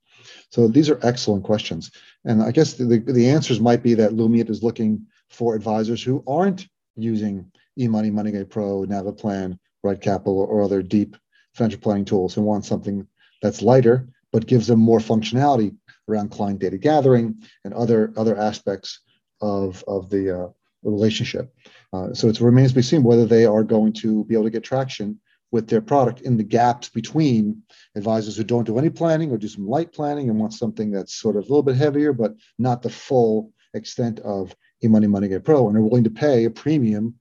So 0.52 0.70
these 0.70 0.90
are 0.90 1.02
excellent 1.04 1.44
questions. 1.44 1.92
And 2.24 2.42
I 2.42 2.52
guess 2.52 2.76
the, 2.76 3.04
the 3.06 3.30
answers 3.30 3.60
might 3.60 3.84
be 3.84 3.94
that 3.96 4.14
Lumiant 4.14 4.50
is 4.50 4.64
looking 4.64 5.06
for 5.32 5.54
advisors 5.54 6.02
who 6.02 6.24
aren't 6.26 6.70
using 6.96 7.52
eMoney, 7.78 8.10
MoneyGuide 8.10 8.50
Pro, 8.50 8.86
Naviplan, 8.86 9.60
Right 9.84 10.00
Capital, 10.00 10.40
or 10.40 10.62
other 10.62 10.82
deep 10.82 11.18
financial 11.56 11.82
planning 11.82 12.06
tools 12.06 12.38
and 12.38 12.46
want 12.46 12.64
something 12.64 13.06
that's 13.44 13.62
lighter 13.62 14.08
but 14.32 14.48
gives 14.48 14.66
them 14.66 14.80
more 14.80 14.98
functionality 14.98 15.76
around 16.10 16.32
client 16.32 16.60
data 16.60 16.80
gathering 16.80 17.36
and 17.64 17.74
other 17.76 18.12
other 18.18 18.36
aspects 18.36 19.02
of 19.42 19.84
of 19.88 20.10
the, 20.10 20.46
uh, 20.46 20.48
relationship. 20.84 21.54
Uh, 21.94 22.14
so 22.14 22.28
it 22.28 22.40
remains 22.42 22.72
to 22.72 22.76
be 22.76 22.82
seen 22.82 23.04
whether 23.04 23.26
they 23.26 23.46
are 23.46 23.64
going 23.64 23.94
to 23.94 24.26
be 24.26 24.36
able 24.36 24.44
to 24.44 24.50
get 24.50 24.64
traction 24.64 25.20
with 25.52 25.68
their 25.68 25.82
product 25.82 26.22
in 26.22 26.36
the 26.36 26.44
gaps 26.44 26.90
between 26.90 27.62
advisors 27.96 28.36
who 28.36 28.44
don't 28.44 28.66
do 28.66 28.78
any 28.80 28.90
planning 28.90 29.32
or 29.32 29.38
do 29.38 29.48
some 29.48 29.68
light 29.68 29.94
planning 29.94 30.30
and 30.30 30.40
want 30.40 30.54
something 30.54 30.92
that's 30.92 31.14
sort 31.14 31.38
of 31.38 31.44
a 31.44 31.48
little 31.48 31.64
bit 31.64 31.76
heavier, 31.76 32.12
but 32.12 32.34
not 32.58 32.82
the 32.82 32.90
full 32.90 33.52
extent 33.74 34.20
of 34.22 34.56
eMoney 34.84 35.06
MoneyGuide 35.06 35.44
Pro, 35.44 35.68
and 35.68 35.78
are 35.78 35.82
willing 35.82 36.04
to 36.04 36.10
pay 36.10 36.46
a 36.46 36.50
premium, 36.50 37.16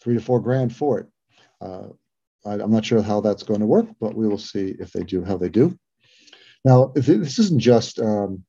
three 0.00 0.14
to 0.14 0.20
four 0.20 0.40
grand 0.40 0.74
for 0.74 1.00
it. 1.00 1.06
Uh, 1.60 1.88
I, 2.44 2.54
am 2.54 2.70
not 2.70 2.84
sure 2.84 3.02
how 3.02 3.20
that's 3.20 3.42
going 3.42 3.60
to 3.60 3.66
work, 3.66 3.86
but 4.00 4.14
we 4.14 4.26
will 4.26 4.38
see 4.38 4.74
if 4.78 4.92
they 4.92 5.02
do 5.02 5.24
how 5.24 5.36
they 5.36 5.48
do. 5.48 5.76
Now, 6.64 6.92
this 6.94 7.38
isn't 7.38 7.60
just 7.60 7.98
um, 7.98 8.44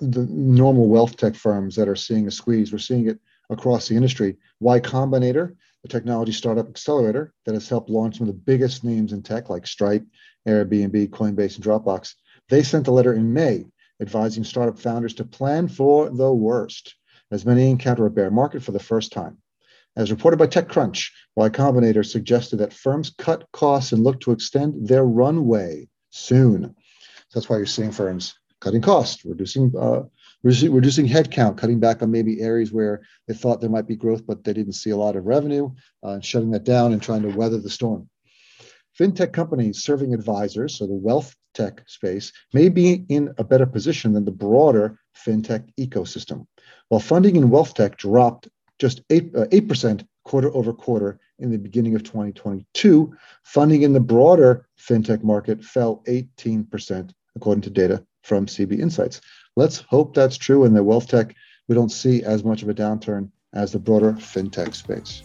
the 0.00 0.26
normal 0.26 0.88
wealth 0.88 1.16
tech 1.16 1.34
firms 1.34 1.76
that 1.76 1.88
are 1.88 1.96
seeing 1.96 2.26
a 2.26 2.30
squeeze. 2.30 2.72
We're 2.72 2.78
seeing 2.78 3.08
it 3.08 3.18
across 3.50 3.88
the 3.88 3.96
industry. 3.96 4.36
Y 4.60 4.80
Combinator, 4.80 5.54
a 5.84 5.88
technology 5.88 6.32
startup 6.32 6.68
accelerator 6.68 7.34
that 7.44 7.54
has 7.54 7.68
helped 7.68 7.90
launch 7.90 8.18
some 8.18 8.28
of 8.28 8.34
the 8.34 8.40
biggest 8.40 8.84
names 8.84 9.12
in 9.12 9.22
tech 9.22 9.50
like 9.50 9.66
Stripe, 9.66 10.04
Airbnb, 10.48 11.10
Coinbase, 11.10 11.56
and 11.56 11.64
Dropbox. 11.64 12.14
They 12.48 12.62
sent 12.62 12.88
a 12.88 12.92
letter 12.92 13.12
in 13.12 13.32
May 13.32 13.66
advising 14.00 14.44
startup 14.44 14.78
founders 14.78 15.14
to 15.14 15.24
plan 15.24 15.68
for 15.68 16.10
the 16.10 16.32
worst 16.32 16.94
as 17.30 17.46
many 17.46 17.70
encounter 17.70 18.06
a 18.06 18.10
bear 18.10 18.30
market 18.30 18.62
for 18.62 18.72
the 18.72 18.78
first 18.78 19.12
time. 19.12 19.38
As 19.96 20.10
reported 20.10 20.38
by 20.38 20.46
TechCrunch, 20.46 21.10
Y 21.36 21.48
Combinator 21.50 22.04
suggested 22.04 22.56
that 22.56 22.72
firms 22.72 23.14
cut 23.16 23.46
costs 23.52 23.92
and 23.92 24.02
look 24.02 24.20
to 24.20 24.32
extend 24.32 24.88
their 24.88 25.04
runway 25.04 25.88
soon. 26.10 26.74
So 27.28 27.38
that's 27.38 27.48
why 27.48 27.58
you're 27.58 27.66
seeing 27.66 27.92
firms 27.92 28.34
cutting 28.60 28.80
costs, 28.80 29.24
reducing 29.24 29.72
uh, 29.78 30.02
reducing 30.42 31.06
headcount, 31.06 31.58
cutting 31.58 31.78
back 31.78 32.02
on 32.02 32.10
maybe 32.10 32.40
areas 32.40 32.72
where 32.72 33.02
they 33.28 33.34
thought 33.34 33.60
there 33.60 33.70
might 33.70 33.86
be 33.86 33.96
growth, 33.96 34.26
but 34.26 34.42
they 34.42 34.52
didn't 34.52 34.72
see 34.72 34.90
a 34.90 34.96
lot 34.96 35.16
of 35.16 35.26
revenue, 35.26 35.70
uh, 36.04 36.10
and 36.10 36.24
shutting 36.24 36.50
that 36.50 36.64
down 36.64 36.92
and 36.92 37.02
trying 37.02 37.22
to 37.22 37.28
weather 37.28 37.58
the 37.58 37.70
storm. 37.70 38.08
FinTech 38.98 39.32
companies 39.32 39.82
serving 39.82 40.14
advisors, 40.14 40.78
so 40.78 40.86
the 40.86 40.94
wealth 40.94 41.34
tech 41.52 41.82
space, 41.86 42.32
may 42.52 42.68
be 42.68 43.04
in 43.08 43.32
a 43.38 43.44
better 43.44 43.66
position 43.66 44.12
than 44.12 44.24
the 44.24 44.30
broader 44.30 44.98
FinTech 45.26 45.68
ecosystem. 45.78 46.46
While 46.88 47.00
funding 47.00 47.36
in 47.36 47.50
wealth 47.50 47.74
tech 47.74 47.96
dropped 47.96 48.48
just 48.78 49.02
8, 49.10 49.34
uh, 49.34 49.46
8% 49.46 50.06
quarter 50.24 50.54
over 50.54 50.72
quarter 50.72 51.18
in 51.38 51.50
the 51.50 51.58
beginning 51.58 51.94
of 51.94 52.02
2022, 52.02 53.14
funding 53.42 53.82
in 53.82 53.92
the 53.92 54.00
broader 54.00 54.66
fintech 54.78 55.22
market 55.22 55.62
fell 55.62 56.02
18%, 56.06 57.12
according 57.36 57.62
to 57.62 57.70
data 57.70 58.04
from 58.22 58.46
CB 58.46 58.78
Insights. 58.80 59.20
Let's 59.56 59.78
hope 59.78 60.14
that's 60.14 60.36
true. 60.36 60.64
In 60.64 60.74
the 60.74 60.82
wealth 60.82 61.08
tech, 61.08 61.34
we 61.68 61.74
don't 61.74 61.92
see 61.92 62.22
as 62.22 62.44
much 62.44 62.62
of 62.62 62.68
a 62.68 62.74
downturn 62.74 63.30
as 63.52 63.72
the 63.72 63.78
broader 63.78 64.12
fintech 64.14 64.74
space. 64.74 65.22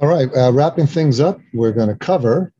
All 0.00 0.08
right, 0.08 0.28
uh, 0.34 0.50
wrapping 0.52 0.86
things 0.86 1.20
up, 1.20 1.40
we're 1.52 1.72
going 1.72 1.88
to 1.88 1.94
cover 1.94 2.52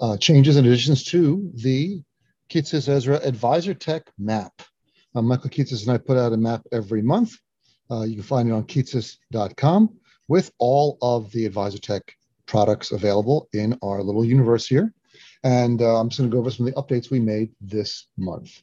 uh, 0.00 0.16
changes 0.16 0.56
and 0.56 0.66
additions 0.66 1.02
to 1.04 1.50
the 1.54 2.02
Kitces 2.48 2.88
Ezra 2.88 3.16
Advisor 3.24 3.74
Tech 3.74 4.04
Map. 4.18 4.62
Uh, 5.14 5.22
Michael 5.22 5.50
Kitces 5.50 5.82
and 5.82 5.92
I 5.92 5.98
put 5.98 6.16
out 6.16 6.32
a 6.32 6.36
map 6.36 6.62
every 6.72 7.02
month. 7.02 7.34
Uh, 7.90 8.02
you 8.02 8.14
can 8.14 8.22
find 8.22 8.48
it 8.48 8.52
on 8.52 8.64
kitces.com 8.64 9.96
with 10.28 10.52
all 10.58 10.98
of 11.00 11.32
the 11.32 11.46
Advisor 11.46 11.78
Tech 11.78 12.02
products 12.46 12.92
available 12.92 13.48
in 13.52 13.78
our 13.82 14.02
little 14.02 14.24
universe 14.24 14.66
here. 14.66 14.92
And 15.44 15.80
uh, 15.80 15.98
I'm 15.98 16.08
just 16.08 16.18
going 16.18 16.30
to 16.30 16.34
go 16.34 16.40
over 16.40 16.50
some 16.50 16.66
of 16.66 16.74
the 16.74 16.80
updates 16.80 17.10
we 17.10 17.20
made 17.20 17.50
this 17.60 18.06
month. 18.16 18.60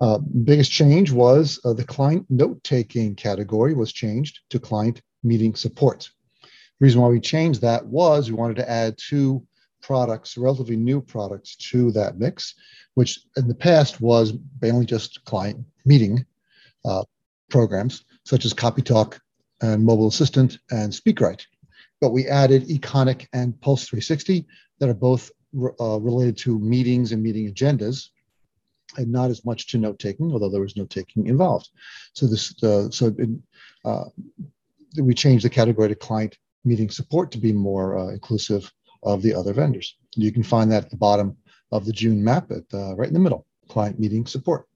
Uh, 0.00 0.18
biggest 0.18 0.70
change 0.70 1.12
was 1.12 1.60
uh, 1.64 1.72
the 1.72 1.84
client 1.84 2.26
note-taking 2.28 3.14
category 3.14 3.74
was 3.74 3.92
changed 3.92 4.40
to 4.50 4.58
client 4.58 5.00
meeting 5.22 5.54
support. 5.54 6.10
The 6.42 6.48
reason 6.84 7.00
why 7.00 7.08
we 7.08 7.20
changed 7.20 7.60
that 7.62 7.86
was 7.86 8.28
we 8.28 8.36
wanted 8.36 8.56
to 8.56 8.68
add 8.68 8.98
two 8.98 9.46
products, 9.86 10.38
relatively 10.38 10.76
new 10.76 11.00
products 11.00 11.56
to 11.56 11.92
that 11.92 12.18
mix, 12.18 12.54
which 12.94 13.20
in 13.36 13.46
the 13.46 13.54
past 13.54 14.00
was 14.00 14.32
mainly 14.62 14.86
just 14.86 15.24
client 15.24 15.58
meeting 15.84 16.24
uh, 16.84 17.04
programs 17.50 18.04
such 18.24 18.44
as 18.44 18.54
CopyTalk 18.54 19.18
and 19.60 19.84
Mobile 19.84 20.08
Assistant 20.08 20.58
and 20.70 20.92
SpeakWrite. 20.92 21.42
But 22.00 22.10
we 22.10 22.26
added 22.26 22.68
Econiq 22.68 23.26
and 23.32 23.60
Pulse 23.60 23.86
360 23.88 24.46
that 24.78 24.88
are 24.88 24.94
both 24.94 25.30
uh, 25.80 26.00
related 26.00 26.36
to 26.38 26.58
meetings 26.58 27.12
and 27.12 27.22
meeting 27.22 27.52
agendas 27.52 28.08
and 28.96 29.12
not 29.12 29.30
as 29.30 29.44
much 29.44 29.68
to 29.68 29.78
note 29.78 29.98
taking, 29.98 30.32
although 30.32 30.50
there 30.50 30.60
was 30.60 30.76
note 30.76 30.90
taking 30.90 31.26
involved. 31.26 31.68
So 32.14 32.26
this, 32.26 32.62
uh, 32.62 32.90
so 32.90 33.14
uh, 33.84 34.04
we 35.00 35.14
changed 35.14 35.44
the 35.44 35.50
category 35.50 35.88
to 35.88 35.94
client 35.94 36.38
meeting 36.64 36.90
support 36.90 37.30
to 37.32 37.38
be 37.38 37.52
more 37.52 37.98
uh, 37.98 38.08
inclusive 38.08 38.72
of 39.04 39.22
the 39.22 39.34
other 39.34 39.52
vendors. 39.52 39.96
You 40.14 40.32
can 40.32 40.42
find 40.42 40.70
that 40.72 40.84
at 40.84 40.90
the 40.90 40.96
bottom 40.96 41.36
of 41.72 41.84
the 41.84 41.92
June 41.92 42.22
map 42.22 42.50
at 42.50 42.64
uh, 42.72 42.94
right 42.96 43.08
in 43.08 43.14
the 43.14 43.20
middle, 43.20 43.46
client 43.68 43.98
meeting 43.98 44.26
support. 44.26 44.66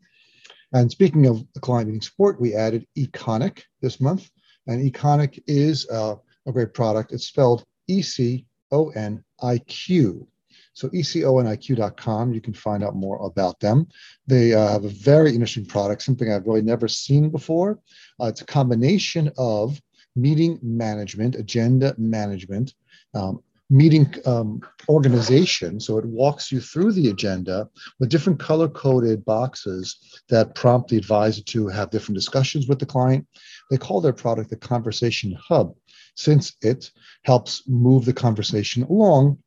And 0.72 0.90
speaking 0.90 1.26
of 1.26 1.44
client 1.60 1.88
meeting 1.88 2.02
support, 2.02 2.40
we 2.40 2.54
added 2.54 2.86
Econiq 2.96 3.62
this 3.80 4.00
month. 4.00 4.30
And 4.66 4.84
Econiq 4.90 5.42
is 5.46 5.88
uh, 5.88 6.16
a 6.46 6.52
great 6.52 6.74
product. 6.74 7.12
It's 7.12 7.26
spelled 7.26 7.64
E 7.86 8.02
C 8.02 8.44
O 8.70 8.90
N 8.90 9.24
I 9.42 9.58
Q. 9.58 10.28
So 10.74 10.88
econiq.com, 10.90 12.32
you 12.32 12.40
can 12.40 12.54
find 12.54 12.84
out 12.84 12.94
more 12.94 13.26
about 13.26 13.58
them. 13.58 13.88
They 14.28 14.54
uh, 14.54 14.68
have 14.68 14.84
a 14.84 14.90
very 14.90 15.32
interesting 15.32 15.66
product, 15.66 16.02
something 16.02 16.30
I've 16.30 16.46
really 16.46 16.62
never 16.62 16.86
seen 16.86 17.30
before. 17.30 17.80
Uh, 18.20 18.26
it's 18.26 18.42
a 18.42 18.46
combination 18.46 19.32
of 19.38 19.80
meeting 20.14 20.58
management, 20.62 21.34
agenda 21.34 21.96
management, 21.98 22.74
um, 23.14 23.42
meeting 23.70 24.14
um, 24.24 24.60
organization. 24.88 25.78
So 25.78 25.98
it 25.98 26.04
walks 26.06 26.50
you 26.50 26.60
through 26.60 26.92
the 26.92 27.10
agenda 27.10 27.68
with 27.98 28.08
different 28.08 28.40
color 28.40 28.68
coded 28.68 29.24
boxes 29.24 30.20
that 30.28 30.54
prompt 30.54 30.88
the 30.88 30.96
advisor 30.96 31.42
to 31.42 31.68
have 31.68 31.90
different 31.90 32.16
discussions 32.16 32.66
with 32.66 32.78
the 32.78 32.86
client. 32.86 33.26
They 33.70 33.76
call 33.76 34.00
their 34.00 34.14
product 34.14 34.50
the 34.50 34.56
Conversation 34.56 35.36
Hub, 35.48 35.74
since 36.14 36.56
it 36.62 36.90
helps 37.24 37.62
move 37.68 38.04
the 38.04 38.12
conversation 38.12 38.84
along. 38.84 39.38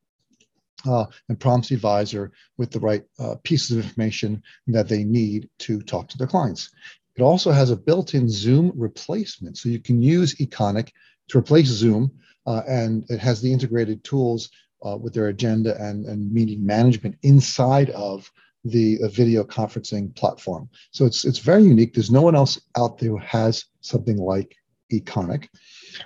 Uh, 0.83 1.05
and 1.29 1.39
prompts 1.39 1.69
the 1.69 1.75
advisor 1.75 2.31
with 2.57 2.71
the 2.71 2.79
right 2.79 3.03
uh, 3.19 3.35
pieces 3.43 3.77
of 3.77 3.83
information 3.83 4.41
that 4.65 4.87
they 4.87 5.03
need 5.03 5.47
to 5.59 5.79
talk 5.83 6.07
to 6.07 6.17
their 6.17 6.25
clients. 6.25 6.71
It 7.15 7.21
also 7.21 7.51
has 7.51 7.69
a 7.69 7.75
built-in 7.75 8.27
Zoom 8.27 8.71
replacement, 8.75 9.59
so 9.59 9.69
you 9.69 9.79
can 9.79 10.01
use 10.01 10.33
Econiq 10.37 10.89
to 11.27 11.37
replace 11.37 11.67
Zoom 11.67 12.11
uh, 12.51 12.63
and 12.67 13.05
it 13.09 13.19
has 13.19 13.41
the 13.41 13.51
integrated 13.51 14.03
tools 14.03 14.49
uh, 14.85 14.97
with 14.97 15.13
their 15.13 15.27
agenda 15.27 15.71
and, 15.79 16.05
and 16.05 16.31
meeting 16.31 16.65
management 16.65 17.15
inside 17.23 17.89
of 17.91 18.29
the 18.65 18.99
video 19.13 19.43
conferencing 19.43 20.13
platform. 20.15 20.69
So 20.91 21.05
it's 21.05 21.25
it's 21.25 21.39
very 21.39 21.63
unique. 21.63 21.93
There's 21.93 22.11
no 22.11 22.21
one 22.21 22.35
else 22.35 22.61
out 22.75 22.97
there 22.97 23.11
who 23.11 23.17
has 23.17 23.65
something 23.81 24.17
like 24.17 24.55
Econiq. 24.91 25.47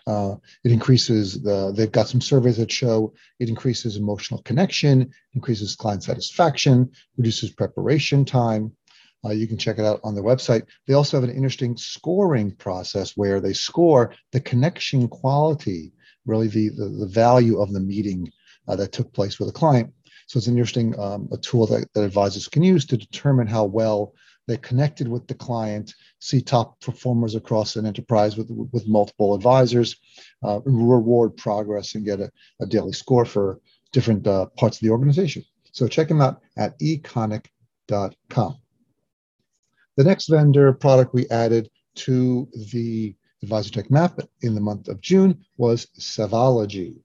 Uh, 0.07 0.35
it 0.63 0.71
increases 0.71 1.41
the. 1.41 1.73
They've 1.75 1.97
got 1.99 2.07
some 2.07 2.21
surveys 2.21 2.57
that 2.57 2.71
show 2.71 3.13
it 3.39 3.49
increases 3.49 3.97
emotional 3.97 4.41
connection, 4.43 5.11
increases 5.33 5.75
client 5.75 6.03
satisfaction, 6.03 6.91
reduces 7.17 7.49
preparation 7.51 8.23
time. 8.23 8.71
Uh, 9.25 9.31
you 9.31 9.47
can 9.47 9.57
check 9.57 9.79
it 9.79 9.85
out 9.85 9.99
on 10.03 10.13
their 10.13 10.23
website. 10.23 10.63
They 10.87 10.93
also 10.93 11.17
have 11.17 11.27
an 11.27 11.35
interesting 11.35 11.75
scoring 11.77 12.51
process 12.51 13.17
where 13.17 13.41
they 13.41 13.53
score 13.53 14.13
the 14.31 14.39
connection 14.39 15.07
quality, 15.07 15.93
really 16.25 16.47
the 16.47 16.69
the, 16.69 16.87
the 16.87 17.07
value 17.07 17.59
of 17.59 17.71
the 17.73 17.79
meeting 17.79 18.31
uh, 18.67 18.75
that 18.75 18.91
took 18.91 19.11
place 19.13 19.39
with 19.39 19.49
a 19.49 19.53
client 19.53 19.91
so 20.27 20.37
it's 20.37 20.47
an 20.47 20.53
interesting 20.53 20.97
um, 20.99 21.29
a 21.31 21.37
tool 21.37 21.67
that, 21.67 21.87
that 21.93 22.03
advisors 22.03 22.47
can 22.47 22.63
use 22.63 22.85
to 22.85 22.97
determine 22.97 23.47
how 23.47 23.63
well 23.65 24.13
they 24.47 24.57
connected 24.57 25.07
with 25.07 25.27
the 25.27 25.33
client, 25.33 25.93
see 26.19 26.41
top 26.41 26.79
performers 26.79 27.35
across 27.35 27.75
an 27.75 27.85
enterprise 27.85 28.37
with, 28.37 28.49
with 28.71 28.87
multiple 28.87 29.33
advisors, 29.33 29.95
uh, 30.43 30.59
reward 30.65 31.35
progress, 31.35 31.95
and 31.95 32.05
get 32.05 32.19
a, 32.19 32.31
a 32.61 32.65
daily 32.65 32.93
score 32.93 33.25
for 33.25 33.59
different 33.91 34.27
uh, 34.27 34.45
parts 34.57 34.77
of 34.77 34.81
the 34.81 34.91
organization. 34.91 35.43
So 35.71 35.87
check 35.87 36.07
them 36.07 36.21
out 36.21 36.41
at 36.57 36.77
econiq.com. 36.79 38.57
The 39.97 40.03
next 40.03 40.27
vendor 40.27 40.73
product 40.73 41.13
we 41.13 41.27
added 41.29 41.69
to 41.95 42.47
the 42.71 43.15
AdvisorTech 43.43 43.89
map 43.89 44.19
in 44.41 44.55
the 44.55 44.61
month 44.61 44.87
of 44.87 45.01
June 45.01 45.43
was 45.57 45.87
Savology 45.99 46.95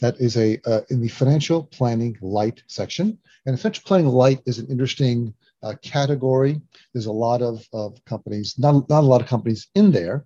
that 0.00 0.18
is 0.18 0.36
a 0.36 0.58
uh, 0.66 0.80
in 0.90 1.00
the 1.00 1.08
financial 1.08 1.64
planning 1.64 2.16
light 2.20 2.62
section. 2.66 3.18
And 3.46 3.58
financial 3.58 3.84
planning 3.86 4.08
light 4.08 4.40
is 4.46 4.58
an 4.58 4.66
interesting 4.68 5.34
uh, 5.62 5.74
category. 5.82 6.60
There's 6.92 7.06
a 7.06 7.12
lot 7.12 7.42
of, 7.42 7.66
of 7.72 8.02
companies, 8.04 8.58
not, 8.58 8.88
not 8.88 9.04
a 9.04 9.06
lot 9.06 9.20
of 9.20 9.28
companies 9.28 9.68
in 9.74 9.92
there, 9.92 10.24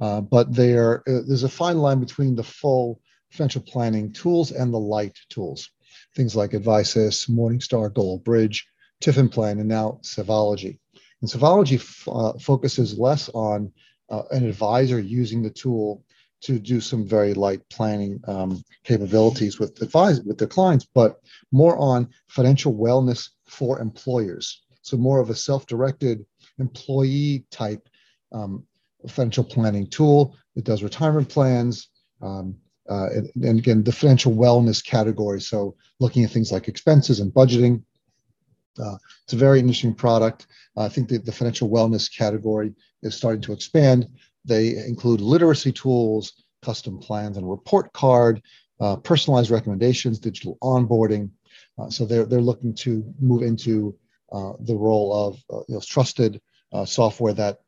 uh, 0.00 0.20
but 0.20 0.48
uh, 0.48 0.98
there's 1.06 1.42
a 1.42 1.48
fine 1.48 1.78
line 1.78 2.00
between 2.00 2.36
the 2.36 2.44
full 2.44 3.00
financial 3.30 3.62
planning 3.62 4.12
tools 4.12 4.52
and 4.52 4.72
the 4.72 4.78
light 4.78 5.18
tools. 5.28 5.70
Things 6.14 6.36
like 6.36 6.52
Advisys, 6.52 7.28
Morningstar, 7.28 7.92
Goal 7.92 8.18
Bridge, 8.18 8.66
TIFIN 9.00 9.30
Plan, 9.30 9.58
and 9.58 9.68
now 9.68 10.00
Savology. 10.02 10.78
And 11.20 11.30
Savology 11.30 11.80
uh, 12.08 12.38
focuses 12.38 12.98
less 12.98 13.28
on 13.30 13.72
uh, 14.08 14.22
an 14.30 14.46
advisor 14.46 14.98
using 14.98 15.42
the 15.42 15.50
tool 15.50 16.04
to 16.42 16.58
do 16.58 16.80
some 16.80 17.04
very 17.04 17.34
light 17.34 17.60
planning 17.70 18.20
um, 18.28 18.62
capabilities 18.84 19.58
with 19.58 19.80
advise 19.82 20.20
with 20.20 20.38
their 20.38 20.48
clients, 20.48 20.86
but 20.94 21.20
more 21.50 21.76
on 21.78 22.08
financial 22.28 22.74
wellness 22.74 23.30
for 23.46 23.80
employers. 23.80 24.62
So 24.82 24.96
more 24.96 25.18
of 25.18 25.30
a 25.30 25.34
self-directed 25.34 26.24
employee 26.58 27.44
type 27.50 27.88
um, 28.32 28.64
financial 29.08 29.44
planning 29.44 29.86
tool. 29.88 30.36
It 30.54 30.64
does 30.64 30.82
retirement 30.82 31.28
plans. 31.28 31.88
Um, 32.22 32.56
uh, 32.88 33.08
and, 33.10 33.44
and, 33.44 33.58
again, 33.58 33.82
the 33.82 33.90
financial 33.90 34.32
wellness 34.32 34.84
category. 34.84 35.40
So 35.40 35.74
looking 35.98 36.22
at 36.22 36.30
things 36.30 36.52
like 36.52 36.68
expenses 36.68 37.18
and 37.18 37.32
budgeting. 37.32 37.82
Uh, 38.78 38.96
it's 39.24 39.32
a 39.32 39.36
very 39.36 39.58
interesting 39.58 39.94
product. 39.94 40.46
Uh, 40.76 40.82
I 40.82 40.88
think 40.88 41.08
the 41.08 41.32
financial 41.32 41.68
wellness 41.68 42.14
category 42.14 42.74
is 43.06 43.16
starting 43.16 43.40
to 43.42 43.52
expand. 43.52 44.08
They 44.44 44.76
include 44.76 45.20
literacy 45.20 45.72
tools, 45.72 46.44
custom 46.62 46.98
plans 46.98 47.36
and 47.36 47.48
report 47.48 47.92
card, 47.92 48.42
uh, 48.80 48.96
personalized 48.96 49.50
recommendations, 49.50 50.18
digital 50.18 50.58
onboarding. 50.62 51.30
Uh, 51.78 51.90
so 51.90 52.04
they're, 52.04 52.24
they're 52.24 52.40
looking 52.40 52.74
to 52.74 53.04
move 53.20 53.42
into 53.42 53.96
uh, 54.32 54.52
the 54.60 54.74
role 54.74 55.12
of 55.12 55.34
uh, 55.50 55.62
you 55.68 55.74
know, 55.74 55.80
trusted 55.80 56.40
uh, 56.72 56.84
software 56.84 57.32
that 57.32 57.60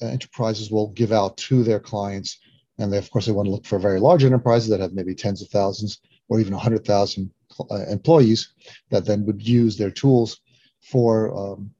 enterprises 0.00 0.70
will 0.70 0.88
give 0.88 1.12
out 1.12 1.36
to 1.36 1.62
their 1.62 1.80
clients. 1.80 2.38
And 2.78 2.92
they, 2.92 2.98
of 2.98 3.10
course, 3.10 3.26
they 3.26 3.32
want 3.32 3.46
to 3.46 3.52
look 3.52 3.66
for 3.66 3.78
very 3.78 4.00
large 4.00 4.24
enterprises 4.24 4.68
that 4.70 4.80
have 4.80 4.92
maybe 4.92 5.14
tens 5.14 5.42
of 5.42 5.48
thousands 5.48 6.00
or 6.28 6.40
even 6.40 6.52
100,000 6.52 7.30
uh, 7.70 7.86
employees 7.88 8.52
that 8.90 9.04
then 9.04 9.24
would 9.26 9.46
use 9.46 9.76
their 9.76 9.90
tools 9.90 10.40
for 10.80 11.36
um, 11.36 11.70
uh, 11.70 11.75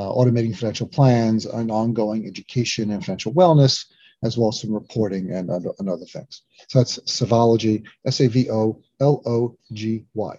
automating 0.00 0.56
financial 0.56 0.86
plans 0.86 1.46
and 1.46 1.70
ongoing 1.70 2.26
education 2.26 2.90
and 2.90 3.04
financial 3.04 3.32
wellness, 3.32 3.86
as 4.22 4.36
well 4.36 4.48
as 4.48 4.60
some 4.60 4.72
reporting 4.72 5.32
and, 5.32 5.50
and 5.50 5.88
other 5.88 6.04
things. 6.06 6.42
So 6.68 6.78
that's 6.78 6.98
Savology, 7.00 7.84
S 8.06 8.20
A 8.20 8.28
V 8.28 8.50
O 8.50 8.80
L 9.00 9.22
O 9.26 9.56
G 9.72 10.04
Y. 10.14 10.36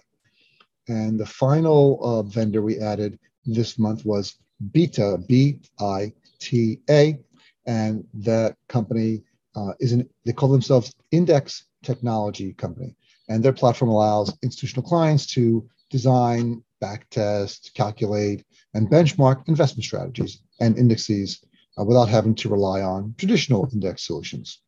And 0.88 1.18
the 1.18 1.26
final 1.26 1.98
uh, 2.02 2.22
vendor 2.22 2.62
we 2.62 2.78
added 2.78 3.18
this 3.44 3.78
month 3.78 4.04
was 4.04 4.36
Bita, 4.72 5.26
B 5.26 5.60
I 5.80 6.12
T 6.40 6.80
A. 6.88 7.18
And 7.66 8.04
that 8.14 8.56
company 8.68 9.22
uh, 9.54 9.72
is 9.78 9.92
an, 9.92 10.08
they 10.24 10.32
call 10.32 10.48
themselves 10.48 10.92
Index 11.10 11.66
Technology 11.82 12.54
Company. 12.54 12.96
And 13.28 13.44
their 13.44 13.52
platform 13.52 13.90
allows 13.90 14.36
institutional 14.42 14.88
clients 14.88 15.26
to 15.34 15.68
design, 15.90 16.64
backtest, 16.82 17.74
calculate, 17.74 18.44
and 18.74 18.88
benchmark 18.88 19.46
investment 19.48 19.84
strategies 19.84 20.40
and 20.60 20.78
indices 20.78 21.44
uh, 21.78 21.84
without 21.84 22.08
having 22.08 22.34
to 22.34 22.48
rely 22.48 22.80
on 22.82 23.14
traditional 23.18 23.68
index 23.72 24.06
solutions. 24.06 24.60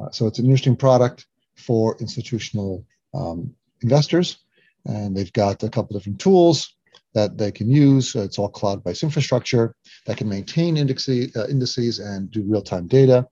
Uh, 0.00 0.10
so 0.10 0.26
it's 0.26 0.38
an 0.38 0.44
interesting 0.44 0.76
product 0.76 1.26
for 1.56 1.96
institutional 2.00 2.84
um, 3.14 3.54
investors. 3.82 4.38
And 4.86 5.16
they've 5.16 5.32
got 5.32 5.62
a 5.62 5.70
couple 5.70 5.96
different 5.96 6.20
tools 6.20 6.74
that 7.14 7.38
they 7.38 7.52
can 7.52 7.70
use. 7.70 8.14
It's 8.14 8.38
all 8.38 8.48
cloud-based 8.48 9.02
infrastructure 9.02 9.74
that 10.06 10.16
can 10.16 10.28
maintain 10.28 10.76
uh, 10.76 11.46
indices 11.48 11.98
and 12.00 12.30
do 12.30 12.42
real-time 12.42 12.86
data. 12.86 13.26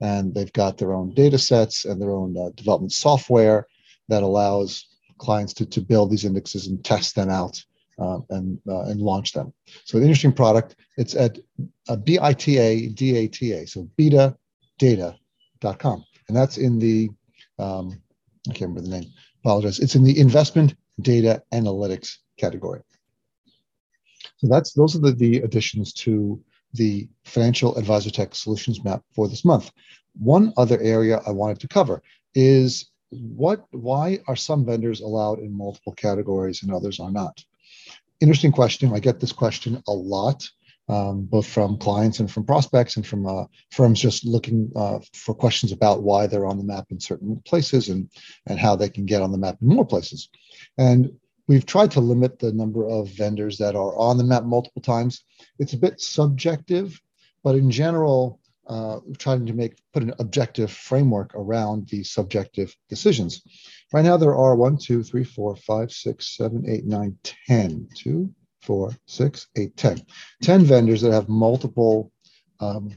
And 0.00 0.34
they've 0.34 0.52
got 0.52 0.76
their 0.76 0.92
own 0.92 1.14
data 1.14 1.38
sets 1.38 1.86
and 1.86 2.00
their 2.00 2.10
own 2.10 2.36
uh, 2.36 2.50
development 2.54 2.92
software 2.92 3.66
that 4.08 4.22
allows 4.22 4.86
clients 5.18 5.52
to, 5.54 5.66
to 5.66 5.80
build 5.80 6.10
these 6.10 6.24
indexes 6.24 6.66
and 6.66 6.84
test 6.84 7.14
them 7.14 7.30
out 7.30 7.62
uh, 7.98 8.18
and 8.30 8.58
uh, 8.68 8.84
and 8.84 9.00
launch 9.00 9.32
them. 9.32 9.52
So 9.84 9.98
an 9.98 10.04
interesting 10.04 10.32
product. 10.32 10.76
It's 10.96 11.14
at 11.14 11.38
uh, 11.88 11.96
B-I-T-A-D-A-T-A. 11.96 13.66
So 13.66 13.88
bitadata.com. 13.98 16.04
And 16.28 16.36
that's 16.36 16.58
in 16.58 16.78
the, 16.78 17.08
um, 17.58 18.00
I 18.48 18.52
can't 18.52 18.70
remember 18.70 18.82
the 18.82 19.00
name, 19.00 19.10
apologize. 19.44 19.78
It's 19.78 19.94
in 19.94 20.04
the 20.04 20.18
investment 20.18 20.74
data 21.00 21.42
analytics 21.52 22.16
category. 22.36 22.80
So 24.38 24.48
that's 24.48 24.72
those 24.72 24.96
are 24.96 25.00
the, 25.00 25.12
the 25.12 25.38
additions 25.38 25.92
to 25.94 26.42
the 26.74 27.08
financial 27.24 27.76
advisor 27.76 28.10
tech 28.10 28.34
solutions 28.34 28.84
map 28.84 29.02
for 29.14 29.28
this 29.28 29.44
month. 29.44 29.70
One 30.18 30.52
other 30.56 30.80
area 30.80 31.20
I 31.26 31.30
wanted 31.30 31.60
to 31.60 31.68
cover 31.68 32.02
is 32.34 32.90
what 33.10 33.64
why 33.70 34.18
are 34.26 34.36
some 34.36 34.64
vendors 34.64 35.00
allowed 35.00 35.38
in 35.38 35.56
multiple 35.56 35.92
categories 35.92 36.62
and 36.62 36.72
others 36.72 37.00
are 37.00 37.10
not? 37.10 37.42
Interesting 38.20 38.52
question. 38.52 38.92
I 38.94 38.98
get 38.98 39.20
this 39.20 39.32
question 39.32 39.82
a 39.86 39.92
lot, 39.92 40.48
um, 40.88 41.22
both 41.22 41.46
from 41.46 41.78
clients 41.78 42.20
and 42.20 42.30
from 42.30 42.44
prospects 42.44 42.96
and 42.96 43.06
from 43.06 43.26
uh, 43.26 43.44
firms 43.70 44.00
just 44.00 44.24
looking 44.24 44.72
uh, 44.74 44.98
for 45.12 45.34
questions 45.34 45.72
about 45.72 46.02
why 46.02 46.26
they're 46.26 46.46
on 46.46 46.58
the 46.58 46.64
map 46.64 46.86
in 46.90 46.98
certain 46.98 47.40
places 47.44 47.88
and 47.88 48.10
and 48.46 48.58
how 48.58 48.74
they 48.74 48.88
can 48.88 49.06
get 49.06 49.22
on 49.22 49.32
the 49.32 49.38
map 49.38 49.56
in 49.60 49.68
more 49.68 49.86
places. 49.86 50.28
And 50.78 51.12
we've 51.46 51.66
tried 51.66 51.92
to 51.92 52.00
limit 52.00 52.38
the 52.38 52.52
number 52.52 52.88
of 52.88 53.08
vendors 53.08 53.58
that 53.58 53.76
are 53.76 53.96
on 53.96 54.18
the 54.18 54.24
map 54.24 54.44
multiple 54.44 54.82
times. 54.82 55.24
It's 55.58 55.74
a 55.74 55.78
bit 55.78 56.00
subjective, 56.00 57.00
but 57.44 57.54
in 57.54 57.70
general, 57.70 58.40
uh, 58.68 58.98
trying 59.18 59.46
to 59.46 59.52
make 59.52 59.76
put 59.92 60.02
an 60.02 60.14
objective 60.18 60.70
framework 60.70 61.34
around 61.34 61.88
these 61.88 62.10
subjective 62.10 62.74
decisions. 62.88 63.42
Right 63.92 64.04
now, 64.04 64.16
there 64.16 64.34
are 64.34 64.56
one, 64.56 64.76
two, 64.76 65.02
three, 65.02 65.24
four, 65.24 65.56
five, 65.56 65.92
six, 65.92 66.36
seven, 66.36 66.64
eight, 66.68 66.84
nine, 66.84 67.16
ten. 67.22 67.88
Two, 67.94 68.32
four, 68.62 68.92
six, 69.06 69.46
eight, 69.56 69.76
ten. 69.76 70.02
Ten 70.42 70.64
vendors 70.64 71.00
that 71.02 71.12
have 71.12 71.28
multiple 71.28 72.10
um, 72.60 72.90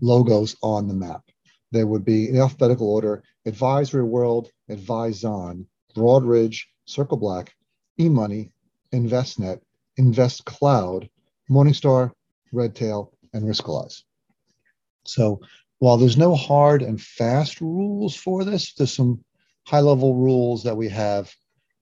logos 0.00 0.56
on 0.62 0.88
the 0.88 0.94
map. 0.94 1.22
There 1.70 1.86
would 1.86 2.04
be 2.04 2.28
in 2.28 2.38
alphabetical 2.38 2.90
order: 2.92 3.22
Advisory 3.46 4.04
World, 4.04 4.50
Advyzon, 4.70 5.66
Broadridge, 5.94 6.62
Circle 6.86 7.18
Black, 7.18 7.54
eMoney, 8.00 8.50
Envestnet, 8.92 9.60
InvestCloud, 9.98 11.08
Morningstar, 11.50 12.10
Redtail, 12.52 13.12
and 13.32 13.44
Riskalyze. 13.44 14.02
So 15.04 15.40
while 15.78 15.96
there's 15.96 16.16
no 16.16 16.34
hard 16.34 16.82
and 16.82 17.00
fast 17.00 17.60
rules 17.60 18.14
for 18.14 18.44
this, 18.44 18.74
there's 18.74 18.94
some 18.94 19.24
high 19.66 19.80
level 19.80 20.14
rules 20.14 20.62
that 20.64 20.76
we 20.76 20.88
have 20.88 21.32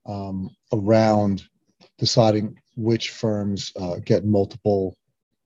um, 0.05 0.49
around 0.73 1.43
deciding 1.97 2.57
which 2.75 3.11
firms 3.11 3.71
uh, 3.79 3.97
get 4.03 4.25
multiple 4.25 4.95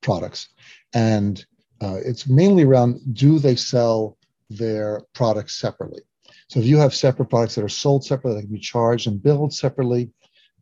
products. 0.01 0.49
And 0.93 1.45
uh, 1.81 1.97
it's 2.05 2.29
mainly 2.29 2.63
around 2.63 3.01
do 3.13 3.39
they 3.39 3.55
sell 3.55 4.17
their 4.49 5.01
products 5.13 5.55
separately? 5.55 6.01
So 6.47 6.59
if 6.59 6.65
you 6.65 6.77
have 6.77 6.93
separate 6.93 7.29
products 7.29 7.55
that 7.55 7.63
are 7.63 7.69
sold 7.69 8.05
separately, 8.05 8.39
that 8.39 8.47
can 8.47 8.53
be 8.53 8.59
charged 8.59 9.07
and 9.07 9.21
billed 9.21 9.53
separately, 9.53 10.11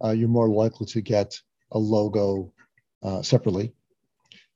uh, 0.03 0.11
you're 0.11 0.30
more 0.30 0.49
likely 0.49 0.88
to 0.88 1.01
get 1.01 1.39
a 1.72 1.78
logo 1.78 2.51
uh, 3.03 3.22
separately. 3.22 3.74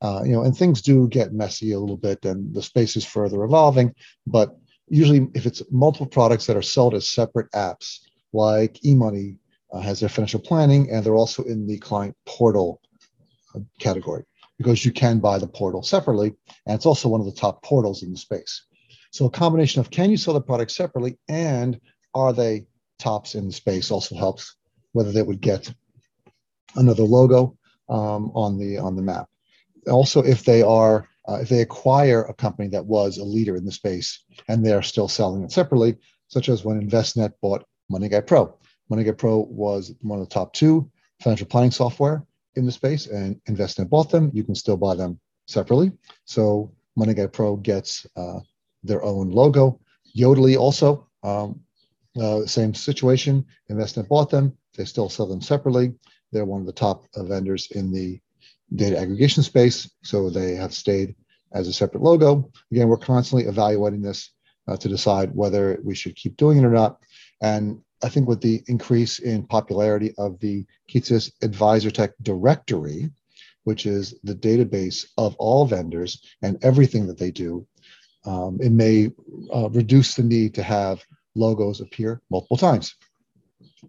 Uh, 0.01 0.21
you 0.23 0.31
know, 0.31 0.43
and 0.43 0.55
things 0.55 0.81
do 0.81 1.07
get 1.07 1.33
messy 1.33 1.71
a 1.71 1.79
little 1.79 1.97
bit, 1.97 2.23
and 2.25 2.53
the 2.53 2.61
space 2.61 2.95
is 2.95 3.05
further 3.05 3.43
evolving. 3.43 3.93
But 4.25 4.55
usually, 4.87 5.27
if 5.33 5.45
it's 5.45 5.63
multiple 5.71 6.07
products 6.07 6.45
that 6.45 6.57
are 6.57 6.61
sold 6.61 6.93
as 6.93 7.09
separate 7.09 7.51
apps, 7.51 7.99
like 8.33 8.75
eMoney 8.85 9.37
uh, 9.73 9.79
has 9.79 9.99
their 9.99 10.09
financial 10.09 10.39
planning, 10.39 10.91
and 10.91 11.03
they're 11.03 11.15
also 11.15 11.43
in 11.43 11.65
the 11.65 11.79
client 11.79 12.15
portal 12.25 12.81
uh, 13.55 13.59
category 13.79 14.23
because 14.57 14.85
you 14.85 14.91
can 14.91 15.19
buy 15.19 15.37
the 15.37 15.47
portal 15.47 15.83
separately, 15.83 16.33
and 16.65 16.75
it's 16.75 16.85
also 16.85 17.09
one 17.09 17.19
of 17.19 17.25
the 17.25 17.39
top 17.39 17.63
portals 17.63 18.03
in 18.03 18.11
the 18.11 18.17
space. 18.17 18.65
So 19.11 19.25
a 19.25 19.31
combination 19.31 19.79
of 19.79 19.89
can 19.89 20.11
you 20.11 20.17
sell 20.17 20.33
the 20.33 20.41
product 20.41 20.71
separately 20.71 21.17
and 21.27 21.79
are 22.13 22.33
they 22.33 22.65
tops 22.99 23.35
in 23.35 23.47
the 23.47 23.53
space 23.53 23.91
also 23.91 24.15
helps 24.15 24.55
whether 24.91 25.11
they 25.11 25.21
would 25.21 25.41
get 25.41 25.71
another 26.75 27.03
logo 27.03 27.57
um, 27.89 28.31
on 28.33 28.57
the 28.57 28.77
on 28.77 28.95
the 28.95 29.01
map. 29.01 29.27
Also, 29.87 30.21
if 30.21 30.43
they 30.43 30.61
are 30.61 31.07
uh, 31.27 31.39
if 31.41 31.49
they 31.49 31.61
acquire 31.61 32.23
a 32.23 32.33
company 32.33 32.69
that 32.69 32.85
was 32.85 33.17
a 33.17 33.23
leader 33.23 33.57
in 33.57 33.65
the 33.65 33.71
space 33.71 34.23
and 34.47 34.65
they 34.65 34.71
are 34.71 34.81
still 34.81 35.07
selling 35.07 35.43
it 35.43 35.51
separately, 35.51 35.97
such 36.29 36.49
as 36.49 36.63
when 36.63 36.79
Envestnet 36.81 37.33
bought 37.41 37.65
MoneyGuide 37.91 38.27
Pro. 38.27 38.57
MoneyGuide 38.91 39.17
Pro 39.17 39.39
was 39.39 39.93
one 40.01 40.19
of 40.19 40.27
the 40.27 40.33
top 40.33 40.53
two 40.53 40.89
financial 41.21 41.47
planning 41.47 41.71
software 41.71 42.25
in 42.55 42.65
the 42.65 42.71
space, 42.71 43.07
and 43.07 43.39
Envestnet 43.49 43.89
bought 43.89 44.09
them. 44.09 44.31
You 44.33 44.43
can 44.43 44.55
still 44.55 44.77
buy 44.77 44.95
them 44.95 45.19
separately. 45.47 45.91
So 46.25 46.71
MoneyGuide 46.97 47.33
Pro 47.33 47.57
gets 47.57 48.05
uh, 48.15 48.39
their 48.83 49.03
own 49.03 49.29
logo. 49.29 49.79
Yodlee 50.17 50.57
also, 50.57 51.07
um, 51.23 51.59
uh, 52.19 52.45
same 52.45 52.73
situation. 52.73 53.45
Envestnet 53.69 54.07
bought 54.07 54.29
them. 54.29 54.57
They 54.75 54.85
still 54.85 55.09
sell 55.09 55.27
them 55.27 55.41
separately. 55.41 55.93
They're 56.31 56.45
one 56.45 56.61
of 56.61 56.67
the 56.67 56.73
top 56.73 57.05
uh, 57.15 57.23
vendors 57.23 57.69
in 57.71 57.91
the 57.91 58.19
data 58.73 58.97
aggregation 58.97 59.43
space, 59.43 59.89
so 60.03 60.29
they 60.29 60.55
have 60.55 60.73
stayed 60.73 61.15
as 61.53 61.67
a 61.67 61.73
separate 61.73 62.03
logo. 62.03 62.51
Again, 62.71 62.87
we're 62.87 62.97
constantly 62.97 63.47
evaluating 63.47 64.01
this 64.01 64.31
uh, 64.67 64.77
to 64.77 64.89
decide 64.89 65.33
whether 65.33 65.79
we 65.83 65.95
should 65.95 66.15
keep 66.15 66.37
doing 66.37 66.57
it 66.57 66.65
or 66.65 66.71
not. 66.71 66.99
And 67.41 67.81
I 68.03 68.09
think 68.09 68.27
with 68.27 68.41
the 68.41 68.61
increase 68.67 69.19
in 69.19 69.47
popularity 69.47 70.13
of 70.17 70.39
the 70.39 70.65
Kitces 70.89 71.31
AdvisorTech 71.41 72.13
directory, 72.21 73.09
which 73.63 73.85
is 73.85 74.13
the 74.23 74.35
database 74.35 75.07
of 75.17 75.35
all 75.37 75.65
vendors 75.65 76.21
and 76.41 76.63
everything 76.63 77.07
that 77.07 77.17
they 77.17 77.31
do, 77.31 77.65
um, 78.25 78.59
it 78.61 78.71
may 78.71 79.11
uh, 79.53 79.69
reduce 79.69 80.15
the 80.15 80.23
need 80.23 80.53
to 80.55 80.63
have 80.63 81.03
logos 81.35 81.81
appear 81.81 82.21
multiple 82.29 82.57
times. 82.57 82.95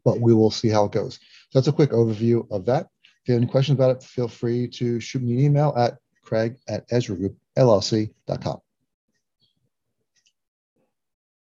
But 0.04 0.20
we 0.20 0.34
will 0.34 0.50
see 0.50 0.68
how 0.68 0.84
it 0.84 0.92
goes. 0.92 1.14
So 1.50 1.58
that's 1.58 1.68
a 1.68 1.72
quick 1.72 1.90
overview 1.90 2.46
of 2.50 2.66
that. 2.66 2.88
If 3.22 3.28
you 3.28 3.34
have 3.34 3.42
any 3.42 3.50
questions 3.50 3.78
about 3.78 3.96
it, 3.96 4.02
feel 4.02 4.28
free 4.28 4.68
to 4.68 5.00
shoot 5.00 5.22
me 5.22 5.32
an 5.34 5.40
email 5.40 5.74
at 5.76 5.98
craig 6.22 6.56
at 6.68 6.88
ezragroupllc.com. 6.90 8.60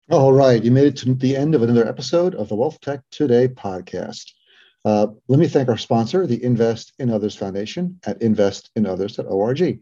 All 0.09 0.33
right, 0.33 0.63
you 0.63 0.71
made 0.71 0.87
it 0.87 0.97
to 0.99 1.15
the 1.15 1.37
end 1.37 1.57
of 1.57 1.63
another 1.63 1.89
episode 1.89 2.37
of 2.37 2.49
the 2.49 2.55
Wealth 2.55 2.81
Tech 2.81 3.01
Today 3.11 3.49
podcast. 3.49 4.31
Uh, 4.85 5.09
let 5.27 5.41
me 5.41 5.49
thank 5.49 5.69
our 5.69 5.77
sponsor, 5.77 6.29
the 6.29 6.45
Invest 6.45 6.93
in 7.01 7.11
Others 7.11 7.35
Foundation 7.35 7.99
at 8.07 8.21
investinothers.org. 8.21 9.81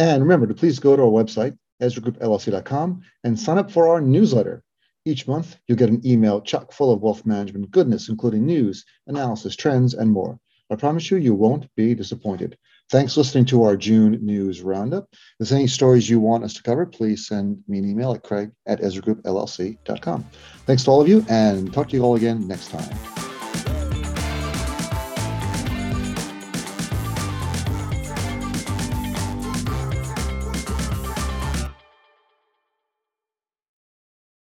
And 0.00 0.22
remember 0.22 0.48
to 0.48 0.54
please 0.54 0.80
go 0.80 0.96
to 0.96 1.02
our 1.02 1.08
website, 1.08 1.56
EzraGroupLLC.com, 1.80 3.02
and 3.22 3.38
sign 3.38 3.58
up 3.58 3.70
for 3.70 3.86
our 3.86 4.00
newsletter. 4.00 4.64
Each 5.04 5.28
month, 5.28 5.56
you'll 5.68 5.78
get 5.78 5.90
an 5.90 6.04
email 6.04 6.40
chock 6.40 6.72
full 6.72 6.92
of 6.92 7.00
wealth 7.00 7.24
management 7.24 7.70
goodness, 7.70 8.08
including 8.08 8.44
news, 8.44 8.84
analysis, 9.06 9.54
trends, 9.54 9.94
and 9.94 10.10
more. 10.10 10.40
I 10.72 10.76
promise 10.76 11.10
you, 11.10 11.18
you 11.18 11.34
won't 11.34 11.68
be 11.76 11.94
disappointed. 11.94 12.56
Thanks 12.90 13.14
for 13.14 13.20
listening 13.20 13.44
to 13.46 13.64
our 13.64 13.76
June 13.76 14.18
news 14.22 14.62
roundup. 14.62 15.08
If 15.12 15.18
there's 15.38 15.52
any 15.52 15.66
stories 15.66 16.08
you 16.08 16.20
want 16.20 16.44
us 16.44 16.54
to 16.54 16.62
cover, 16.62 16.86
please 16.86 17.26
send 17.26 17.62
me 17.68 17.78
an 17.78 17.88
email 17.88 18.12
at 18.12 18.22
craig 18.22 18.50
at 18.66 18.80
ezragroupllc.com. 18.80 20.26
Thanks 20.66 20.84
to 20.84 20.90
all 20.90 21.00
of 21.00 21.08
you, 21.08 21.24
and 21.28 21.72
talk 21.72 21.88
to 21.90 21.96
you 21.96 22.02
all 22.02 22.16
again 22.16 22.46
next 22.46 22.70
time. 22.70 23.21